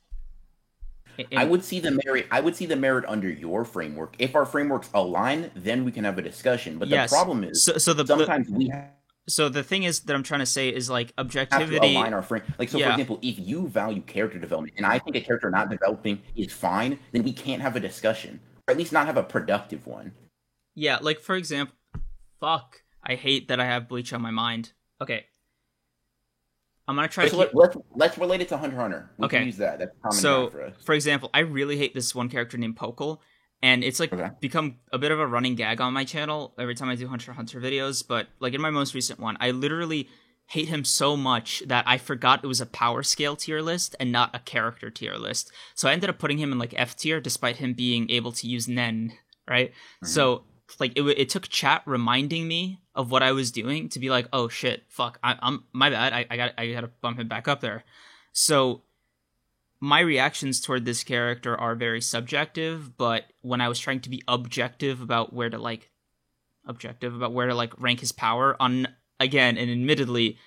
[1.19, 2.27] in, I would see the merit.
[2.31, 4.15] I would see the merit under your framework.
[4.19, 6.79] If our frameworks align, then we can have a discussion.
[6.79, 7.11] But yes.
[7.11, 8.69] the problem is, so, so the, sometimes the, we.
[8.69, 8.91] Have,
[9.29, 11.95] so the thing is that I'm trying to say is like objectivity.
[11.95, 12.43] align our frame.
[12.59, 12.87] Like so, yeah.
[12.87, 16.53] for example, if you value character development, and I think a character not developing is
[16.53, 20.13] fine, then we can't have a discussion, or at least not have a productive one.
[20.75, 21.75] Yeah, like for example,
[22.41, 22.83] fuck.
[23.03, 24.73] I hate that I have Bleach on my mind.
[25.01, 25.27] Okay,
[26.89, 27.45] I'm gonna try let's, to.
[27.45, 27.55] Keep...
[27.55, 29.11] Let's let's relate it to Hunter Hunter.
[29.19, 29.79] We okay, use that.
[29.79, 30.73] That's common so, for.
[30.85, 33.19] For example, I really hate this one character named Pokkle,
[33.63, 34.31] and it's like okay.
[34.41, 37.35] become a bit of a running gag on my channel every time I do Hunter
[37.35, 38.03] Hunter videos.
[38.07, 40.09] But like in my most recent one, I literally
[40.47, 44.11] hate him so much that I forgot it was a power scale tier list and
[44.11, 45.53] not a character tier list.
[45.75, 48.47] So I ended up putting him in like F tier, despite him being able to
[48.47, 49.13] use Nen.
[49.47, 49.73] Right.
[49.73, 50.07] Mm-hmm.
[50.07, 50.45] So
[50.79, 54.29] like it, it took chat reminding me of what I was doing to be like,
[54.33, 56.13] oh shit, fuck, I, am my bad.
[56.13, 57.85] I, I got I got to bump him back up there.
[58.33, 58.83] So
[59.81, 64.23] my reactions toward this character are very subjective, but when I was trying to be
[64.29, 65.91] objective about where to like
[66.67, 68.89] objective about where to like rank his power on
[69.19, 70.39] again and admittedly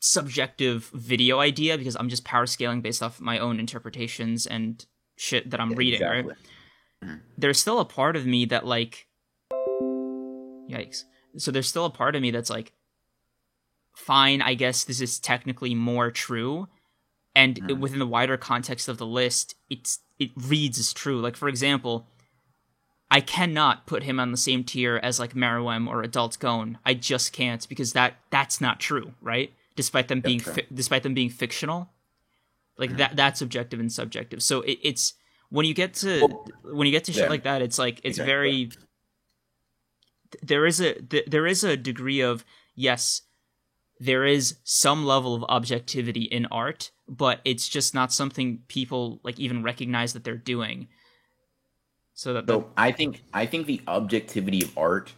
[0.00, 4.84] subjective video idea because I'm just power scaling based off my own interpretations and
[5.16, 6.34] shit that I'm reading, exactly.
[7.02, 7.18] right?
[7.36, 9.07] There's still a part of me that like
[10.68, 11.04] Yikes.
[11.36, 12.72] So there's still a part of me that's like,
[13.94, 16.68] fine, I guess this is technically more true.
[17.34, 17.78] And mm.
[17.78, 21.20] within the wider context of the list, it's it reads as true.
[21.20, 22.06] Like for example,
[23.10, 26.78] I cannot put him on the same tier as like Meruem or Adult Gon.
[26.84, 29.52] I just can't because that that's not true, right?
[29.76, 31.90] Despite them being fi- despite them being fictional,
[32.76, 32.96] like mm.
[32.98, 34.42] that that's objective and subjective.
[34.42, 35.14] So it, it's
[35.50, 37.30] when you get to well, when you get to shit yeah.
[37.30, 38.32] like that, it's like it's exactly.
[38.32, 38.70] very
[40.42, 42.44] there is a th- there is a degree of
[42.74, 43.22] yes
[44.00, 49.38] there is some level of objectivity in art but it's just not something people like
[49.38, 50.88] even recognize that they're doing
[52.14, 55.12] so that So I think I think the objectivity of art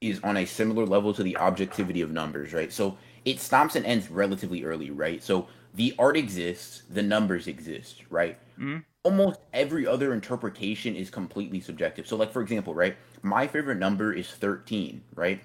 [0.00, 2.72] is on a similar level to the objectivity of numbers, right?
[2.72, 5.22] So it stops and ends relatively early, right?
[5.22, 8.38] So the art exists, the numbers exist, right?
[8.58, 8.84] Mhm.
[9.06, 12.08] Almost every other interpretation is completely subjective.
[12.08, 12.96] So like for example, right?
[13.22, 15.40] My favorite number is 13, right?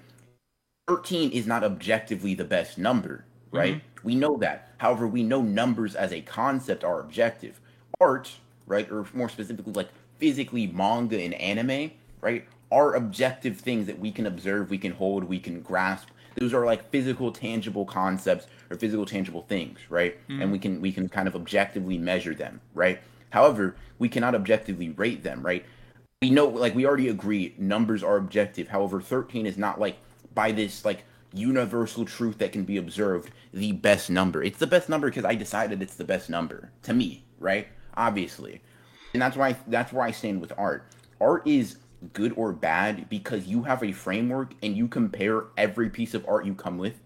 [0.88, 3.56] 13 is not objectively the best number, mm-hmm.
[3.56, 3.82] right?
[4.02, 4.72] We know that.
[4.78, 7.60] However, we know numbers as a concept are objective.
[8.00, 8.32] Art,
[8.66, 14.10] right, or more specifically, like physically manga and anime, right, are objective things that we
[14.10, 16.08] can observe, we can hold, we can grasp.
[16.34, 20.16] Those are like physical, tangible concepts or physical, tangible things, right?
[20.28, 20.42] Mm.
[20.42, 23.00] And we can we can kind of objectively measure them, right?
[23.32, 25.64] However, we cannot objectively rate them, right?
[26.22, 28.68] we know like we already agree numbers are objective.
[28.68, 29.98] However 13 is not like
[30.32, 31.02] by this like
[31.34, 34.40] universal truth that can be observed the best number.
[34.40, 37.66] It's the best number because i decided it's the best number to me right?
[37.96, 38.62] Obviously.
[39.12, 40.86] And that's why that's where i stand with art.
[41.20, 41.78] Art is
[42.12, 46.46] good or bad because you have a framework and you compare every piece of art
[46.46, 47.00] you come with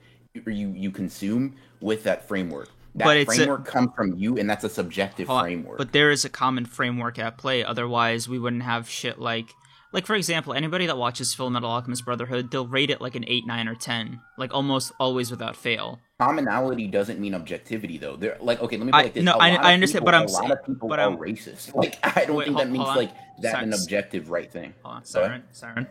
[0.44, 4.36] or you you consume with that framework that But it's a- framework comes from you
[4.38, 5.42] and that's a subjective on.
[5.44, 7.62] framework But there is a common framework at play.
[7.64, 9.46] Otherwise, we wouldn't have shit like,
[9.92, 13.24] like for example, anybody that watches Full Metal Alchemist Brotherhood, they'll rate it like an
[13.28, 16.00] eight, nine, or ten, like almost always without fail.
[16.18, 19.34] commonality doesn't mean objectivity though they're like okay let me put it like this no,
[19.34, 21.74] A I- I understand, people- but I'm a lot of people but are I'm- racist
[21.82, 23.12] like i don't Wait, think hold- that means like
[23.42, 23.64] that Sorry.
[23.64, 25.86] an objective right thing Hold on, siren, siren.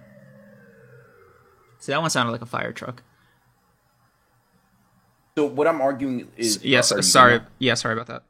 [1.79, 3.03] See, that one sounded like a fire truck.
[5.37, 7.41] So what i'm arguing is yes, you sorry.
[7.59, 8.23] Yeah, sorry about that.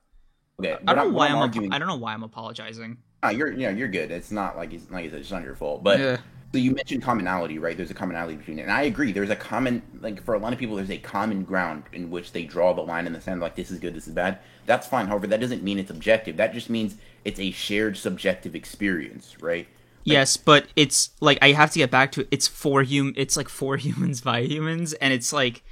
[0.60, 2.98] okay I don't know why I'm arguing I don't know why I'm apologizing.
[3.24, 6.00] Ah, you're yeah you're good it's not like it's like it's not your fault but
[6.00, 6.18] Yeah.
[6.52, 9.36] so you mentioned commonality right there's a commonality between it and i agree there's a
[9.36, 12.74] common like for a lot of people there's a common ground in which they draw
[12.74, 15.28] the line in the sand like this is good this is bad that's fine however
[15.28, 19.68] that doesn't mean it's objective that just means it's a shared subjective experience right
[20.04, 22.28] yes, but it's like I have to get back to it.
[22.30, 23.14] It's for hum.
[23.18, 25.64] It's like for humans by humans, and it's like.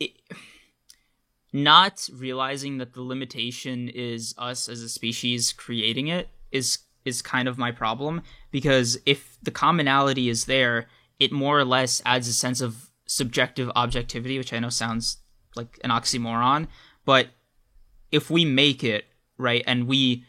[0.00, 0.12] It,
[1.52, 7.48] not realizing that the limitation is us as a species creating it is is kind
[7.48, 10.86] of my problem because if the commonality is there
[11.18, 15.18] it more or less adds a sense of subjective objectivity which i know sounds
[15.56, 16.68] like an oxymoron
[17.04, 17.28] but
[18.12, 19.06] if we make it
[19.38, 20.24] right and we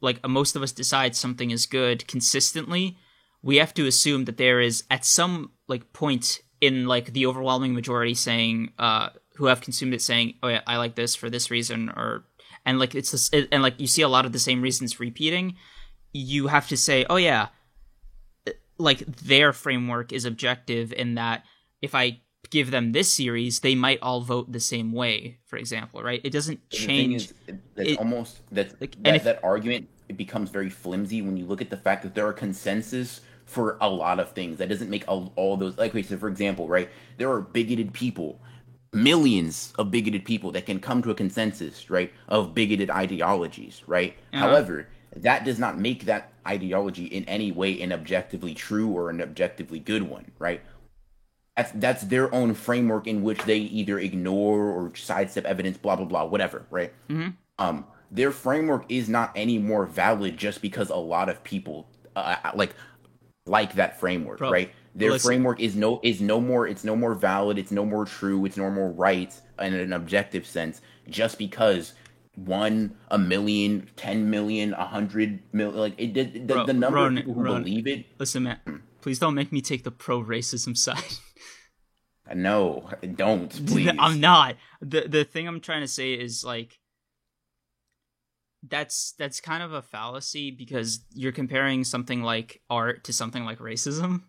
[0.00, 2.96] like most of us decide something is good consistently
[3.42, 7.74] we have to assume that there is at some like point in like the overwhelming
[7.74, 11.50] majority saying uh who have consumed it saying oh yeah i like this for this
[11.50, 12.24] reason or
[12.64, 15.56] and like it's this and like you see a lot of the same reasons repeating.
[16.14, 17.48] You have to say oh yeah
[18.78, 21.44] like their framework is objective in that
[21.80, 22.20] if i
[22.50, 26.20] give them this series they might all vote the same way for example right?
[26.24, 30.16] It doesn't change is, it- that's it- almost that like, that, if- that argument it
[30.16, 33.20] becomes very flimsy when you look at the fact that there are consensus
[33.52, 34.58] for a lot of things.
[34.58, 36.88] That doesn't make all, all those like wait, so for example, right?
[37.18, 38.40] There are bigoted people,
[38.92, 44.16] millions of bigoted people that can come to a consensus, right, of bigoted ideologies, right?
[44.32, 49.20] However, that does not make that ideology in any way an objectively true or an
[49.20, 50.62] objectively good one, right?
[51.56, 56.06] That's that's their own framework in which they either ignore or sidestep evidence, blah blah
[56.06, 56.92] blah, whatever, right?
[57.08, 57.34] Mhm.
[57.58, 62.36] Um, their framework is not any more valid just because a lot of people uh,
[62.54, 62.74] like
[63.46, 64.72] like that framework, Bro, right?
[64.94, 65.28] Their listen.
[65.28, 68.56] framework is no is no more it's no more valid, it's no more true, it's
[68.56, 71.94] no more right in an objective sense just because
[72.34, 77.06] one, a million, ten million, a hundred million, like it did the, Bro, the number
[77.06, 78.06] of people who believe it.
[78.18, 81.02] listen man please don't make me take the pro racism side
[82.34, 83.90] No, don't please.
[83.98, 84.56] I'm not.
[84.80, 86.78] The the thing I'm trying to say is like
[88.68, 93.58] that's that's kind of a fallacy because you're comparing something like art to something like
[93.58, 94.22] racism.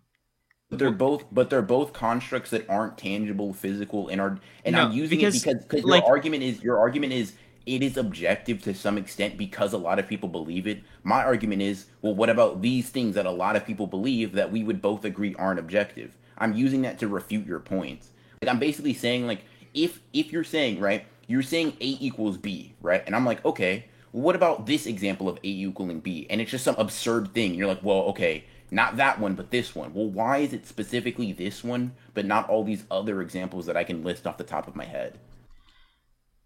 [0.70, 4.40] But they're both, but they're both constructs that aren't tangible, physical, and are.
[4.66, 7.34] And No, I'm using because, it because because like- your argument is your argument is
[7.66, 10.82] it is objective to some extent because a lot of people believe it.
[11.04, 14.52] My argument is, well, what about these things that a lot of people believe that
[14.52, 16.18] we would both agree aren't objective?
[16.38, 18.10] I'm using that to refute your points.
[18.42, 22.74] Like I'm basically saying, like if if you're saying right, you're saying A equals B,
[22.82, 23.04] right?
[23.06, 26.28] And I'm like, okay, what about this example of A equaling B?
[26.30, 27.56] And it's just some absurd thing.
[27.56, 29.94] You're like, well, okay, not that one, but this one.
[29.94, 33.84] Well, why is it specifically this one, but not all these other examples that I
[33.84, 35.18] can list off the top of my head?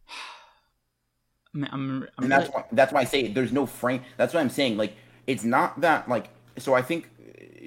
[1.53, 4.01] I'm I'm, I'm And that's really- why that's why I say there's no frame.
[4.15, 4.77] That's what I'm saying.
[4.77, 4.95] Like
[5.27, 7.09] it's not that like so I think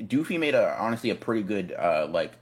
[0.06, 2.32] Doofy made a honestly a pretty good uh like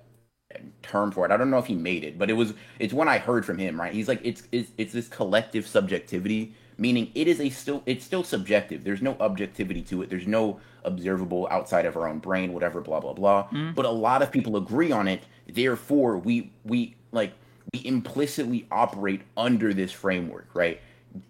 [0.82, 1.30] term for it.
[1.32, 3.59] I don't know if he made it, but it was it's one I heard from
[3.59, 3.93] him, right?
[3.93, 8.24] He's like it's it's, it's this collective subjectivity, meaning it is a still it's still
[8.24, 8.84] subjective.
[8.84, 10.09] There's no objectivity to it.
[10.09, 13.48] There's no observable outside of our own brain, whatever, blah blah blah.
[13.48, 13.74] Mm.
[13.74, 15.24] But a lot of people agree on it.
[15.46, 17.32] Therefore, we we like
[17.74, 20.80] we implicitly operate under this framework, right?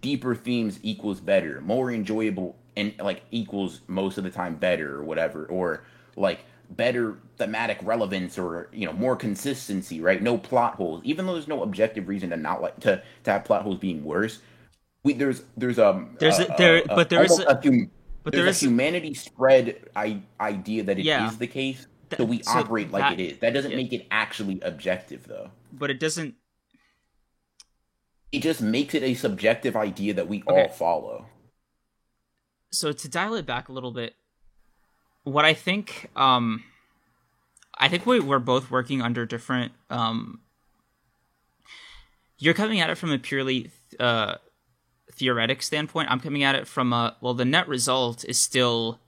[0.02, 5.04] Deeper themes equals better, more enjoyable and like equals most of the time better or
[5.04, 5.82] whatever, or
[6.16, 11.32] like better thematic relevance or you know more consistency right no plot holes even though
[11.32, 14.40] there's no objective reason to not like to to have plot holes being worse
[15.04, 17.90] we there's there's um There's a- uh, there- uh, but there is a- hum-
[18.24, 21.30] but there's there is- a humanity spread I, idea that it is Yeah.
[21.38, 23.76] the case That- so we so operate like that- it is that doesn't yeah.
[23.76, 26.34] make it actually objective though but it doesn't
[28.32, 30.62] it just makes it a subjective idea that we Okay.
[30.64, 31.26] all follow
[32.70, 34.14] so to dial it back a little bit
[35.24, 36.64] what i think um
[37.78, 40.40] i think we, we're both working under different um
[42.38, 44.34] you're coming at it from a purely uh
[45.19, 48.99] theoretic standpoint i'm coming at it from a well the net result is still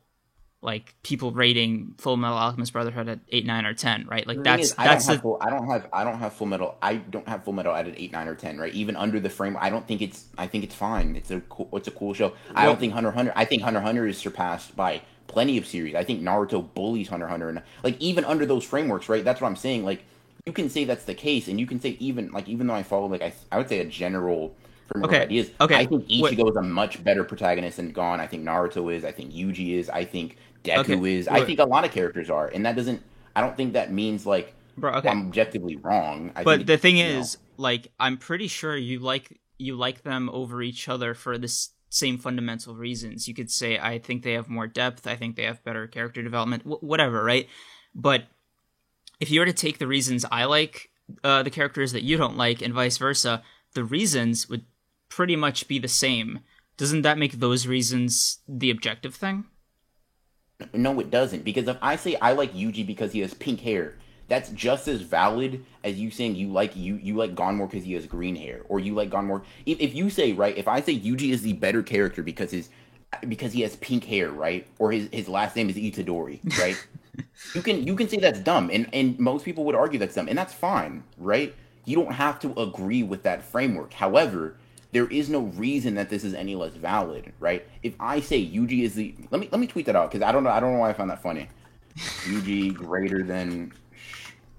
[0.62, 4.43] like people rating full metal alchemist brotherhood at 8 9 or 10 right like The
[4.43, 6.47] that's is, I that's don't the have full, I don't have I don't have full
[6.47, 6.77] metal.
[6.82, 8.59] I don't have full metal at an eight, nine, or ten.
[8.59, 10.27] Right, even under the frame, I don't think it's.
[10.37, 11.16] I think it's fine.
[11.16, 12.35] It's a cool, it's a cool show.
[12.55, 13.32] I Well- don't think Hunter Hunter.
[13.35, 15.95] I think Hunter Hunter is surpassed by plenty of series.
[15.95, 19.24] I think Naruto bullies Hunter Hunter, and like even under those frameworks, right?
[19.24, 19.85] That's what I'm saying.
[19.85, 20.05] Like
[20.45, 22.82] you can say that's the case, and you can say even like even though I
[22.82, 24.55] follow like I, I would say a general
[24.92, 25.50] framework Okay, of ideas.
[25.60, 26.38] okay, I think wait.
[26.38, 28.20] Ichigo is a much better protagonist than Gon.
[28.20, 29.04] I think Naruto is.
[29.04, 29.88] I think Yuji is.
[29.90, 31.28] I think Deku Okay, is.
[31.28, 33.02] I think a lot of characters are, and that doesn't.
[33.34, 36.32] I don't think that means like bro okay I'm objectively wrong.
[36.34, 39.76] I but think the thing you know, is like i'm pretty sure you like you
[39.76, 41.52] like them over each other for the
[41.90, 45.42] same fundamental reasons you could say i think they have more depth i think they
[45.44, 47.46] have better character development wh- whatever right
[47.94, 48.24] but
[49.20, 50.90] if you were to take the reasons i like
[51.24, 53.42] uh, the characters that you don't like and vice versa
[53.74, 54.64] the reasons would
[55.11, 56.41] pretty much be the same
[56.78, 59.45] doesn't that make those reasons the objective thing
[60.73, 61.45] no, it doesn't.
[61.45, 63.95] Because if I say I like Yuji because he has pink hair,
[64.28, 67.85] that's just as valid as you saying you like you you like Gon more because
[67.85, 69.43] he has green hair, or you like Gon more.
[69.66, 72.69] If, if you say right, if I say Yuji is the better character because his
[73.28, 76.77] because he has pink hair, right, or his his last name is Itadori, right?
[77.55, 80.28] you can you can say that's dumb, and and most people would argue that's dumb,
[80.28, 81.55] and that's fine, right?
[81.87, 83.95] You don't have to agree with that framework.
[83.95, 84.57] However,
[84.92, 87.66] there is no reason that this is any less valid, right?
[87.82, 90.32] If I say Yuji is the let me let me tweet that out because I
[90.32, 91.48] don't know I don't know why I found that funny.
[91.96, 93.72] Yuji greater than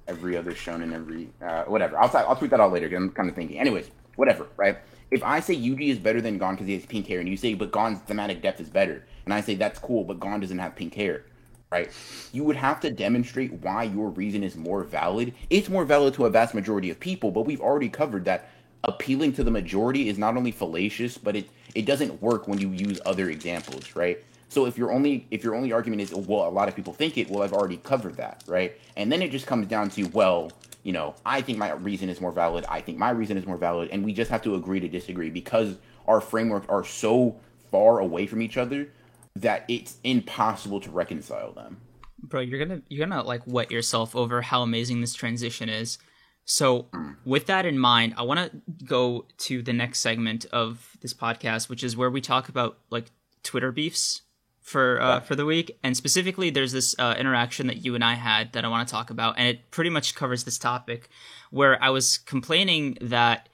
[0.08, 1.98] every other shonen every uh, whatever.
[1.98, 2.90] I'll I'll tweet that out later.
[2.90, 3.60] 'cause I'm kind of thinking.
[3.60, 4.78] Anyways, whatever, right?
[5.12, 7.38] If I say Yuji is better than Gon because he has pink hair, and you
[7.38, 10.60] say but Gon's thematic depth is better, and I say that's cool, but Gon doesn't
[10.60, 11.26] have pink hair,
[11.72, 11.92] right?
[12.32, 15.34] You would have to demonstrate why your reason is more valid.
[15.50, 18.50] It's more valid to a vast majority of people, but we've already covered that
[18.84, 22.72] appealing to the majority is not only fallacious, but it it doesn't work when you
[22.72, 24.24] use other examples, right?
[24.50, 27.18] So if your only if your only argument is well, a lot of people think
[27.18, 28.78] it, well, I've already covered that, right?
[28.98, 30.52] And then it just comes down to well,
[30.84, 32.66] you know, I think my reason is more valid.
[32.68, 35.30] I think my reason is more valid, and we just have to agree to disagree
[35.30, 35.78] because
[36.08, 37.40] our frameworks are so
[37.72, 38.90] far away from each other
[39.36, 41.78] that it's impossible to reconcile them.
[42.24, 45.98] bro you're gonna you're gonna like wet yourself over how amazing this transition is
[46.46, 46.88] so
[47.26, 51.70] with that in mind i want to go to the next segment of this podcast
[51.70, 53.12] which is where we talk about like
[53.44, 54.22] twitter beefs
[54.60, 58.14] for uh, for the week and specifically there's this uh, interaction that you and i
[58.14, 61.10] had that i want to talk about and it pretty much covers this topic
[61.50, 63.50] where i was complaining that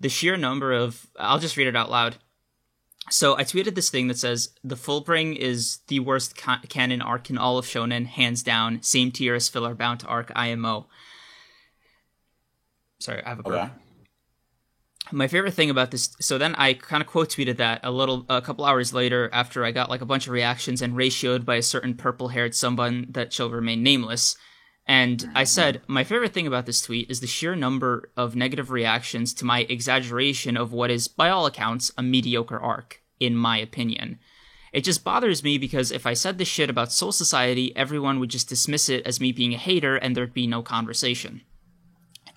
[0.00, 2.16] the sheer number of i'll just read it out loud
[3.10, 7.28] so I tweeted this thing that says the Fullbring is the worst ca- canon arc
[7.28, 8.82] in all of Shonen, hands down.
[8.82, 10.86] Same tier as filler bound to arc IMO.
[13.04, 13.54] Sorry, I have a burp.
[13.54, 13.70] Okay.
[15.12, 18.24] My favorite thing about this, so then I kind of quote tweeted that a little,
[18.30, 21.56] a couple hours later after I got like a bunch of reactions and ratioed by
[21.56, 24.38] a certain purple haired someone that shall remain nameless.
[24.86, 25.44] And I mm-hmm.
[25.44, 29.44] said, my favorite thing about this tweet is the sheer number of negative reactions to
[29.44, 34.18] my exaggeration of what is, by all accounts, a mediocre arc, in my opinion.
[34.72, 38.30] It just bothers me because if I said this shit about Soul Society, everyone would
[38.30, 41.42] just dismiss it as me being a hater and there'd be no conversation.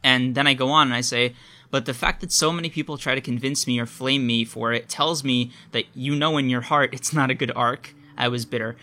[0.08, 1.36] And then I go on and I say,
[1.70, 4.72] but the fact that so many people try to convince me or flame me for
[4.72, 7.94] it tells me that you know in your heart it's not a good arc.
[8.18, 8.78] I was bitter.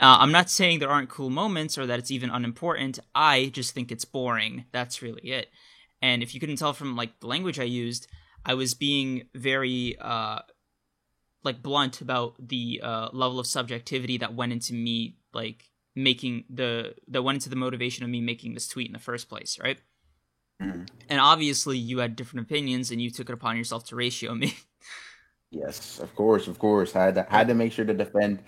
[0.00, 2.98] Uh, I'm not saying there aren't cool moments or that it's even unimportant.
[3.14, 4.64] I just think it's boring.
[4.72, 5.48] That's really it.
[6.00, 8.08] And if you couldn't tell from like the language I used,
[8.46, 10.38] I was being very uh,
[11.44, 16.94] like blunt about the uh, level of subjectivity that went into me like making the
[17.08, 19.78] that went into the motivation of me making this tweet in the first place, right?
[20.60, 20.88] Mhm.
[21.08, 24.54] And obviously, you had different opinions, and you took it upon yourself to ratio me.
[25.52, 26.92] Yes, of course, of course.
[26.92, 28.40] Had to had to make sure to defend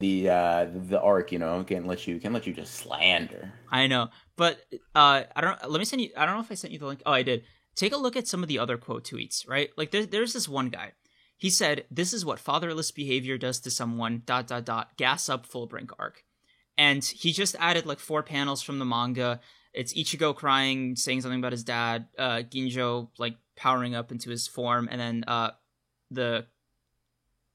[0.00, 1.30] the uh the arc.
[1.30, 3.52] You know, can't let you can't let you just slander.
[3.70, 4.58] I know, but
[4.94, 5.70] uh, I don't.
[5.70, 6.10] Let me send you.
[6.16, 7.02] I don't know if I sent you the link.
[7.04, 7.44] Oh, I did.
[7.76, 9.46] Take a look at some of the other quote tweets.
[9.46, 10.92] Right, like there's there's this one guy.
[11.36, 14.96] He said, "This is what fatherless behavior does to someone." Dot dot dot.
[14.96, 16.24] Gas up Fullbring arc,
[16.78, 19.40] and he just added like four panels from the manga.
[19.74, 22.06] It's Ichigo crying, saying something about his dad.
[22.18, 25.50] Uh, Ginjo like powering up into his form, and then uh,
[26.10, 26.46] the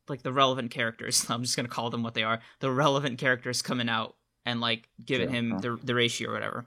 [0.08, 1.26] like the relevant characters.
[1.30, 2.40] I'm just gonna call them what they are.
[2.60, 4.16] The relevant characters coming out
[4.46, 6.66] and like giving Sure, him the the ratio or whatever.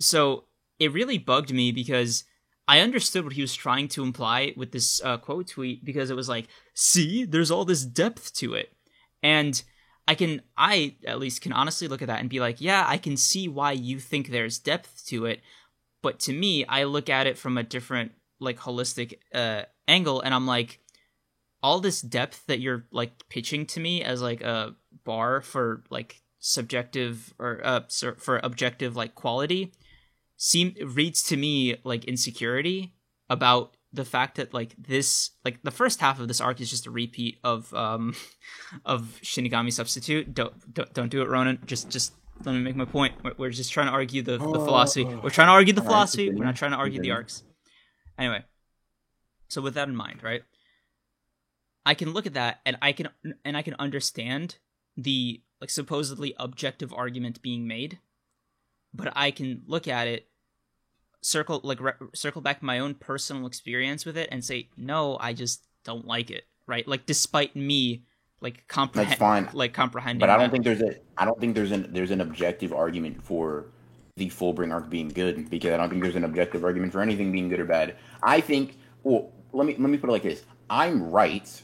[0.00, 0.44] So
[0.78, 2.24] it really bugged me because
[2.68, 6.16] I understood what he was trying to imply with this uh, quote tweet because it
[6.16, 8.72] was like, see, there's all this depth to it,
[9.22, 9.62] and
[10.08, 12.98] I can I at least can honestly look at that and be like, yeah, I
[12.98, 15.40] can see why you think there's depth to it,
[16.02, 20.34] but to me, I look at it from a different like holistic uh, angle, and
[20.34, 20.80] I'm like,
[21.62, 26.22] all this depth that you're like pitching to me as like a bar for like
[26.38, 27.80] subjective or uh
[28.18, 29.72] for objective like quality
[30.36, 32.94] seem reads to me like insecurity
[33.28, 36.86] about the fact that like this like the first half of this arc is just
[36.86, 38.14] a repeat of um
[38.84, 40.34] of Shinigami substitute.
[40.34, 41.58] Don't don't, don't do it Ronin.
[41.66, 42.14] Just just
[42.44, 43.14] let me make my point.
[43.24, 45.04] We're, we're just trying to argue the, the philosophy.
[45.04, 46.30] We're trying to argue the philosophy.
[46.30, 47.42] we're not trying to argue the arcs.
[48.18, 48.44] Anyway
[49.48, 50.42] so with that in mind right
[51.84, 53.08] I can look at that and I can
[53.44, 54.56] and I can understand
[54.96, 58.00] the like supposedly objective argument being made,
[58.92, 60.28] but I can look at it,
[61.26, 65.32] circle like re- circle back my own personal experience with it and say no, I
[65.32, 66.44] just don't like it.
[66.66, 66.86] Right?
[66.86, 68.02] Like despite me
[68.40, 69.48] like comprehend That's fine.
[69.52, 70.20] like comprehending.
[70.20, 70.52] But I don't that.
[70.52, 73.66] think there's a I don't think there's an there's an objective argument for
[74.16, 77.32] the Fullbring arc being good because I don't think there's an objective argument for anything
[77.32, 77.96] being good or bad.
[78.22, 80.44] I think well let me let me put it like this.
[80.70, 81.62] I'm right,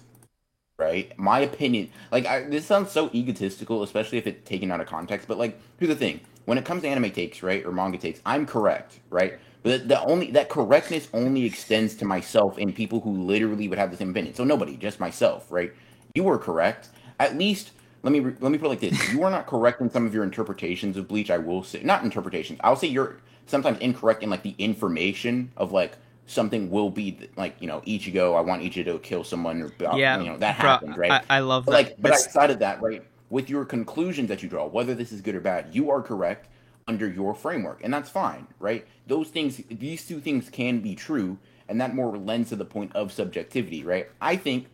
[0.78, 1.16] right?
[1.18, 5.28] My opinion like I, this sounds so egotistical, especially if it's taken out of context.
[5.28, 8.20] But like here's the thing: when it comes to anime takes, right, or manga takes,
[8.26, 9.38] I'm correct, right?
[9.62, 13.90] But the only that correctness only extends to myself and people who literally would have
[13.90, 14.34] the same opinion.
[14.34, 15.72] So nobody, just myself, right?
[16.14, 16.88] You were correct.
[17.20, 17.70] At least
[18.02, 20.04] let me re- let me put it like this: you are not correct in some
[20.06, 21.30] of your interpretations of Bleach.
[21.30, 22.58] I will say, not interpretations.
[22.64, 25.92] I'll say you're sometimes incorrect in like the information of like
[26.26, 28.36] something will be like you know Ichigo.
[28.36, 31.12] I want Ichigo to kill someone or yeah, you know that bro, happens, right?
[31.30, 31.76] I, I love But that.
[31.76, 35.12] like, but That's- outside of that, right, with your conclusions that you draw, whether this
[35.12, 36.48] is good or bad, you are correct
[36.88, 38.86] under your framework, and that's fine, right?
[39.06, 41.38] Those things, these two things can be true,
[41.68, 44.08] and that more lends to the point of subjectivity, right?
[44.20, 44.66] I think,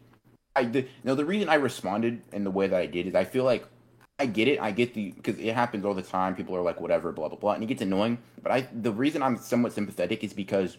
[0.57, 3.25] I the, no, the reason I responded in the way that I did is I
[3.25, 3.67] feel like
[4.19, 6.35] I get it, I get the because it happens all the time.
[6.35, 8.19] People are like, whatever, blah blah blah, and it gets annoying.
[8.43, 10.77] But I, the reason I'm somewhat sympathetic is because.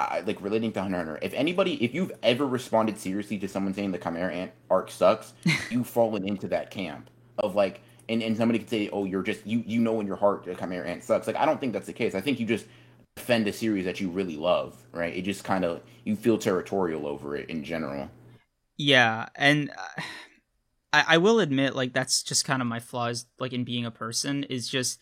[0.00, 1.18] I, like relating to Hunter Hunter.
[1.22, 5.32] If anybody, if you've ever responded seriously to someone saying the Chimera Ant arc sucks,
[5.70, 9.46] you've fallen into that camp of like, and, and somebody could say, oh, you're just
[9.46, 11.26] you you know in your heart the Chimera Ant sucks.
[11.26, 12.14] Like I don't think that's the case.
[12.14, 12.66] I think you just
[13.16, 15.14] defend a series that you really love, right?
[15.14, 18.10] It just kind of you feel territorial over it in general.
[18.76, 20.02] Yeah, and uh,
[20.92, 23.90] I, I will admit, like that's just kind of my flaws, like in being a
[23.90, 24.98] person, is just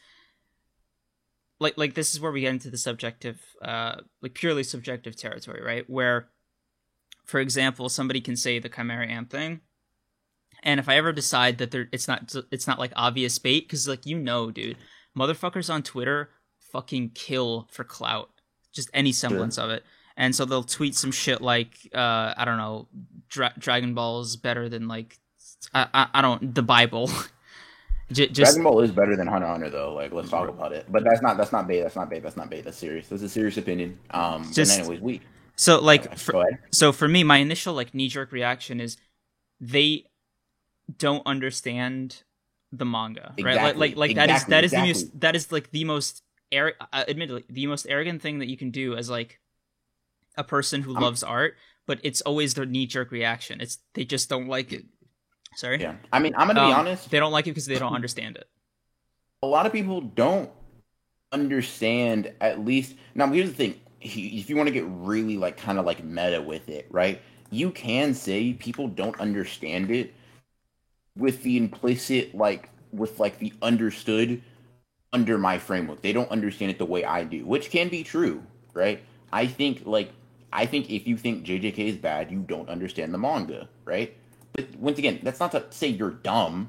[1.61, 5.63] like like this is where we get into the subjective, uh, like purely subjective territory,
[5.63, 5.89] right?
[5.89, 6.29] Where,
[7.25, 9.61] for example, somebody can say the Chimera Ant thing,
[10.67, 13.89] and if I ever decide that there, it's not it's not like obvious bait, because
[13.89, 14.77] like you know, dude,
[15.17, 16.29] motherfuckers on Twitter
[16.73, 18.29] fucking kill for clout,
[18.75, 19.83] just any semblance of it
[20.17, 22.89] and so they'll tweet some shit like uh, I don't know,
[23.29, 25.19] Dra- Dragon Ball is better than like
[25.75, 27.11] I I, I don't the Bible.
[28.13, 29.95] J- just Dragon Ball is better than Hunter Hunter though.
[29.95, 30.87] Like let's talk about it.
[30.89, 31.83] But that's not that's not bait.
[31.83, 32.23] That's not bait.
[32.23, 32.65] That's not bait.
[32.65, 33.09] That's serious.
[33.09, 33.99] That's a serious opinion.
[34.11, 34.51] Um.
[34.53, 35.21] Just- anyways, we
[35.57, 38.97] so like for, so for me, my initial like knee jerk reaction is
[39.61, 40.05] they
[40.99, 42.23] don't understand
[42.73, 43.61] the manga, right?
[43.61, 44.89] Like like like that is exactly, that is the exactly.
[44.89, 46.23] most that is like the most
[46.55, 49.41] ar- uh, admittedly the most arrogant thing that you can do as like
[50.37, 51.57] a person who I'm- loves art,
[51.87, 53.61] but it's always their knee jerk reaction.
[53.61, 54.85] It's they just don't like it.
[55.57, 55.81] Sorry.
[55.81, 55.97] Yeah.
[56.13, 57.11] I mean, I'm gonna be Um, honest.
[57.11, 58.49] They don't like it because they don't understand it.
[59.43, 60.51] a lot of people don't
[61.33, 65.79] understand at least now here's the thing if you want to get really like kind
[65.79, 70.15] of like meta with it right you can say people don't understand it
[71.17, 74.43] with the implicit like with like the understood
[75.13, 78.43] under my framework they don't understand it the way i do which can be true
[78.75, 79.03] right
[79.33, 80.13] i think like
[80.53, 84.17] i think if you think jjk is bad you don't understand the manga right
[84.53, 86.69] but once again that's not to say you're dumb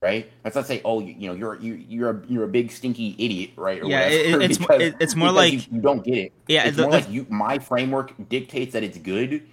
[0.00, 0.30] right?
[0.44, 3.14] Let's not say, oh, you, you know, you're you, you're a you're a big stinky
[3.18, 3.84] idiot, right?
[3.84, 6.32] yeah, it, it's because, it, it's more like you, you, don't get it.
[6.46, 7.26] Yeah, it's the, more the, like you.
[7.28, 9.46] My framework dictates that it's good,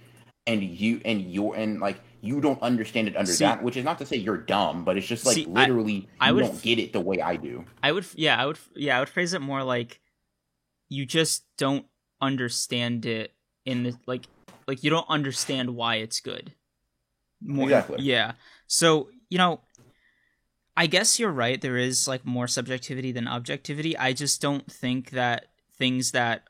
[0.46, 3.62] and you and you and like you don't understand it under see, that.
[3.62, 6.28] Which is not to say you're dumb, but it's just like see, literally I, I
[6.28, 7.64] you would, don't get it the way I do.
[7.82, 10.00] I would, yeah, I would, yeah, I would phrase it more like
[10.88, 11.86] you just don't
[12.20, 13.34] understand it
[13.64, 14.26] in the like
[14.66, 16.54] like you don't understand why it's good.
[17.42, 17.98] More, exactly.
[18.00, 18.32] Yeah.
[18.66, 19.60] So you know
[20.76, 21.60] I guess you're right.
[21.60, 23.96] There is like more subjectivity than objectivity.
[23.96, 25.46] I just don't think that
[25.78, 26.44] things that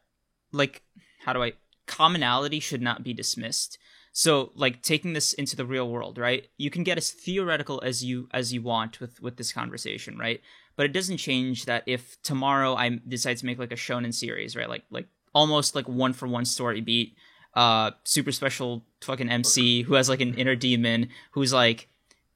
[0.52, 0.82] like
[1.20, 1.52] how do I
[1.86, 3.78] commonality should not be dismissed.
[4.18, 6.48] So like taking this into the real world, right?
[6.56, 10.40] You can get as theoretical as you as you want with with this conversation, right?
[10.74, 14.56] But it doesn't change that if tomorrow I decide to make like a shonen series,
[14.56, 14.70] right?
[14.70, 17.14] Like like almost like one for one story beat,
[17.52, 21.90] uh super special fucking MC who has like an inner demon who's like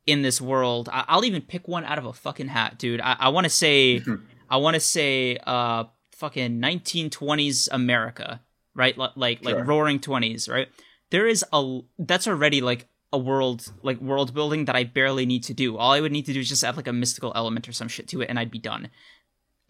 [0.06, 0.90] in this world.
[0.92, 3.00] I- will even pick one out of a fucking hat, dude.
[3.00, 4.02] I, I want to say,
[4.50, 8.42] I want to say, uh, fucking 1920s America,
[8.74, 8.98] right?
[8.98, 9.54] L- like sure.
[9.54, 10.68] like Roaring Twenties, right?
[11.10, 15.44] There is a that's already like a world like world building that I barely need
[15.44, 15.76] to do.
[15.76, 17.88] All I would need to do is just add like a mystical element or some
[17.88, 18.88] shit to it, and I'd be done.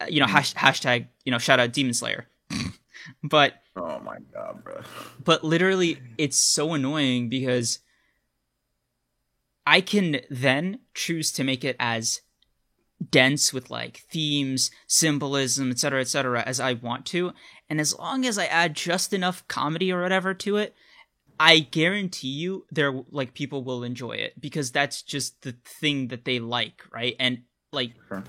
[0.01, 0.31] Uh, you know, mm.
[0.31, 2.29] hash- hashtag you know shout out Demon Slayer.
[3.23, 4.81] but oh my god, bro.
[5.23, 7.79] But literally, it's so annoying because
[9.67, 12.21] I can then choose to make it as
[13.09, 17.33] dense with like themes, symbolism, etc., etc., as I want to.
[17.69, 20.75] And as long as I add just enough comedy or whatever to it,
[21.43, 26.27] I guarantee you there like people will enjoy it because that's just the thing that
[26.27, 27.17] they like, right?
[27.19, 28.25] And like sure.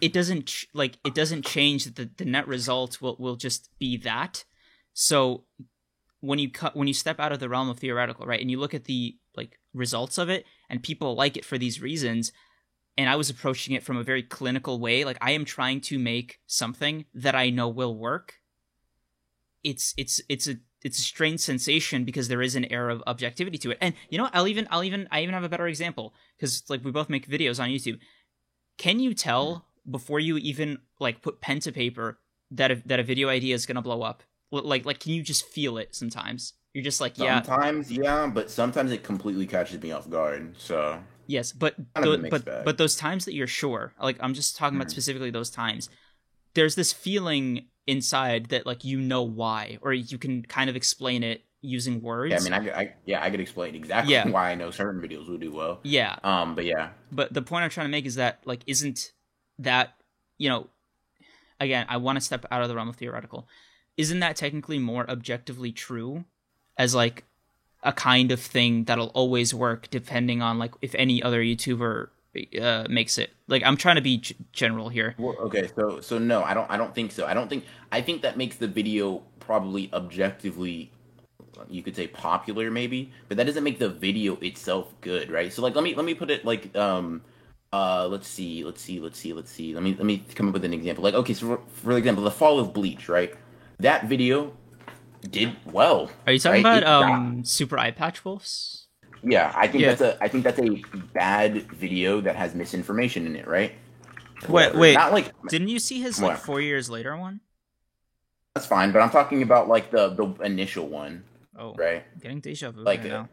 [0.00, 3.68] it doesn't ch- like it doesn't change that the, the net result will will just
[3.80, 4.44] be that.
[4.92, 5.42] So
[6.20, 8.60] when you cut when you step out of the realm of theoretical, right, and you
[8.60, 12.30] look at the like results of it and people like it for these reasons
[12.96, 15.98] and I was approaching it from a very clinical way like I am trying to
[15.98, 18.34] make something that I know will work
[19.62, 23.58] it's it's it's a it's a strange sensation because there is an air of objectivity
[23.58, 26.14] to it and you know I'll even I'll even I even have a better example
[26.38, 27.98] cuz like we both make videos on YouTube
[28.78, 32.20] can you tell before you even like put pen to paper
[32.50, 35.22] that a, that a video idea is going to blow up like like can you
[35.22, 37.42] just feel it sometimes you're just like, yeah.
[37.42, 40.54] Sometimes, yeah, but sometimes it completely catches me off guard.
[40.56, 42.64] So yes, but th- but bag.
[42.64, 44.82] but those times that you're sure, like I'm just talking mm.
[44.82, 45.88] about specifically those times.
[46.54, 51.22] There's this feeling inside that like you know why, or you can kind of explain
[51.22, 52.32] it using words.
[52.32, 54.28] Yeah, I mean, I, I yeah, I could explain exactly yeah.
[54.28, 55.80] why I know certain videos will do well.
[55.82, 56.16] Yeah.
[56.24, 56.90] Um, but yeah.
[57.12, 59.12] But the point I'm trying to make is that like, isn't
[59.58, 59.94] that
[60.38, 60.68] you know,
[61.60, 63.46] again, I want to step out of the realm of theoretical.
[63.96, 66.24] Isn't that technically more objectively true
[66.78, 67.24] as like
[67.82, 72.08] a kind of thing that'll always work depending on like if any other YouTuber
[72.60, 73.30] uh, makes it.
[73.48, 75.14] Like I'm trying to be g- general here.
[75.18, 77.26] Well, okay, so so no, I don't I don't think so.
[77.26, 80.92] I don't think I think that makes the video probably objectively
[81.68, 85.52] you could say popular maybe, but that doesn't make the video itself good, right?
[85.52, 87.22] So like let me let me put it like um
[87.72, 89.74] uh let's see, let's see, let's see, let's see.
[89.74, 91.04] Let me let me come up with an example.
[91.04, 93.34] Like okay, so for, for example, the fall of Bleach, right?
[93.78, 94.52] That video
[95.28, 96.10] did well.
[96.26, 96.82] Are you talking right?
[96.82, 98.79] about it, um Super Eye Patch Wolves?
[99.22, 99.94] Yeah, I think yeah.
[99.94, 100.82] that's a I think that's a
[101.12, 103.72] bad video that has misinformation in it, right?
[104.48, 104.94] Wait, wait.
[104.94, 107.40] Not like didn't you see his like four years later one?
[108.54, 111.24] That's fine, but I'm talking about like the the initial one.
[111.56, 112.04] Oh, right.
[112.20, 113.28] Getting deja vu like right now.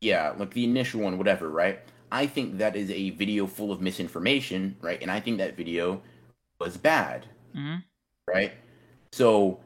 [0.00, 1.80] Yeah, like the initial one, whatever, right?
[2.12, 5.00] I think that is a video full of misinformation, right?
[5.00, 6.02] And I think that video
[6.58, 7.76] was bad, mm-hmm.
[8.26, 8.52] right?
[9.12, 9.60] So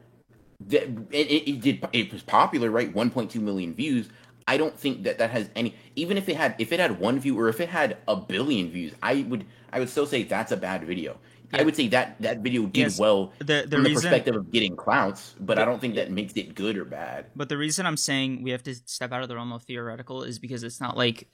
[0.69, 4.09] it, it, it did it was popular right 1.2 million views
[4.47, 7.19] i don't think that that has any even if it had if it had one
[7.19, 10.51] view or if it had a billion views i would i would still say that's
[10.51, 11.17] a bad video
[11.51, 11.61] yeah.
[11.61, 12.99] i would say that that video did yes.
[12.99, 16.11] well the, the from reason, the perspective of getting clouts but i don't think that
[16.11, 19.21] makes it good or bad but the reason i'm saying we have to step out
[19.21, 21.27] of the realm of theoretical is because it's not like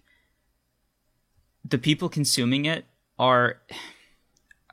[1.63, 2.85] the people consuming it
[3.19, 3.61] are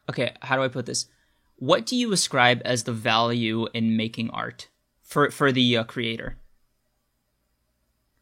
[0.08, 1.06] okay how do i put this
[1.58, 4.68] what do you ascribe as the value in making art
[5.02, 6.36] for for the uh, creator?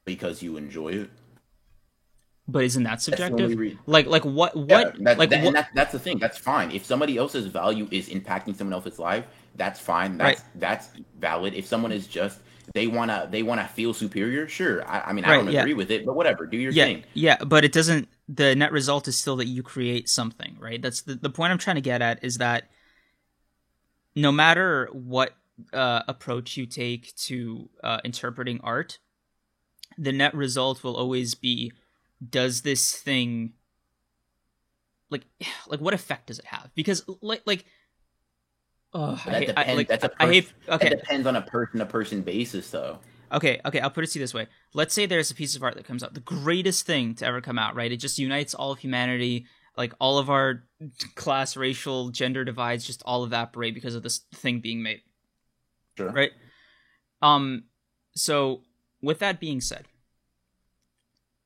[0.07, 1.11] Because you enjoy it.
[2.49, 3.77] But isn't that subjective?
[3.87, 5.55] Like like what what yeah, that, like that, what?
[5.55, 6.19] That, that's the thing.
[6.19, 6.71] That's fine.
[6.71, 9.27] If somebody else's value is impacting someone else's life,
[9.57, 10.17] that's fine.
[10.17, 10.51] That's right.
[10.55, 11.55] that's valid.
[11.55, 12.39] If someone is just
[12.73, 14.89] they wanna they wanna feel superior, sure.
[14.89, 16.47] I, I mean I right, don't agree with it, but whatever.
[16.47, 17.05] Do your yeah, thing.
[17.15, 18.09] Yeah, but it doesn't.
[18.29, 20.81] The net result is still that you create something, right?
[20.81, 22.71] That's the the point I'm trying to get at is that
[24.15, 25.33] no matter what
[25.73, 28.99] uh, approach you take to uh, interpreting art,
[29.99, 31.73] the net result will always be
[32.31, 33.53] does this thing
[35.11, 35.23] like
[35.69, 36.71] like what effect does it have?
[36.75, 37.65] Because like like
[38.95, 39.77] oh, I, that hate- I- depends.
[39.77, 42.71] like, that's a I pers- hate okay It depends on a person to person basis,
[42.71, 42.99] though.
[43.33, 44.47] Okay, okay, I'll put it to you this way.
[44.73, 47.41] Let's say there's a piece of art that comes out, the greatest thing to ever
[47.41, 47.91] come out, right?
[47.91, 49.47] It just unites all of humanity,
[49.77, 50.63] like all of our
[51.17, 55.01] class, racial, gender divides just all evaporate because of this thing being made,
[55.97, 56.11] Sure.
[56.13, 56.31] right?
[57.21, 57.65] Um
[58.15, 58.63] so
[59.03, 59.87] with that being said,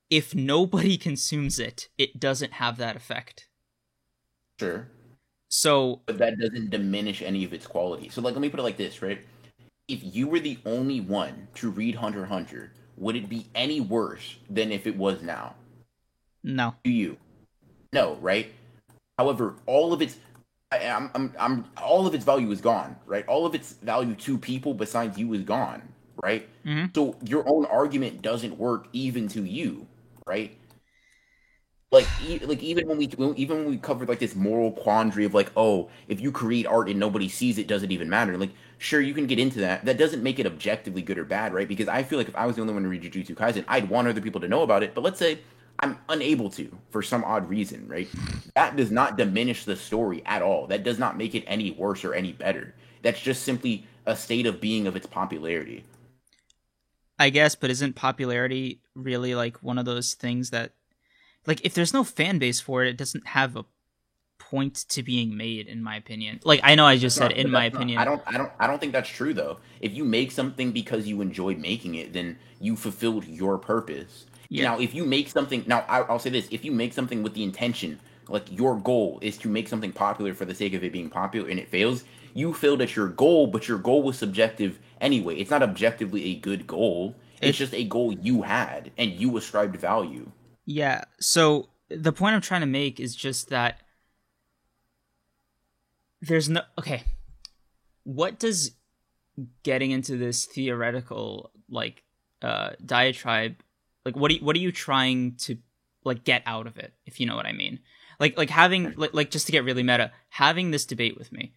[0.09, 3.47] if nobody consumes it, it doesn't have that effect.
[4.59, 4.87] Sure.
[5.49, 8.09] So, But that doesn't diminish any of its quality.
[8.09, 9.19] So, like, let me put it like this, right?
[9.87, 14.37] If you were the only one to read Hunter Hunter, would it be any worse
[14.49, 15.55] than if it was now?
[16.43, 16.75] no.
[16.83, 17.17] to you.
[17.93, 18.53] No, right?
[19.17, 20.17] However, all of its
[20.71, 23.27] I, I'm, I'm, I'm, all of its value is gone, right?
[23.27, 25.81] All of its value to people besides you is gone,
[26.23, 26.47] right?
[26.65, 26.91] Mhm.
[26.95, 29.87] So your own argument doesn't work even to you,
[30.27, 30.55] right?
[31.91, 35.33] Like, e- like even when we, even when we covered like this moral quandary of
[35.33, 38.37] like, oh, if you create art and nobody sees it, does it even matter?
[38.37, 39.83] Like, sure, you can get into that.
[39.83, 41.67] That doesn't make it objectively good or bad, right?
[41.67, 43.89] Because I feel like if I was the only one to read Jujutsu Kaisen, I'd
[43.89, 44.95] want other people to know about it.
[44.95, 45.39] But let's say
[45.79, 48.09] I'm unable to for some odd reason, right?
[48.55, 50.67] That does not diminish the story at all.
[50.67, 52.73] That does not make it any worse or any better.
[53.01, 55.83] That's just simply a state of being of its popularity.
[57.21, 60.73] I guess, but isn't popularity really like one of those things that,
[61.47, 63.65] like, if there's no fan base for it, it doesn't have a
[64.39, 66.39] point to being made, in my opinion.
[66.43, 67.97] Like, I know I just said Not- in my not- opinion.
[67.99, 69.57] I don't I don't I don't think that's true though.
[69.79, 74.25] If you make something because you enjoy making it, then you fulfilled your purpose.
[74.49, 74.63] Yeah.
[74.65, 77.33] Now, if you make something now I, I'll say this, if you make something with
[77.33, 80.91] the intention, like your goal is to make something popular for the sake of it
[80.91, 82.03] being popular and it fails,
[82.33, 85.35] you failed at your goal, but your goal was subjective anyway.
[85.37, 87.15] It's not objectively a good goal.
[87.41, 90.31] It's It- just a goal you had and you ascribed value.
[90.65, 91.03] Yeah.
[91.19, 93.79] So the point I'm trying to make is just that
[96.21, 97.03] there's no okay.
[98.03, 98.71] What does
[99.63, 102.03] getting into this theoretical like
[102.41, 103.55] uh diatribe
[104.05, 105.57] like what are you, what are you trying to
[106.03, 107.79] like get out of it if you know what I mean?
[108.19, 111.53] Like like having like, like just to get really meta, having this debate with me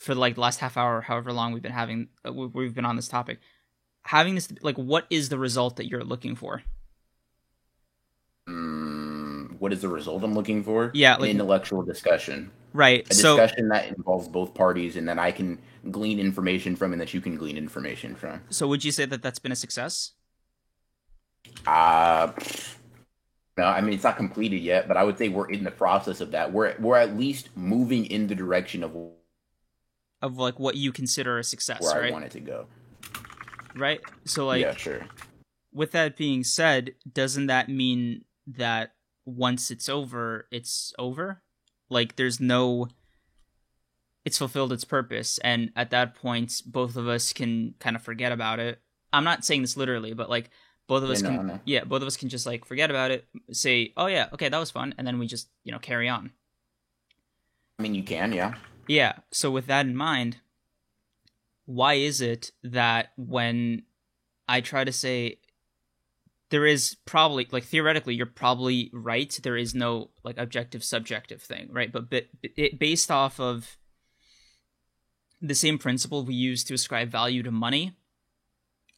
[0.00, 2.74] for like the last half hour or however long we've been having uh, we- we've
[2.74, 3.38] been on this topic.
[4.04, 6.62] Having this like what is the result that you're looking for?
[8.48, 10.90] Mm, what is the result I'm looking for?
[10.94, 12.50] Yeah, An like- intellectual discussion.
[12.72, 13.06] Right.
[13.10, 15.58] a so discussion that involves both parties and that I can
[15.90, 18.42] glean information from and that you can glean information from.
[18.48, 20.12] So would you say that that's been a success?
[21.66, 22.32] Uh
[23.58, 26.20] no, I mean it's not completed yet, but I would say we're in the process
[26.20, 26.52] of that.
[26.52, 28.94] We're we're at least moving in the direction of
[30.22, 32.12] Of like what you consider a success, where I right?
[32.12, 32.66] want it to go.
[33.74, 34.00] Right?
[34.26, 35.06] So like yeah, sure.
[35.72, 38.94] with that being said, doesn't that mean that
[39.24, 41.42] once it's over, it's over?
[41.88, 42.88] Like there's no
[44.24, 48.32] it's fulfilled its purpose and at that point both of us can kind of forget
[48.32, 48.80] about it.
[49.12, 50.50] I'm not saying this literally, but like
[50.86, 51.60] both of Yeah, us no, can I know.
[51.64, 54.58] yeah, both of us can just like forget about it, say, "Oh yeah, okay, that
[54.58, 56.32] was fun," and then we just, you know, carry on.
[57.78, 58.54] I mean you can, yeah.
[58.90, 59.12] Yeah.
[59.30, 60.38] So with that in mind,
[61.64, 63.84] why is it that when
[64.48, 65.38] I try to say
[66.48, 71.68] there is probably like theoretically you're probably right there is no like objective subjective thing
[71.70, 73.76] right but but it based off of
[75.40, 77.96] the same principle we use to ascribe value to money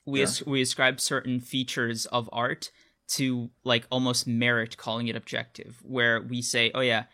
[0.07, 0.25] we Yeah.
[0.25, 2.71] as- we ascribe certain features of art
[3.09, 7.05] to like almost merit calling it objective where we say oh yeah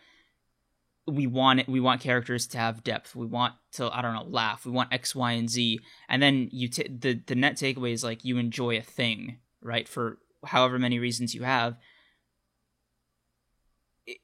[1.09, 4.23] we want it we want characters to have depth we want to i don't know
[4.23, 7.91] laugh we want x y and z and then you t- the the net takeaway
[7.91, 11.75] is like you enjoy a thing right for however many reasons you have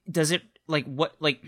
[0.10, 1.42] does it like what like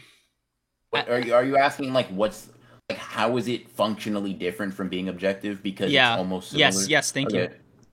[0.90, 2.50] What, are you are you asking like what's
[2.90, 6.14] like how is it functionally different from being objective because Yeah.
[6.14, 6.66] it's almost similar?
[6.68, 7.50] yes yes thank you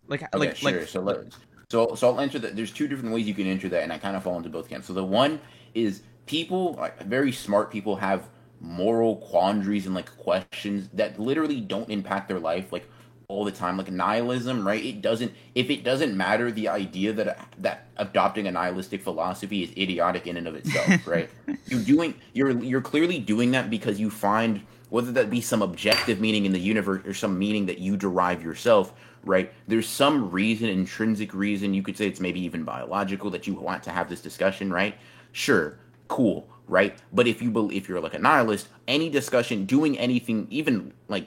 [0.07, 0.81] like Okay, like sure.
[0.81, 1.37] like so let's
[1.71, 2.55] so so I'll answer that.
[2.55, 4.69] There's two different ways you can enter that, and I kind of fall into both
[4.69, 4.87] camps.
[4.87, 5.41] So the one
[5.75, 8.29] is people, like very smart people, have
[8.61, 12.89] moral quandaries and like questions that literally don't impact their life like
[13.29, 13.77] all the time.
[13.77, 14.85] Like nihilism, right?
[14.85, 15.33] It doesn't.
[15.55, 20.37] If it doesn't matter, the idea that that adopting a nihilistic philosophy is idiotic in
[20.37, 21.31] and of itself, right?
[21.67, 22.15] You're doing.
[22.33, 26.53] You're you're clearly doing that because you find whether that be some objective meaning in
[26.53, 28.93] the universe or some meaning that you derive yourself
[29.25, 33.55] right there's some reason intrinsic reason you could say it's maybe even biological that you
[33.55, 34.97] want to have this discussion right
[35.33, 35.79] sure
[36.09, 40.47] cool right but if you believe if you're like a nihilist any discussion doing anything
[40.51, 41.27] even like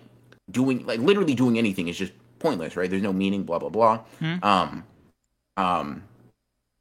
[0.52, 3.98] doing like literally doing anything is just pointless right there's no meaning blah blah blah
[4.20, 4.36] Hmm.
[4.44, 4.84] um
[5.58, 6.04] um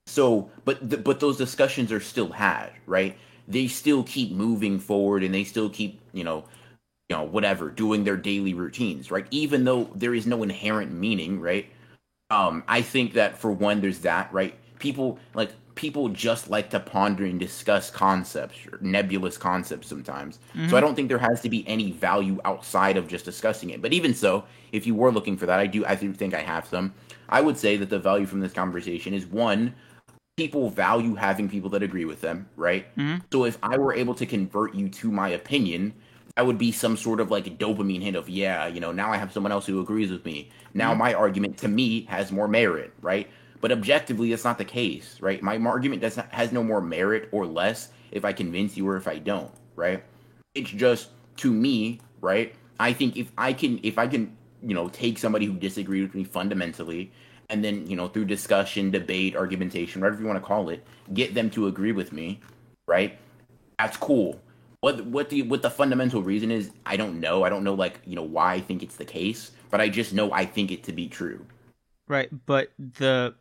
[0.07, 3.17] so but th- but those discussions are still had right
[3.49, 6.45] they still keep moving forward and they still keep, you know,
[7.09, 9.27] you know, whatever, doing their daily routines, right?
[9.31, 11.67] Even though there is no inherent meaning, right?
[12.31, 14.55] Um, I think that for one, there's that, right?
[14.81, 20.41] People like people just like to ponder and discuss concepts, or nebulous concepts sometimes.
[20.55, 20.71] Mm-hmm.
[20.71, 23.81] So I don't think there has to be any value outside of just discussing it.
[23.81, 26.41] But even so, if you were looking for that, I do I do think I
[26.41, 26.93] have some.
[27.29, 29.75] I would say that the value from this conversation is one,
[30.37, 32.87] people value having people that agree with them, right?
[32.97, 33.19] Mm-hmm.
[33.33, 35.95] So if I were able to convert you to my opinion,
[36.37, 39.13] that would be some sort of like a dopamine hit of yeah, you know, now
[39.13, 40.51] I have someone else who agrees with me.
[40.75, 41.01] Now mm-hmm.
[41.01, 43.29] my argument to me has more merit, right?
[43.61, 45.43] But objectively, that's not the case, right?
[45.43, 48.97] My argument does not, has no more merit or less if I convince you or
[48.97, 50.03] if I don't, right?
[50.55, 52.55] It's just to me, right?
[52.79, 56.15] I think if I can, if I can, you know, take somebody who disagrees with
[56.15, 57.11] me fundamentally,
[57.49, 60.85] and then you know through discussion, debate, argumentation, whatever you want to call it,
[61.15, 62.41] get them to agree with me,
[62.87, 63.19] right?
[63.79, 64.41] That's cool.
[64.81, 67.45] What what the what the fundamental reason is, I don't know.
[67.45, 70.13] I don't know like you know why I think it's the case, but I just
[70.13, 71.45] know I think it to be true.
[72.09, 73.35] Right, but the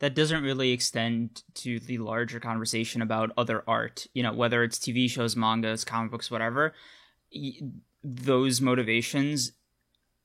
[0.00, 4.06] that doesn't really extend to the larger conversation about other art.
[4.12, 6.74] You know, whether it's TV shows, mangas, comic books, whatever.
[8.02, 9.52] Those motivations,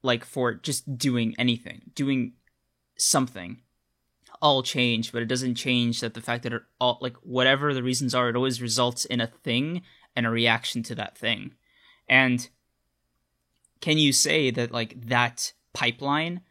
[0.02, 2.34] like for just doing anything, doing
[2.98, 3.62] something,
[4.42, 5.12] all change.
[5.12, 8.30] But it doesn't change that the fact that it all, like whatever the reasons are,
[8.30, 9.82] it always results in a thing
[10.16, 11.54] and a reaction to that thing.
[12.08, 12.48] And
[13.82, 16.42] can you say that like that pipeline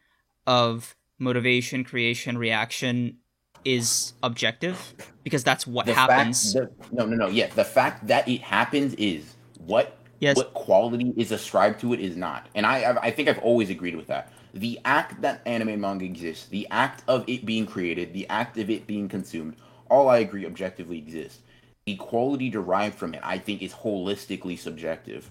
[0.45, 3.17] of motivation, creation, reaction
[3.63, 4.93] is objective
[5.23, 6.53] because that's what the happens.
[6.53, 7.27] Fact, the, no, no, no.
[7.27, 10.37] Yeah, the fact that it happens is what yes.
[10.37, 12.47] what quality is ascribed to it is not.
[12.55, 14.31] And I I think I've always agreed with that.
[14.53, 18.69] The act that anime manga exists, the act of it being created, the act of
[18.69, 19.57] it being consumed,
[19.89, 21.41] all I agree objectively exists.
[21.85, 25.29] The quality derived from it, I think, is holistically subjective.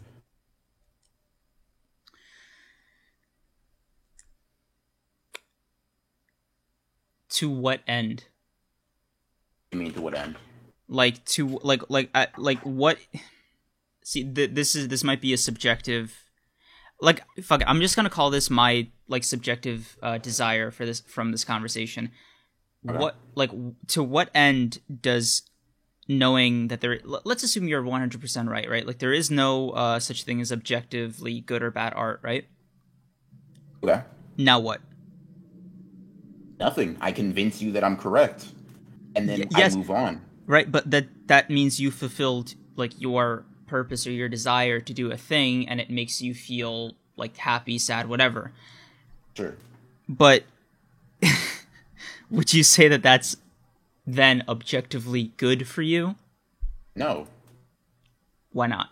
[7.35, 8.25] To what end?
[9.73, 10.37] You mean to what end?
[10.89, 12.99] Like to like like uh, like what?
[14.05, 16.15] See, th- this is this might be a subjective.
[17.01, 21.01] Like fuck, it, I'm just gonna call this my like subjective uh, desire for this
[21.01, 22.11] from this conversation.
[22.89, 22.99] Okay.
[22.99, 23.51] What like
[23.89, 25.43] to what end does
[26.07, 30.25] knowing that there let's assume you're 100% right right like there is no uh, such
[30.25, 32.47] thing as objectively good or bad art right
[33.83, 34.03] okay
[34.37, 34.83] now what
[36.59, 36.97] Nothing.
[37.01, 38.47] I convince you that I'm correct,
[39.17, 40.21] and then yes, I move on.
[40.47, 45.11] Right, but that that means you fulfilled like your purpose or your desire to do
[45.11, 48.53] a thing, and it makes you feel like happy, sad, whatever.
[49.37, 49.57] Sure.
[50.09, 50.45] But
[52.31, 53.37] would you say that that's
[54.07, 56.17] then objectively good for you?
[56.95, 57.27] No.
[58.53, 58.91] Why not?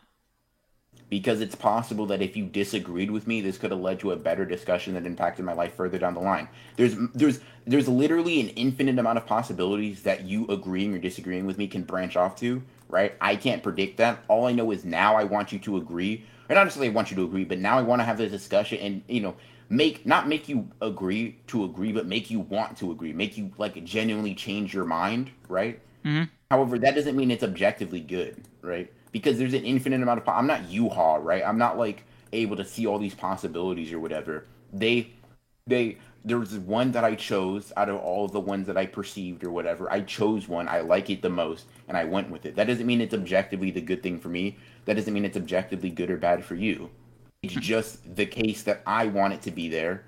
[1.13, 4.17] Because it's possible that if you disagreed with me, this could have led to a
[4.17, 6.49] better discussion that impacted my life further down the line.
[6.79, 11.59] There's there's there's literally an infinite amount of possibilities that you agreeing or disagreeing with
[11.59, 13.15] me can branch off to, right?
[13.21, 14.21] I can't predict that.
[14.29, 17.11] All I know is now I want you to agree, or not necessarily I want
[17.11, 19.37] you to agree, but now I want to have this discussion and you know
[19.69, 23.51] make not make you agree to agree, but make you want to agree, make you
[23.59, 25.79] like genuinely change your mind, right?
[26.07, 26.25] Mm-hmm.
[26.51, 28.91] However, that doesn't mean it's objectively good, right?
[29.13, 30.29] Because there's an infinite amount of.
[30.29, 31.43] I'm not U-Haul, right?
[31.45, 34.47] I'm not like able to see all these possibilities or whatever.
[34.73, 35.11] They,
[35.67, 39.45] they, there was one that I chose out of all the ones that I perceived
[39.45, 39.93] or whatever.
[39.93, 40.69] I chose one.
[40.69, 42.57] I like it the most, and I went with it.
[42.57, 44.57] That doesn't mean it's objectively the good thing for me.
[44.87, 46.91] That doesn't mean it's objectively good or bad for you.
[47.43, 50.05] It's just the case that I want it to be there,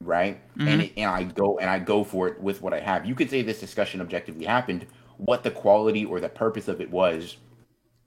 [0.00, 0.40] right?
[0.58, 0.68] Mm-hmm.
[0.68, 3.06] And it, and I go and I go for it with what I have.
[3.06, 4.86] You could say this discussion objectively happened.
[5.18, 7.36] What the quality or the purpose of it was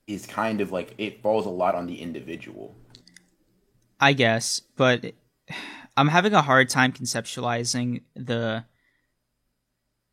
[0.07, 2.75] is kind of like it falls a lot on the individual.
[3.99, 5.13] I guess, but
[5.97, 8.65] I'm having a hard time conceptualizing the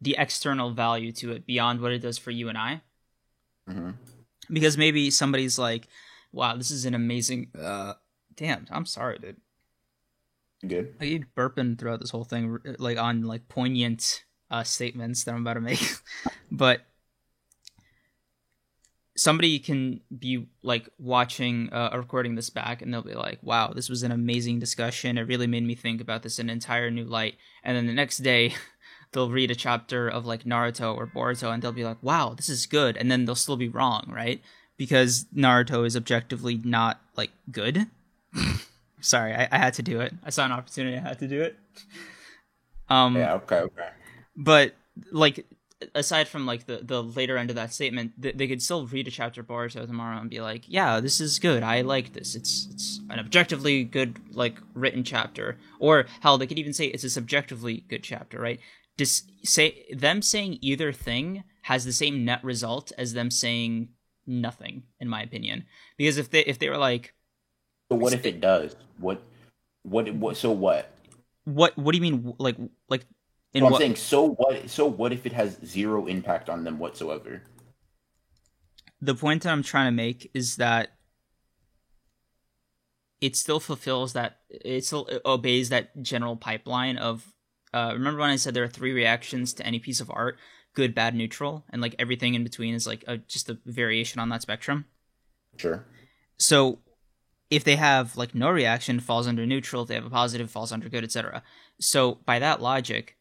[0.01, 2.83] the external value to it beyond what it does for you and I.
[3.69, 3.91] Mm-hmm.
[4.53, 5.89] Because maybe somebody's like,
[6.33, 7.95] "Wow, this is an amazing." Uh,
[8.35, 9.37] damn, I'm sorry, dude.
[10.67, 10.95] Good.
[11.01, 15.43] I keep burping throughout this whole thing, like on like poignant uh, statements that I'm
[15.43, 15.83] about to make,
[16.51, 16.83] but
[19.23, 23.89] somebody can be like watching uh, recording this back and they'll be like wow this
[23.89, 25.17] was an amazing discussion.
[25.17, 27.37] It really made me think about this in an entire new light.
[27.63, 28.55] And then the next day
[29.13, 32.49] they'll read a chapter of like naruto or boruto and they'll be like wow this
[32.49, 32.97] is good.
[32.97, 34.43] And then they'll still be wrong right?
[34.77, 37.87] Because naruto is objectively not like good.
[39.01, 40.13] Sorry I, I had to do it.
[40.25, 41.57] I saw an opportunity i had to do it.
[42.89, 43.89] Um yeah okay okay.
[44.37, 44.75] but
[45.13, 45.47] like
[45.95, 49.09] aside from like the the later end of that statement, th- they could still read
[49.09, 51.63] a chapter of Boruto tomorrow and be like, "Yeah, this is good.
[51.63, 52.35] I like this.
[52.35, 57.05] It's it's an objectively good like written chapter." Or hell, they could even say it's
[57.05, 58.61] a subjectively good chapter, right?
[58.99, 63.89] Just say them saying either thing has the same net result as them saying
[64.27, 65.65] nothing, in my opinion.
[65.97, 67.15] Because if they if they were like,
[67.91, 68.77] So what if it does?
[68.99, 69.23] What
[69.83, 70.91] what what so what?
[71.45, 72.35] "What what do you mean?
[72.39, 72.57] Like
[72.89, 73.07] like
[73.55, 76.65] in So I'm what?" saying so what so what if it has zero impact on
[76.65, 77.43] them whatsoever?
[79.01, 80.91] the point that I'm trying to make is that
[83.21, 87.33] it still fulfills that it still obeys that general pipeline of
[87.75, 90.39] uh, remember when I said there are three reactions to any piece of art
[90.75, 94.29] good bad neutral and like everything in between is like a, just a variation on
[94.31, 94.87] that spectrum
[95.59, 95.85] Sure.
[96.39, 96.79] so
[97.51, 100.73] if they have like no reaction falls under neutral if they have a positive falls
[100.73, 101.43] under good etc
[101.81, 103.17] so by that logic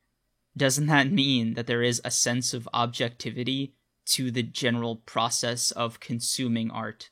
[0.56, 3.74] doesn't that mean that there is a sense of objectivity
[4.06, 7.10] to the general process of consuming art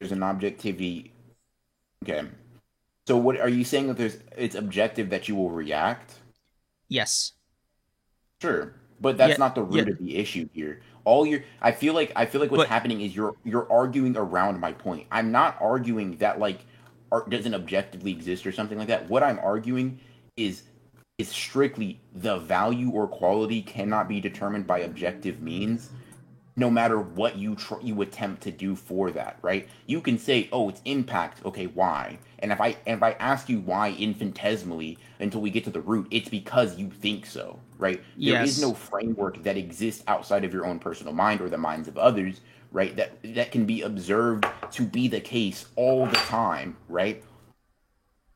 [0.00, 1.12] There's an objectivity.
[2.04, 2.26] Okay.
[3.06, 6.14] So what are you saying that there's it's objective that you will react?
[6.88, 7.32] yes
[8.40, 8.74] Sure.
[9.00, 9.92] But that's Yeah, not the root yeah.
[9.92, 10.80] of the issue here.
[11.04, 14.16] All you're I feel like I feel like what's But- happening is you're you're arguing
[14.16, 15.06] around my point.
[15.10, 16.60] I'm not arguing that like
[17.12, 19.08] art doesn't objectively exist or something like that.
[19.08, 20.00] What I'm arguing
[20.36, 20.62] is
[21.18, 25.90] is strictly the value or quality cannot be determined by objective means
[26.54, 29.68] no matter what you tr- you attempt to do for that, right?
[29.86, 32.18] You can say, "Oh, it's impact." Okay, why?
[32.40, 35.80] And if I and if I ask you why infinitesimally until we get to the
[35.80, 38.00] root, it's because you think so, right?
[38.16, 41.86] There is no framework that exists outside of your own personal mind or the minds
[41.86, 42.40] of others,
[42.72, 42.94] right?
[42.96, 47.22] That that can be observed to be the case all the time, right?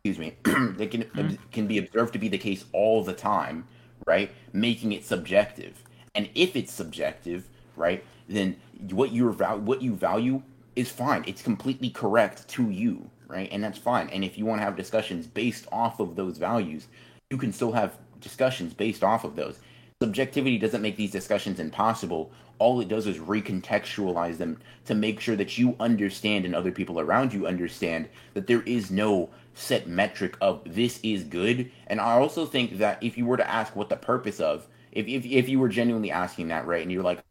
[0.04, 0.36] Excuse me,
[0.78, 1.34] that can hmm?
[1.52, 3.64] can be observed to be the case all the time,
[4.04, 4.32] right?
[4.52, 5.80] Making it subjective.
[6.16, 8.56] And if it's subjective, right, then
[8.90, 10.42] what you what you value
[10.74, 11.22] is fine.
[11.28, 13.48] It's completely correct to you, right?
[13.52, 14.08] And that's fine.
[14.08, 16.88] And if you want to have discussions based off of those values,
[17.30, 19.60] you can still have discussions based off of those.
[20.02, 22.32] Subjectivity doesn't make these discussions impossible.
[22.58, 26.98] All it does is recontextualize them to make sure that you understand and other people
[26.98, 31.70] around you understand that there is no set metric of this is good.
[31.86, 35.06] And I also think that if you were to ask what the purpose of, if,
[35.06, 37.22] if, if you were genuinely asking that, right, and you're like,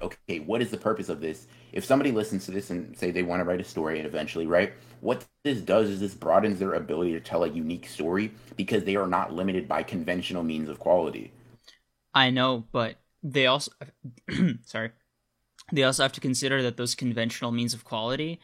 [0.00, 1.46] okay, what is the purpose of this?
[1.72, 4.46] If somebody listens to this and say they want to write a story and eventually,
[4.46, 8.84] right, what this does is this broadens their ability to tell a unique story because
[8.84, 11.32] they are not limited by conventional means of quality.
[12.14, 13.72] I know, but they also
[14.64, 14.92] sorry.
[15.72, 18.40] They also have to consider that those conventional means of quality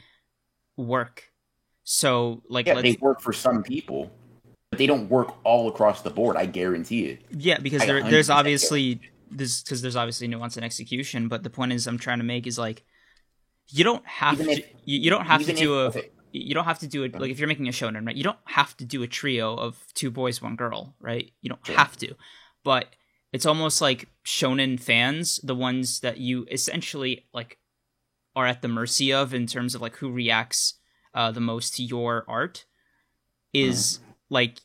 [0.77, 1.32] work.
[1.85, 4.11] So like Yeah, let's they work for some people,
[4.71, 6.37] but they don't work all across the board.
[6.37, 7.23] I guarantee it.
[7.31, 9.01] yeah, because there there's obviously
[9.31, 12.47] this because there's obviously nuance in execution, but the point is I'm trying to make
[12.47, 12.85] is like
[13.69, 16.11] you don't have Even to if- you, you don't have to do a okay.
[16.33, 18.17] you don't have to do it like if you're making a shonen, right?
[18.17, 21.31] You don't have to do a trio of two boys, one girl, right?
[21.41, 21.77] You don't Sure.
[21.77, 22.15] have to.
[22.65, 22.87] But
[23.33, 27.59] it's almost like shonen fans, the ones that you essentially like
[28.37, 30.75] are at the mercy of in terms of like who reacts
[31.15, 32.65] uh, the most to your art
[33.53, 34.59] is like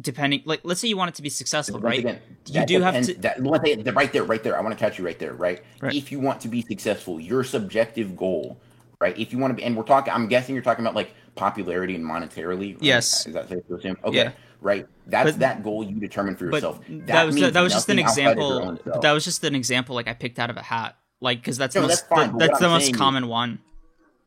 [0.00, 1.98] depending like let's say you want it to be successful, Once right?
[2.00, 4.56] again, You that do have to- That, one thing- right there, right there.
[4.58, 5.62] I want to catch you right there, right?
[5.80, 5.94] Right.
[5.94, 8.58] If you want to be successful, your subjective goal,
[9.00, 9.16] right?
[9.18, 11.94] If you want to be, and we're talking, I'm guessing you're talking about like popularity
[11.94, 12.74] and monetarily.
[12.74, 12.82] right?
[12.82, 13.26] Yes.
[13.26, 13.96] Is that safe to assume?
[14.04, 14.16] Okay.
[14.16, 14.32] Yeah.
[14.62, 14.86] Right.
[15.06, 16.80] That's But- that goal you determine for But yourself.
[16.88, 18.92] that, was means that was just an nothing outside of your example.
[18.92, 20.96] But that was just an example like I picked out of a hat.
[21.20, 22.98] Like because that's No, the that's most fine, the- that's the I'm most saying is-
[22.98, 23.58] common one.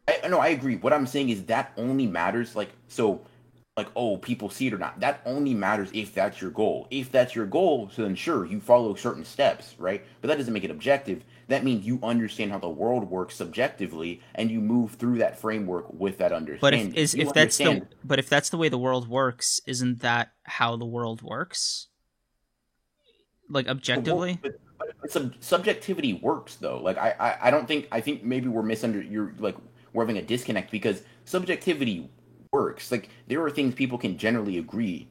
[0.07, 0.75] I, no, I agree.
[0.75, 3.21] What I'm saying is that only matters like so
[3.75, 4.99] like oh people see it or not.
[4.99, 6.87] That only matters if that's your goal.
[6.91, 10.03] If that's your goal, so then sure you follow certain steps, right?
[10.21, 11.23] But that doesn't make it objective.
[11.47, 15.91] That means you understand how the world works subjectively and you move through that framework
[15.91, 16.91] with that But understanding.
[16.91, 20.33] if is if that's the but if that's the way the world works, isn't that
[20.43, 21.87] how the world works?
[23.49, 24.39] Like objectively?
[24.41, 26.79] But, but, but sub- subjectivity works though.
[26.81, 29.11] Like I, I, I don't think I think maybe we're misunderstanding.
[29.11, 29.55] you're like
[29.93, 32.09] we're having a disconnect because subjectivity
[32.51, 32.91] works.
[32.91, 35.07] Like there are things people can generally agree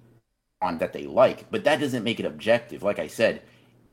[0.60, 2.82] on that they like, but that doesn't make it objective.
[2.82, 3.42] Like I said,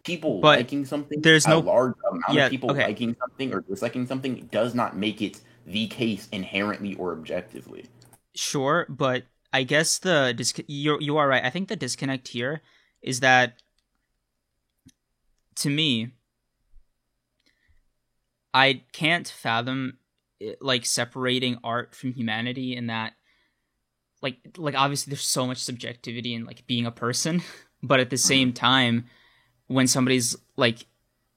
[0.03, 2.85] people But liking something, there's a no- large amount Yeah, of people okay.
[2.85, 7.85] liking something or disliking something does not make it the case inherently or objectively.
[8.35, 11.43] Sure, but I guess the dis- you you are right.
[11.43, 12.61] I think the disconnect here
[13.01, 13.61] is that
[15.55, 16.11] to me
[18.53, 19.98] I can't fathom
[20.39, 23.13] it, like separating art from humanity in that
[24.21, 27.41] like like obviously there's so much subjectivity in like being a person,
[27.83, 29.05] but at the same time
[29.67, 30.85] when somebody's like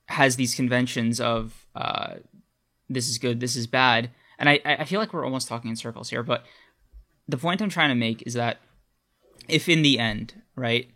[0.06, 2.14] has these conventions of uh,
[2.88, 5.76] this is good, this is bad, and I I feel like we're almost talking in
[5.76, 6.44] circles here, but
[7.28, 8.58] the point I'm trying to make is that
[9.48, 10.90] if in the end, right,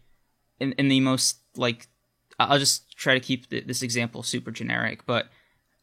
[0.58, 1.86] in in the most like
[2.38, 5.28] I'll just try to keep this example super generic, but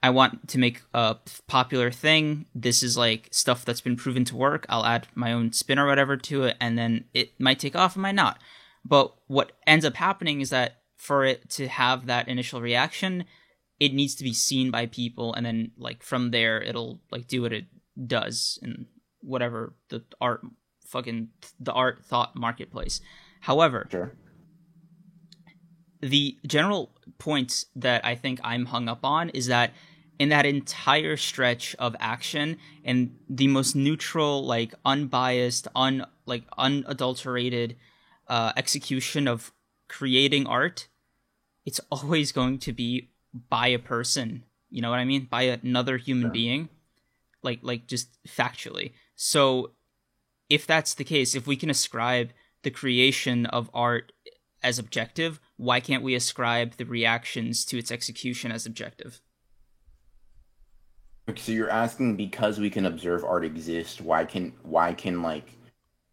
[0.04, 1.16] I want to make a
[1.48, 2.46] popular thing.
[2.54, 4.66] This is like stuff that's been proven to work.
[4.68, 7.96] I'll add my own spin or whatever to it, and then it might take off,
[7.96, 8.40] it might not.
[8.84, 13.24] But what ends up happening is that for it to have that initial reaction,
[13.80, 17.42] it needs to be seen by people, and then like from there, it'll like do
[17.42, 17.66] what it
[18.06, 18.88] does in
[19.22, 20.42] whatever the art
[20.86, 21.30] fucking
[21.62, 23.00] the art thought marketplace.
[23.40, 24.14] However, Sure.
[26.02, 29.72] the general point that I think I'm hung up on is that
[30.24, 37.76] in that entire stretch of action and the most neutral, like unbiased, un like unadulterated
[38.30, 39.52] uh, execution of
[39.90, 40.88] creating art,
[41.66, 43.10] it's always going to be
[43.50, 44.46] by a person.
[44.70, 45.28] You know what I mean?
[45.30, 46.32] By another human Sure.
[46.32, 46.70] being,
[47.42, 48.94] like like just factually.
[49.16, 49.72] So,
[50.50, 52.30] if that's the case, if we can ascribe
[52.62, 54.14] the creation of art
[54.62, 59.20] as objective, why can't we ascribe the reactions to its execution as objective?
[61.38, 65.56] So you're asking because we can observe art exist, why can why can like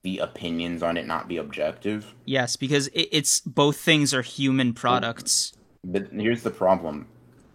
[0.03, 2.15] the opinions on it not be objective?
[2.24, 5.53] Yes, because it, it's both things are human products.
[5.85, 7.07] But here's the problem.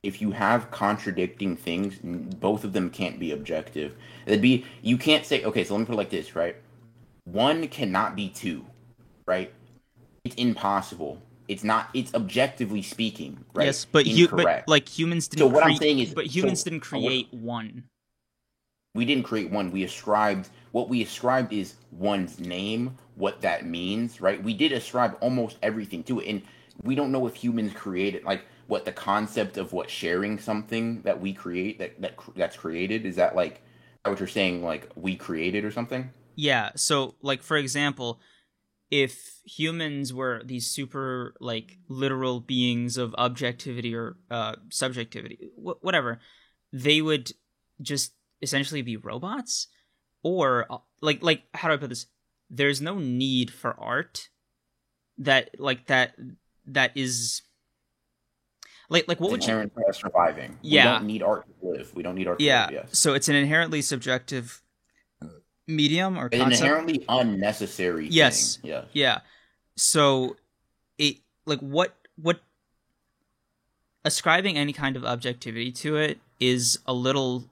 [0.03, 3.95] If you have contradicting things, both of them can't be objective.
[4.25, 6.57] It'd be you can't say okay, so let me put it like this, right?
[7.23, 8.65] One cannot be two,
[9.25, 9.51] right?
[10.25, 11.21] It's impossible.
[11.47, 13.65] It's not it's objectively speaking, right?
[13.65, 15.39] Yes, but you but like humans didn't.
[15.39, 17.83] So what I'm saying is- but humans so- didn't uh, what- create one.
[18.95, 24.21] we didn't create one we ascribed what we ascribed is one's name what that means
[24.21, 26.41] right we did ascribe almost everything to it and
[26.81, 31.19] we don't know if humans created like what the concept of what sharing something that
[31.19, 33.61] we create that, that that's created is that like
[34.05, 36.71] what you're saying like we created or something Yeah.
[36.75, 38.19] So, like for example,
[38.91, 46.19] if humans were these super like literal beings of objectivity or uh, subjectivity, wh- whatever,
[46.71, 47.31] they would
[47.81, 49.67] just essentially be robots,
[50.23, 52.07] or uh, like like how do I put this?
[52.49, 54.29] There's no need for art
[55.17, 56.15] that like that
[56.67, 57.41] that is
[58.89, 60.57] like like what it's would you surviving.
[60.61, 60.85] Yeah.
[60.85, 61.95] we don't need art to live.
[61.95, 62.65] We don't need art to yeah.
[62.65, 62.99] live yes.
[62.99, 64.61] So it's an inherently subjective
[65.67, 68.57] medium or it's an inherently unnecessary Yes.
[68.57, 68.71] thing.
[68.71, 69.19] yeah Yeah.
[69.75, 70.35] So
[70.97, 72.39] it like what what
[74.03, 77.45] ascribing any kind of objectivity to it is a little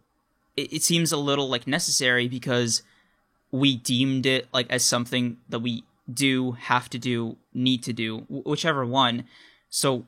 [0.56, 2.84] it, it seems a little like necessary because
[3.52, 8.20] we deemed it like as something that we do have to do need to do
[8.30, 9.24] wh- whichever one
[9.70, 10.06] so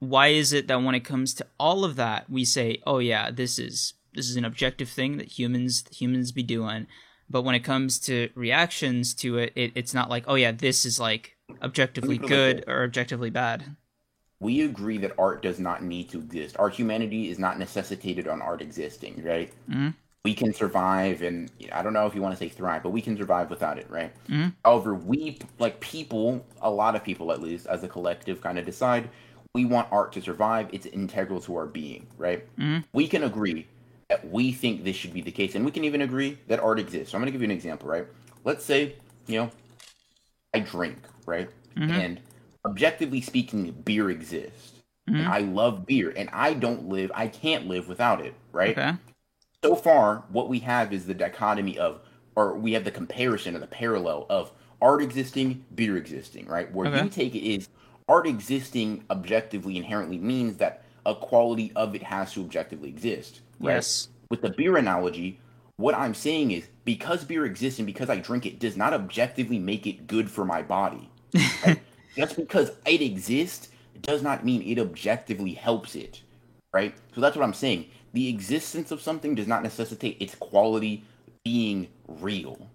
[0.00, 3.30] why is it that when it comes to all of that we say oh yeah
[3.30, 6.86] this is this is an objective thing that humans humans be doing
[7.30, 10.84] but when it comes to reactions to it, it it's not like oh yeah this
[10.84, 13.76] is like objectively Let me put it like good or objectively bad
[14.40, 16.56] we agree that art does not need to exist.
[16.58, 19.52] Our humanity is not necessitated on art existing, right?
[19.70, 19.94] Mhm.
[20.24, 23.02] We can survive, and I don't know if you want to say thrive, but we
[23.02, 24.12] can survive without it, right?
[24.28, 24.54] Mhm.
[24.64, 28.64] However, we, like people, a lot of people at least, as a collective, kind of
[28.64, 29.10] decide
[29.54, 30.68] we want art to survive.
[30.72, 32.44] It's integral to our being, right?
[32.56, 32.84] Mhm.
[32.94, 33.66] We can agree
[34.10, 36.80] that we think this should be the case, and we can even agree that art
[36.80, 37.12] exists.
[37.12, 38.06] So I'm going to give you an example, right?
[38.44, 38.96] Let's say,
[39.28, 39.50] you know,
[40.52, 41.48] I drink, right?
[41.76, 41.90] Mhm.
[41.90, 42.20] And
[42.64, 44.72] objectively speaking, beer exists.
[45.06, 45.30] And Mhm.
[45.30, 48.76] I love beer, and I don't live, I can't live without it, right?
[48.76, 48.98] okay
[49.62, 52.00] So far, what we have is the dichotomy of,
[52.34, 56.72] or we have the comparison or the parallel of art existing, beer existing, right?
[56.72, 57.04] Where Okay.
[57.04, 57.68] you take it is
[58.08, 63.40] art existing objectively inherently means that a quality of it has to objectively exist.
[63.60, 63.74] Right?
[63.74, 65.40] yes With the beer analogy,
[65.76, 69.58] what I'm saying is because beer exists and because I drink it does not objectively
[69.58, 71.10] make it good for my body.
[71.66, 71.78] Right?
[72.16, 73.68] Just because it exists
[74.02, 76.22] does not mean it objectively helps it.
[76.72, 76.94] Right?
[77.14, 77.86] So that's what I'm saying.
[78.12, 81.04] The existence of something does not necessitate its quality
[81.44, 82.68] being real.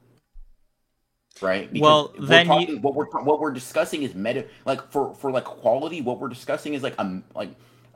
[1.42, 1.70] Right?
[1.74, 5.44] Well, we're then you- what we're what we're discussing is meta like for for like
[5.44, 7.50] quality, what we're discussing is like a like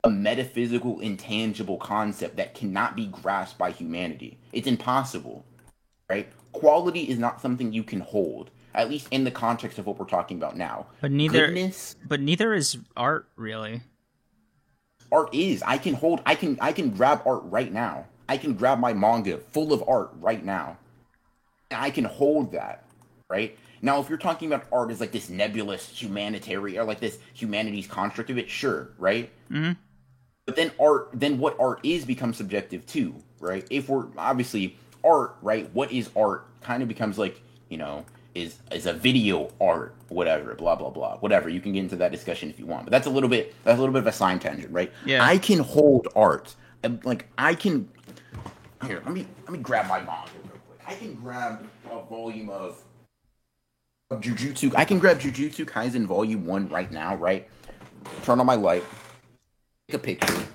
[0.04, 4.38] a metaphysical intangible concept that cannot be grasped by humanity.
[4.52, 5.44] It's impossible.
[6.08, 6.28] Right?
[6.52, 8.50] Quality is not something you can hold.
[8.74, 10.86] At least in the context of what we're talking about now.
[11.00, 13.82] but neither Goodness but neither is art really
[15.10, 15.62] art is.
[15.64, 18.06] I can hold I can I can grab art right now.
[18.28, 20.78] I can grab my manga full of art right now.
[21.70, 22.84] And I can hold that.
[23.28, 23.56] right?
[23.82, 27.86] Now, if you're talking about art as like this nebulous humanitarian or like this humanities
[27.86, 29.30] construct of it, sure, right?
[29.50, 29.72] Mm-hmm.
[30.46, 33.66] But then art, then what art is becomes subjective too, right?
[33.70, 35.72] If we're obviously art, right?
[35.72, 36.46] What is art?
[36.60, 38.04] Kind of becomes like you know
[38.34, 41.48] is is a video art, whatever, blah blah blah, whatever.
[41.48, 43.76] You can get into that discussion if you want, but that's a little bit that's
[43.76, 44.92] a little bit of a sign tangent, right?
[45.04, 45.24] Yeah.
[45.24, 47.88] I can hold art, and, like I can.
[48.86, 50.80] Here, let me let me grab my manga real quick.
[50.86, 52.82] I can grab a volume of
[54.10, 54.72] of Jujutsu.
[54.76, 57.48] I can grab Jujutsu Kaisen Volume One right now, right?
[58.24, 58.84] Turn on my light,
[59.94, 60.46] a picture.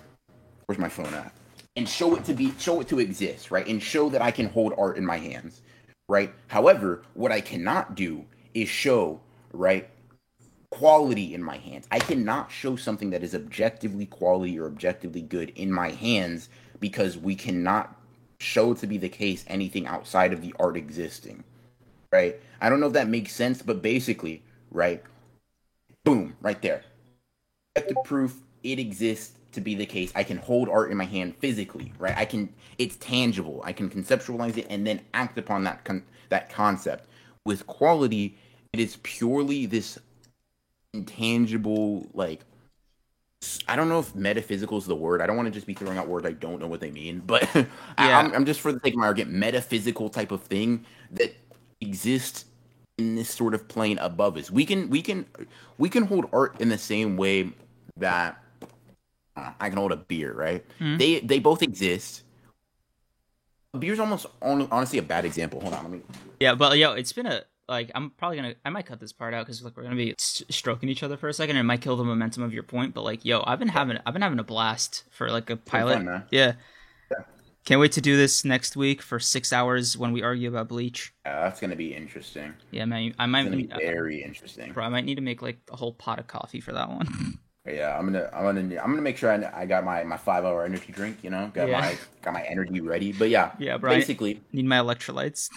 [0.66, 1.32] Where's my phone at?
[1.76, 3.68] And show it to be show it to exist, right?
[3.68, 5.62] And show that I can hold art in my hands,
[6.08, 6.34] right?
[6.48, 9.20] However, what I cannot do is show,
[9.52, 9.90] right,
[10.72, 11.88] quality in my hands.
[11.92, 16.50] I cannot show something that is objectively quality or objectively good in my hands
[16.80, 18.00] because we cannot
[18.40, 21.44] show to be the case anything outside of the art existing.
[22.12, 22.40] Right?
[22.62, 25.04] I don't know if that makes sense, but basically, right?
[26.04, 26.84] Boom, right there.
[27.76, 30.12] Objective proof it exists to be the case.
[30.16, 32.18] I can hold art in my hand physically, right?
[32.18, 33.62] I can it's tangible.
[33.64, 37.08] I can conceptualize it and then act upon that con- that concept.
[37.46, 38.38] With quality,
[38.74, 40.00] it is purely this
[40.94, 42.42] intangible like
[43.68, 45.22] I don't know if metaphysical is the word.
[45.22, 47.22] I don't want to just be throwing out words I don't know what they mean,
[47.26, 47.66] but yeah.
[47.98, 51.36] I, am I'm just for the sake of my argument, metaphysical type of thing that
[51.80, 52.46] exists
[52.98, 54.50] in this sort of plane above us.
[54.50, 55.26] We can we can
[55.78, 57.52] we can hold art in the same way
[57.98, 58.42] that
[59.36, 60.66] I can hold a beer, right?
[60.80, 60.98] Mm-hmm.
[60.98, 62.24] They they both exist.
[63.74, 65.60] A beer's almost on, honestly a bad example.
[65.60, 66.02] Hold on, let me.
[66.40, 69.34] Yeah, but yo, it's been a like I'm probably gonna I might cut this part
[69.34, 71.82] out because like we're gonna be stroking each other for a second and it might
[71.82, 72.94] kill the momentum of your point.
[72.94, 75.96] But like, yo, I've been having I've been having a blast for like a pilot.
[75.96, 76.22] Fun, yeah.
[76.32, 76.54] yeah.
[77.66, 81.12] Can't wait to do this next week for six hours when we argue about Bleach.
[81.26, 82.54] Yeah, that's gonna be interesting.
[82.70, 84.72] Yeah, man, I might be very uh, interesting.
[84.72, 87.40] Bro, I might need to make like a whole pot of coffee for that one.
[87.66, 90.46] Yeah, I'm gonna, I'm gonna, I'm gonna make sure I, I got my, my five
[90.46, 91.18] hour energy drink.
[91.24, 91.80] You know, got yeah.
[91.80, 93.12] my, got my energy ready.
[93.12, 95.50] But yeah, yeah, bro, basically need my electrolytes.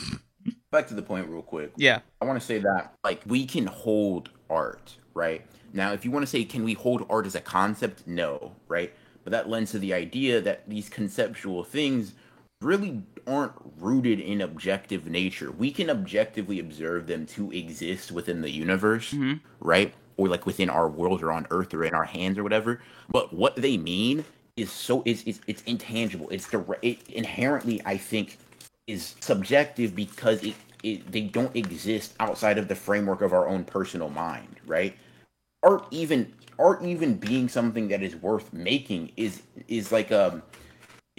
[0.70, 1.72] back to the point real quick.
[1.76, 2.00] Yeah.
[2.20, 5.44] I want to say that like we can hold art, right?
[5.72, 8.06] Now, if you want to say can we hold art as a concept?
[8.06, 8.92] No, right?
[9.24, 12.14] But that lends to the idea that these conceptual things
[12.60, 15.52] really aren't rooted in objective nature.
[15.52, 19.34] We can objectively observe them to exist within the universe, mm-hmm.
[19.60, 19.94] right?
[20.18, 22.82] Or like within our world or on earth or in our hands or whatever.
[23.08, 24.24] But what they mean
[24.58, 26.28] is so is it's, it's intangible.
[26.30, 26.84] It's direct.
[26.84, 28.38] It inherently, I think,
[28.88, 33.64] is subjective because it, it they don't exist outside of the framework of our own
[33.64, 34.96] personal mind, right?
[35.62, 40.42] Art even art even being something that is worth making is is like um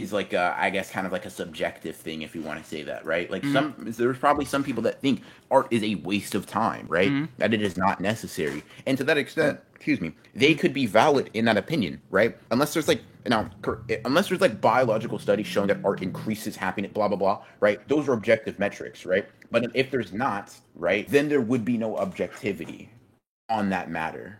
[0.02, 2.68] is like a, I guess kind of like a subjective thing if you want to
[2.68, 3.30] say that, right?
[3.30, 3.54] Like mm-hmm.
[3.54, 7.10] some there's probably some people that think art is a waste of time, right?
[7.10, 7.26] Mm-hmm.
[7.38, 8.64] That it is not necessary.
[8.86, 12.38] And to that extent, excuse me, they could be valid in that opinion, right?
[12.52, 13.50] Unless there's like now
[14.06, 17.86] unless there's like biological studies showing that art increases happiness, blah blah blah, right?
[17.88, 19.28] Those are objective metrics, right?
[19.52, 22.90] But if there's not, right, then there would be no objectivity
[23.50, 24.40] on that matter,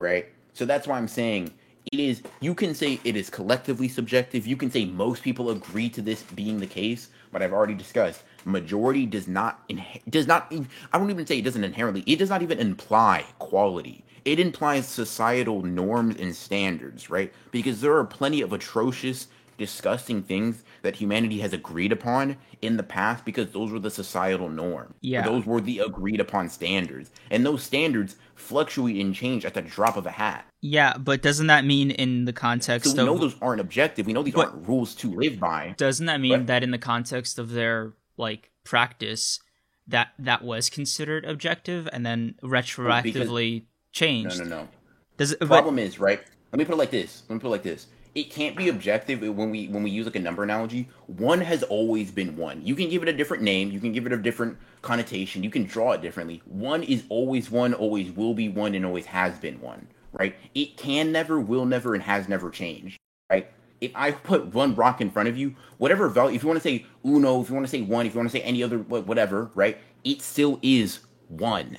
[0.00, 0.28] right?
[0.52, 1.52] So that's why I'm saying
[1.92, 4.46] it is you can say it is collectively subjective.
[4.46, 8.22] You can say most people agree to this being the case but i've already discussed
[8.44, 9.68] majority does not
[10.08, 10.52] does not
[10.92, 14.04] i don't even say it doesn't inherently it does not even imply quality.
[14.24, 17.32] It implies societal norms and standards right?
[17.50, 22.82] Because there are plenty of atrocious disgusting things that humanity has agreed upon in the
[22.82, 24.94] past because those were the societal norm.
[25.00, 25.22] Yeah.
[25.22, 27.10] Those were the agreed upon standards.
[27.30, 30.46] And those standards fluctuate and change at the drop of a hat.
[30.60, 34.06] Yeah, but doesn't that mean in the context so we of know those aren't objective.
[34.06, 35.74] We know these aren't rules to live by.
[35.76, 39.40] Doesn't that mean but, that in the context of their like practice
[39.86, 44.38] that that was considered objective and then retroactively because, changed?
[44.38, 44.68] No, no, no.
[45.16, 46.20] Does it, the problem is, right?
[46.50, 47.22] Let me put it like this.
[47.28, 50.06] Let me put it like this it can't be objective when we when we use
[50.06, 50.88] like a number analogy.
[51.06, 52.64] One has always been one.
[52.64, 55.50] You can give it a different name, you can give it a different connotation, you
[55.50, 56.42] can draw it differently.
[56.44, 59.88] One is always one, always will be one, and always has been one.
[60.12, 60.36] Right?
[60.54, 62.98] It can never, will never, and has never changed.
[63.30, 63.50] Right?
[63.80, 66.68] If I put one rock in front of you, whatever value, if you want to
[66.68, 68.78] say uno, if you want to say one, if you want to say any other
[68.78, 69.78] whatever, right?
[70.04, 71.78] It still is one.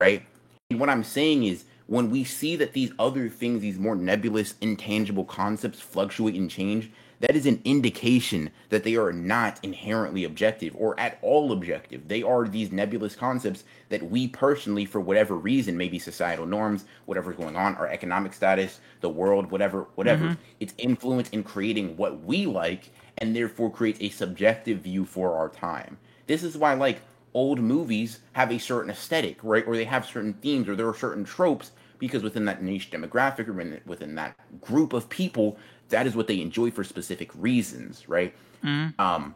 [0.00, 0.24] Right?
[0.70, 4.54] And what I'm saying is when we see that these other things, these more nebulous,
[4.60, 10.76] intangible concepts fluctuate and change, that is an indication that they are not inherently objective
[10.76, 12.06] or at all objective.
[12.06, 17.36] They are these nebulous concepts that we personally, for whatever reason, maybe societal norms, whatever's
[17.36, 20.42] going on, our economic status, the world, whatever, whatever, mm-hmm.
[20.60, 25.48] it's influence in creating what we like and therefore creates a subjective view for our
[25.48, 25.96] time.
[26.26, 27.00] This is why, like,
[27.34, 29.66] old movies have a certain aesthetic, right?
[29.66, 33.48] Or they have certain themes, or there are certain tropes because within that niche demographic
[33.48, 38.34] or within that group of people, that is what they enjoy for specific reasons, right?
[38.64, 39.00] Mm-hmm.
[39.00, 39.34] Um,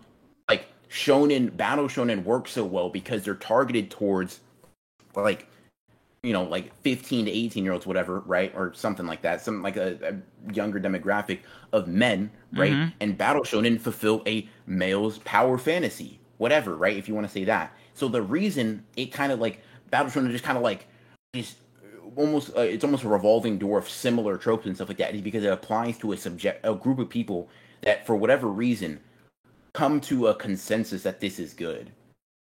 [0.48, 4.40] like shonen battle shonen works so well because they're targeted towards
[5.14, 5.48] like
[6.22, 9.62] you know like 15 to 18 year olds whatever right or something like that some
[9.62, 11.40] like a, a younger demographic
[11.72, 12.92] of men right Mhm.
[13.00, 17.44] and battle shonen fulfill a male's power fantasy whatever right if you want to say
[17.44, 19.60] that so the reason it kind of like
[19.90, 20.86] battle shonen just kind of like
[21.32, 21.54] is
[22.16, 25.44] almost uh, it's almost a revolving door of similar tropes and stuff like that because
[25.44, 27.48] it applies to a subject a group of people
[27.82, 29.00] that for whatever reason
[29.72, 31.90] come to a consensus that this is good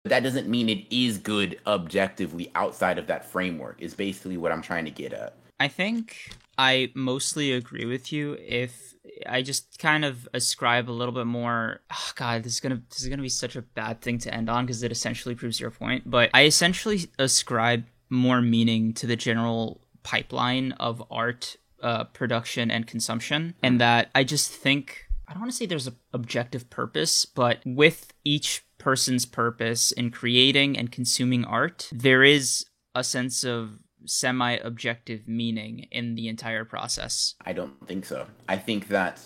[0.03, 4.53] but that doesn't mean it is good objectively outside of that framework is basically what
[4.53, 8.37] i'm trying to get at I think I mostly agree with you.
[8.41, 8.95] If
[9.27, 13.03] I just kind of ascribe a little bit more, oh God, this is gonna this
[13.03, 15.71] is gonna be such a bad thing to end on because it essentially proves your
[15.71, 16.11] point.
[16.11, 22.87] But I essentially ascribe more meaning to the general pipeline of art uh, production and
[22.87, 27.25] consumption, and that I just think I don't want to say there's an objective purpose,
[27.25, 33.79] but with each person's purpose in creating and consuming art, there is a sense of
[34.07, 37.35] semi-objective meaning in the entire process.
[37.47, 38.27] i don't think so.
[38.49, 39.21] I think that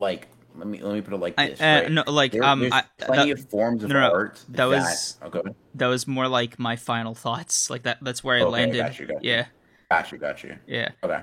[0.00, 1.90] like let me let me put it like I, this uh, right?
[1.92, 5.18] no, like There- um, I, plenty that, of forms of no, no, art that was-
[5.22, 5.40] okay
[5.74, 7.70] that was more like my final thoughts.
[7.70, 7.98] Like that.
[8.02, 8.78] That's where I Okay, landed.
[8.78, 9.30] got you, got you.
[9.30, 9.46] Yeah,
[9.90, 10.90] got you got you yeah.
[11.04, 11.22] okay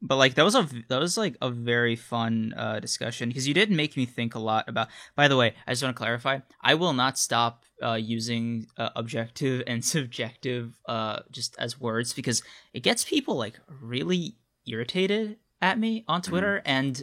[0.00, 3.54] But like that was a that was like a very fun uh, discussion because you
[3.54, 4.88] did make me think a lot about.
[5.16, 8.90] By the way, I just want to clarify: I will not stop uh, using uh,
[8.94, 12.42] objective and subjective uh, just as words because
[12.72, 17.02] it gets people like really irritated at me on Twitter, and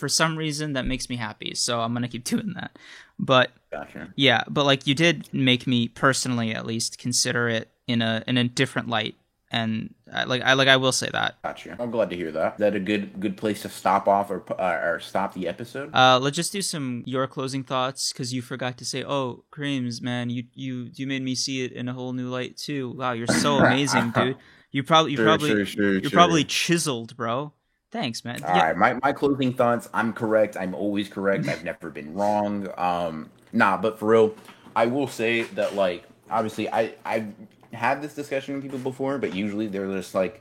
[0.00, 1.54] for some reason that makes me happy.
[1.54, 2.76] So I'm gonna keep doing that.
[3.18, 8.02] But gotcha yeah, but like you did make me personally at least consider it in
[8.02, 9.14] a in a different light,
[9.50, 11.36] and I, like I like I will say that.
[11.42, 11.76] Gotcha.
[11.78, 12.54] I'm glad to hear that.
[12.54, 15.94] Is that a good good place to stop off or uh, or stop the episode?
[15.94, 20.00] Uh, let's just do some your closing thoughts because you forgot to say, "Oh, Kreams,
[20.00, 22.92] man, you you you made me see it in a whole new light too.
[22.96, 24.38] Wow, you're so amazing, dude.
[24.72, 27.52] You probably you Sure, probably sure, sure, you're probably chiseled, bro.
[27.90, 28.44] Thanks, man.
[28.44, 29.88] All right, my, my closing thoughts.
[29.92, 30.56] I'm correct.
[30.56, 31.48] I'm always correct.
[31.48, 32.68] I've never been wrong.
[32.76, 34.34] Um, nah, but for real,
[34.76, 37.32] I will say that like obviously I I've
[37.72, 40.40] had this discussion with people before, but usually they're just like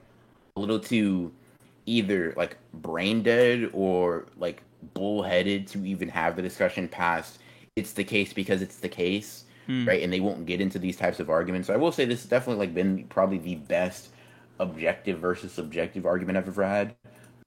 [0.56, 1.32] a little too
[1.86, 4.62] either like brain dead or like
[4.94, 7.40] bullheaded to even have the discussion past
[7.76, 9.88] it's the case because it's the case Hmm.
[9.88, 12.22] right and they won't get into these types of arguments so i will say this
[12.22, 14.10] has definitely like been probably the best
[14.60, 16.96] objective versus subjective argument i've ever had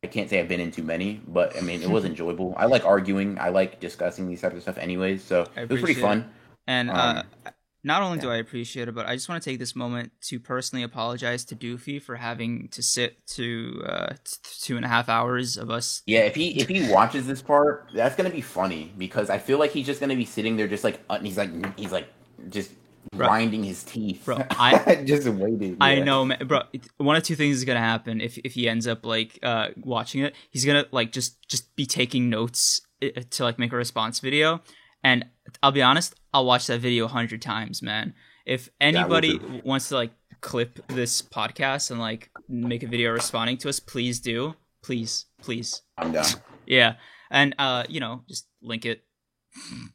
[0.03, 2.67] i can't say i've been in too many but i mean it was enjoyable i
[2.67, 6.31] like arguing i like discussing these types of stuff anyways so it was pretty fun
[6.67, 7.53] And uh, Um,
[7.85, 8.31] not only do.
[8.31, 11.57] I appreciate it, but I just want to take this moment to personally apologize to
[11.57, 16.03] Doofy for having to sit to uh, t- two and a half hours of us.
[16.07, 19.59] Yeah, if he if he watches this part, that's gonna be funny because I feel
[19.59, 22.09] like he's just gonna be sitting there, just like uh, he's like he's like
[22.49, 22.73] just
[23.11, 23.27] Bro.
[23.27, 25.77] grinding his teeth, Bro, I- just waiting.
[25.81, 26.05] I yeah.
[26.05, 26.63] know, man, bro.
[26.97, 30.23] One of two things is gonna happen if if he ends up like uh watching
[30.23, 30.35] it.
[30.51, 34.61] He's gonna like just just be taking notes uh, to like make a response video,
[35.03, 35.27] and
[35.63, 38.15] I'll be honest, I'll watch that video a hundred times, man.
[38.47, 39.61] If anybody too.
[39.65, 44.21] wants to like clip this podcast and like make a video responding to us, please
[44.21, 44.55] do.
[44.83, 45.83] Please, please.
[45.99, 46.25] I'm down.
[46.67, 46.95] Yeah,
[47.31, 49.03] and uh, you know, just link it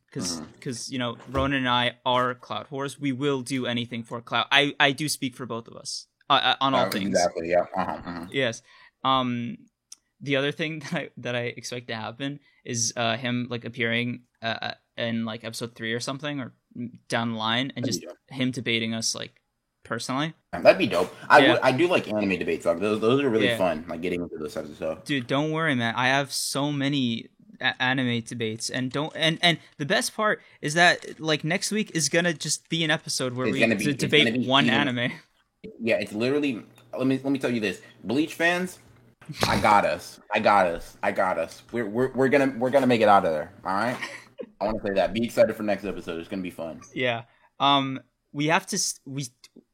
[0.09, 2.99] because because you know, Ronin and I are cloud whores.
[2.99, 4.47] We will do anything for cloud.
[4.51, 7.09] I I do speak for both of us uh, uh, on all Uh, things.
[7.09, 7.49] Exactly.
[7.49, 7.65] Yeah.
[7.75, 8.25] Uh-huh, uh-huh.
[8.31, 8.61] Yes.
[9.03, 9.57] Um,
[10.21, 14.23] the other thing that I, that I expect to happen is uh him like appearing
[14.41, 16.53] uh in like episode three or something or
[17.07, 19.41] down the line and That'd just him debating us like
[19.83, 20.33] personally.
[20.51, 21.15] That'd be dope.
[21.29, 21.51] I Yeah.
[21.53, 22.65] would- I do like anime debates.
[22.65, 23.57] Like those, those are really Yeah.
[23.57, 23.85] fun.
[23.87, 25.05] Like getting into those types of stuff.
[25.05, 25.95] Dude, don't worry, man.
[25.95, 27.29] I have so many
[27.61, 31.91] a- anime debates, and don't and and the best part is that like next week
[31.95, 35.11] is gonna just be an episode where It's we be- debate one even- anime.
[35.81, 36.63] Yeah, it's literally.
[36.97, 38.79] Let me let me tell you this, Bleach fans.
[39.47, 40.19] I got us.
[40.33, 40.97] I got us.
[41.03, 41.63] I got us.
[41.71, 43.51] We're we're we're gonna we're gonna make it out of there.
[43.65, 43.97] All right.
[44.61, 45.13] I want to say that.
[45.13, 46.19] Be excited for next episode.
[46.19, 46.79] It's gonna be fun.
[46.93, 47.23] Yeah.
[47.59, 47.99] Um,
[48.31, 48.75] we have to.
[48.77, 49.25] s- We,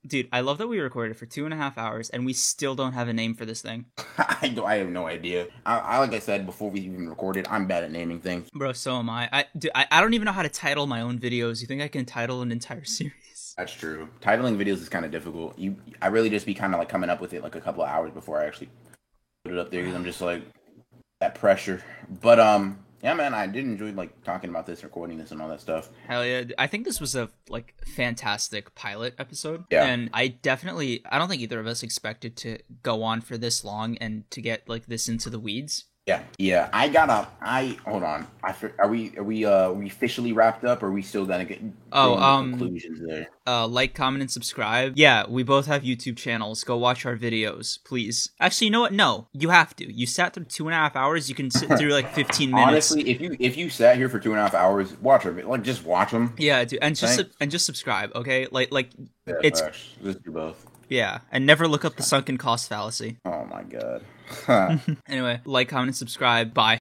[0.05, 2.75] dude, I love that we recorded for two and a half hours, and we still
[2.75, 3.85] don't have a name for this thing,
[4.17, 4.65] I do.
[4.65, 5.47] I have no idea.
[5.65, 7.47] I, I like I said before we even recorded.
[7.49, 8.49] I'm bad at naming things.
[8.53, 8.73] bro.
[8.73, 9.29] So am I.
[9.31, 11.61] I, dude, I, I don't even know how to title my own videos.
[11.61, 13.53] You think I can title an entire series?
[13.57, 14.09] That's true.
[14.21, 15.57] Titling videos is kind of difficult.
[15.57, 17.83] You, I really just be kind of like coming up with it like a couple
[17.83, 18.69] of hours before I actually
[19.43, 20.41] put it up there because I'm just like
[21.19, 21.83] that pressure.
[22.21, 25.49] But um, yeah, man, I did enjoy like talking about this, recording this, and all
[25.49, 25.89] that stuff.
[26.07, 26.45] Hell yeah!
[26.57, 29.65] I think this was a like fantastic pilot episode.
[29.69, 29.85] Yeah.
[29.85, 33.65] and I definitely I don't think either of us expected to go on for this
[33.65, 35.85] long and to get like this into the weeds.
[36.05, 36.69] Yeah, yeah.
[36.73, 37.29] I gotta.
[37.41, 38.27] I hold on.
[38.43, 40.83] I are we are we uh are we officially wrapped up?
[40.83, 41.61] or Are we still gonna get
[41.93, 43.29] Oh, um, conclusions there?
[43.47, 44.93] Uh, like, comment, and subscribe.
[44.97, 46.65] Yeah, we both have YouTube channels.
[46.65, 48.31] Go watch our videos, please.
[48.41, 48.91] Actually, you know what?
[48.91, 49.93] No, you have to.
[49.93, 51.29] You sat through two and a half hours.
[51.29, 52.91] You can sit through like fifteen minutes.
[52.91, 55.31] Honestly, if you if you sat here for two and a half hours, watch our
[55.31, 56.33] like just watch them.
[56.37, 57.35] yeah, dude, and just Thanks.
[57.39, 58.11] and just subscribe.
[58.13, 58.89] Okay, like like
[59.25, 59.87] Yeah, It's- facts.
[60.01, 60.65] Let's do both.
[60.93, 63.17] Yeah, and never look up the sunken cost fallacy.
[63.25, 64.03] Oh my god.
[65.07, 66.53] Anyway, like, comment, and subscribe.
[66.53, 66.79] Bye.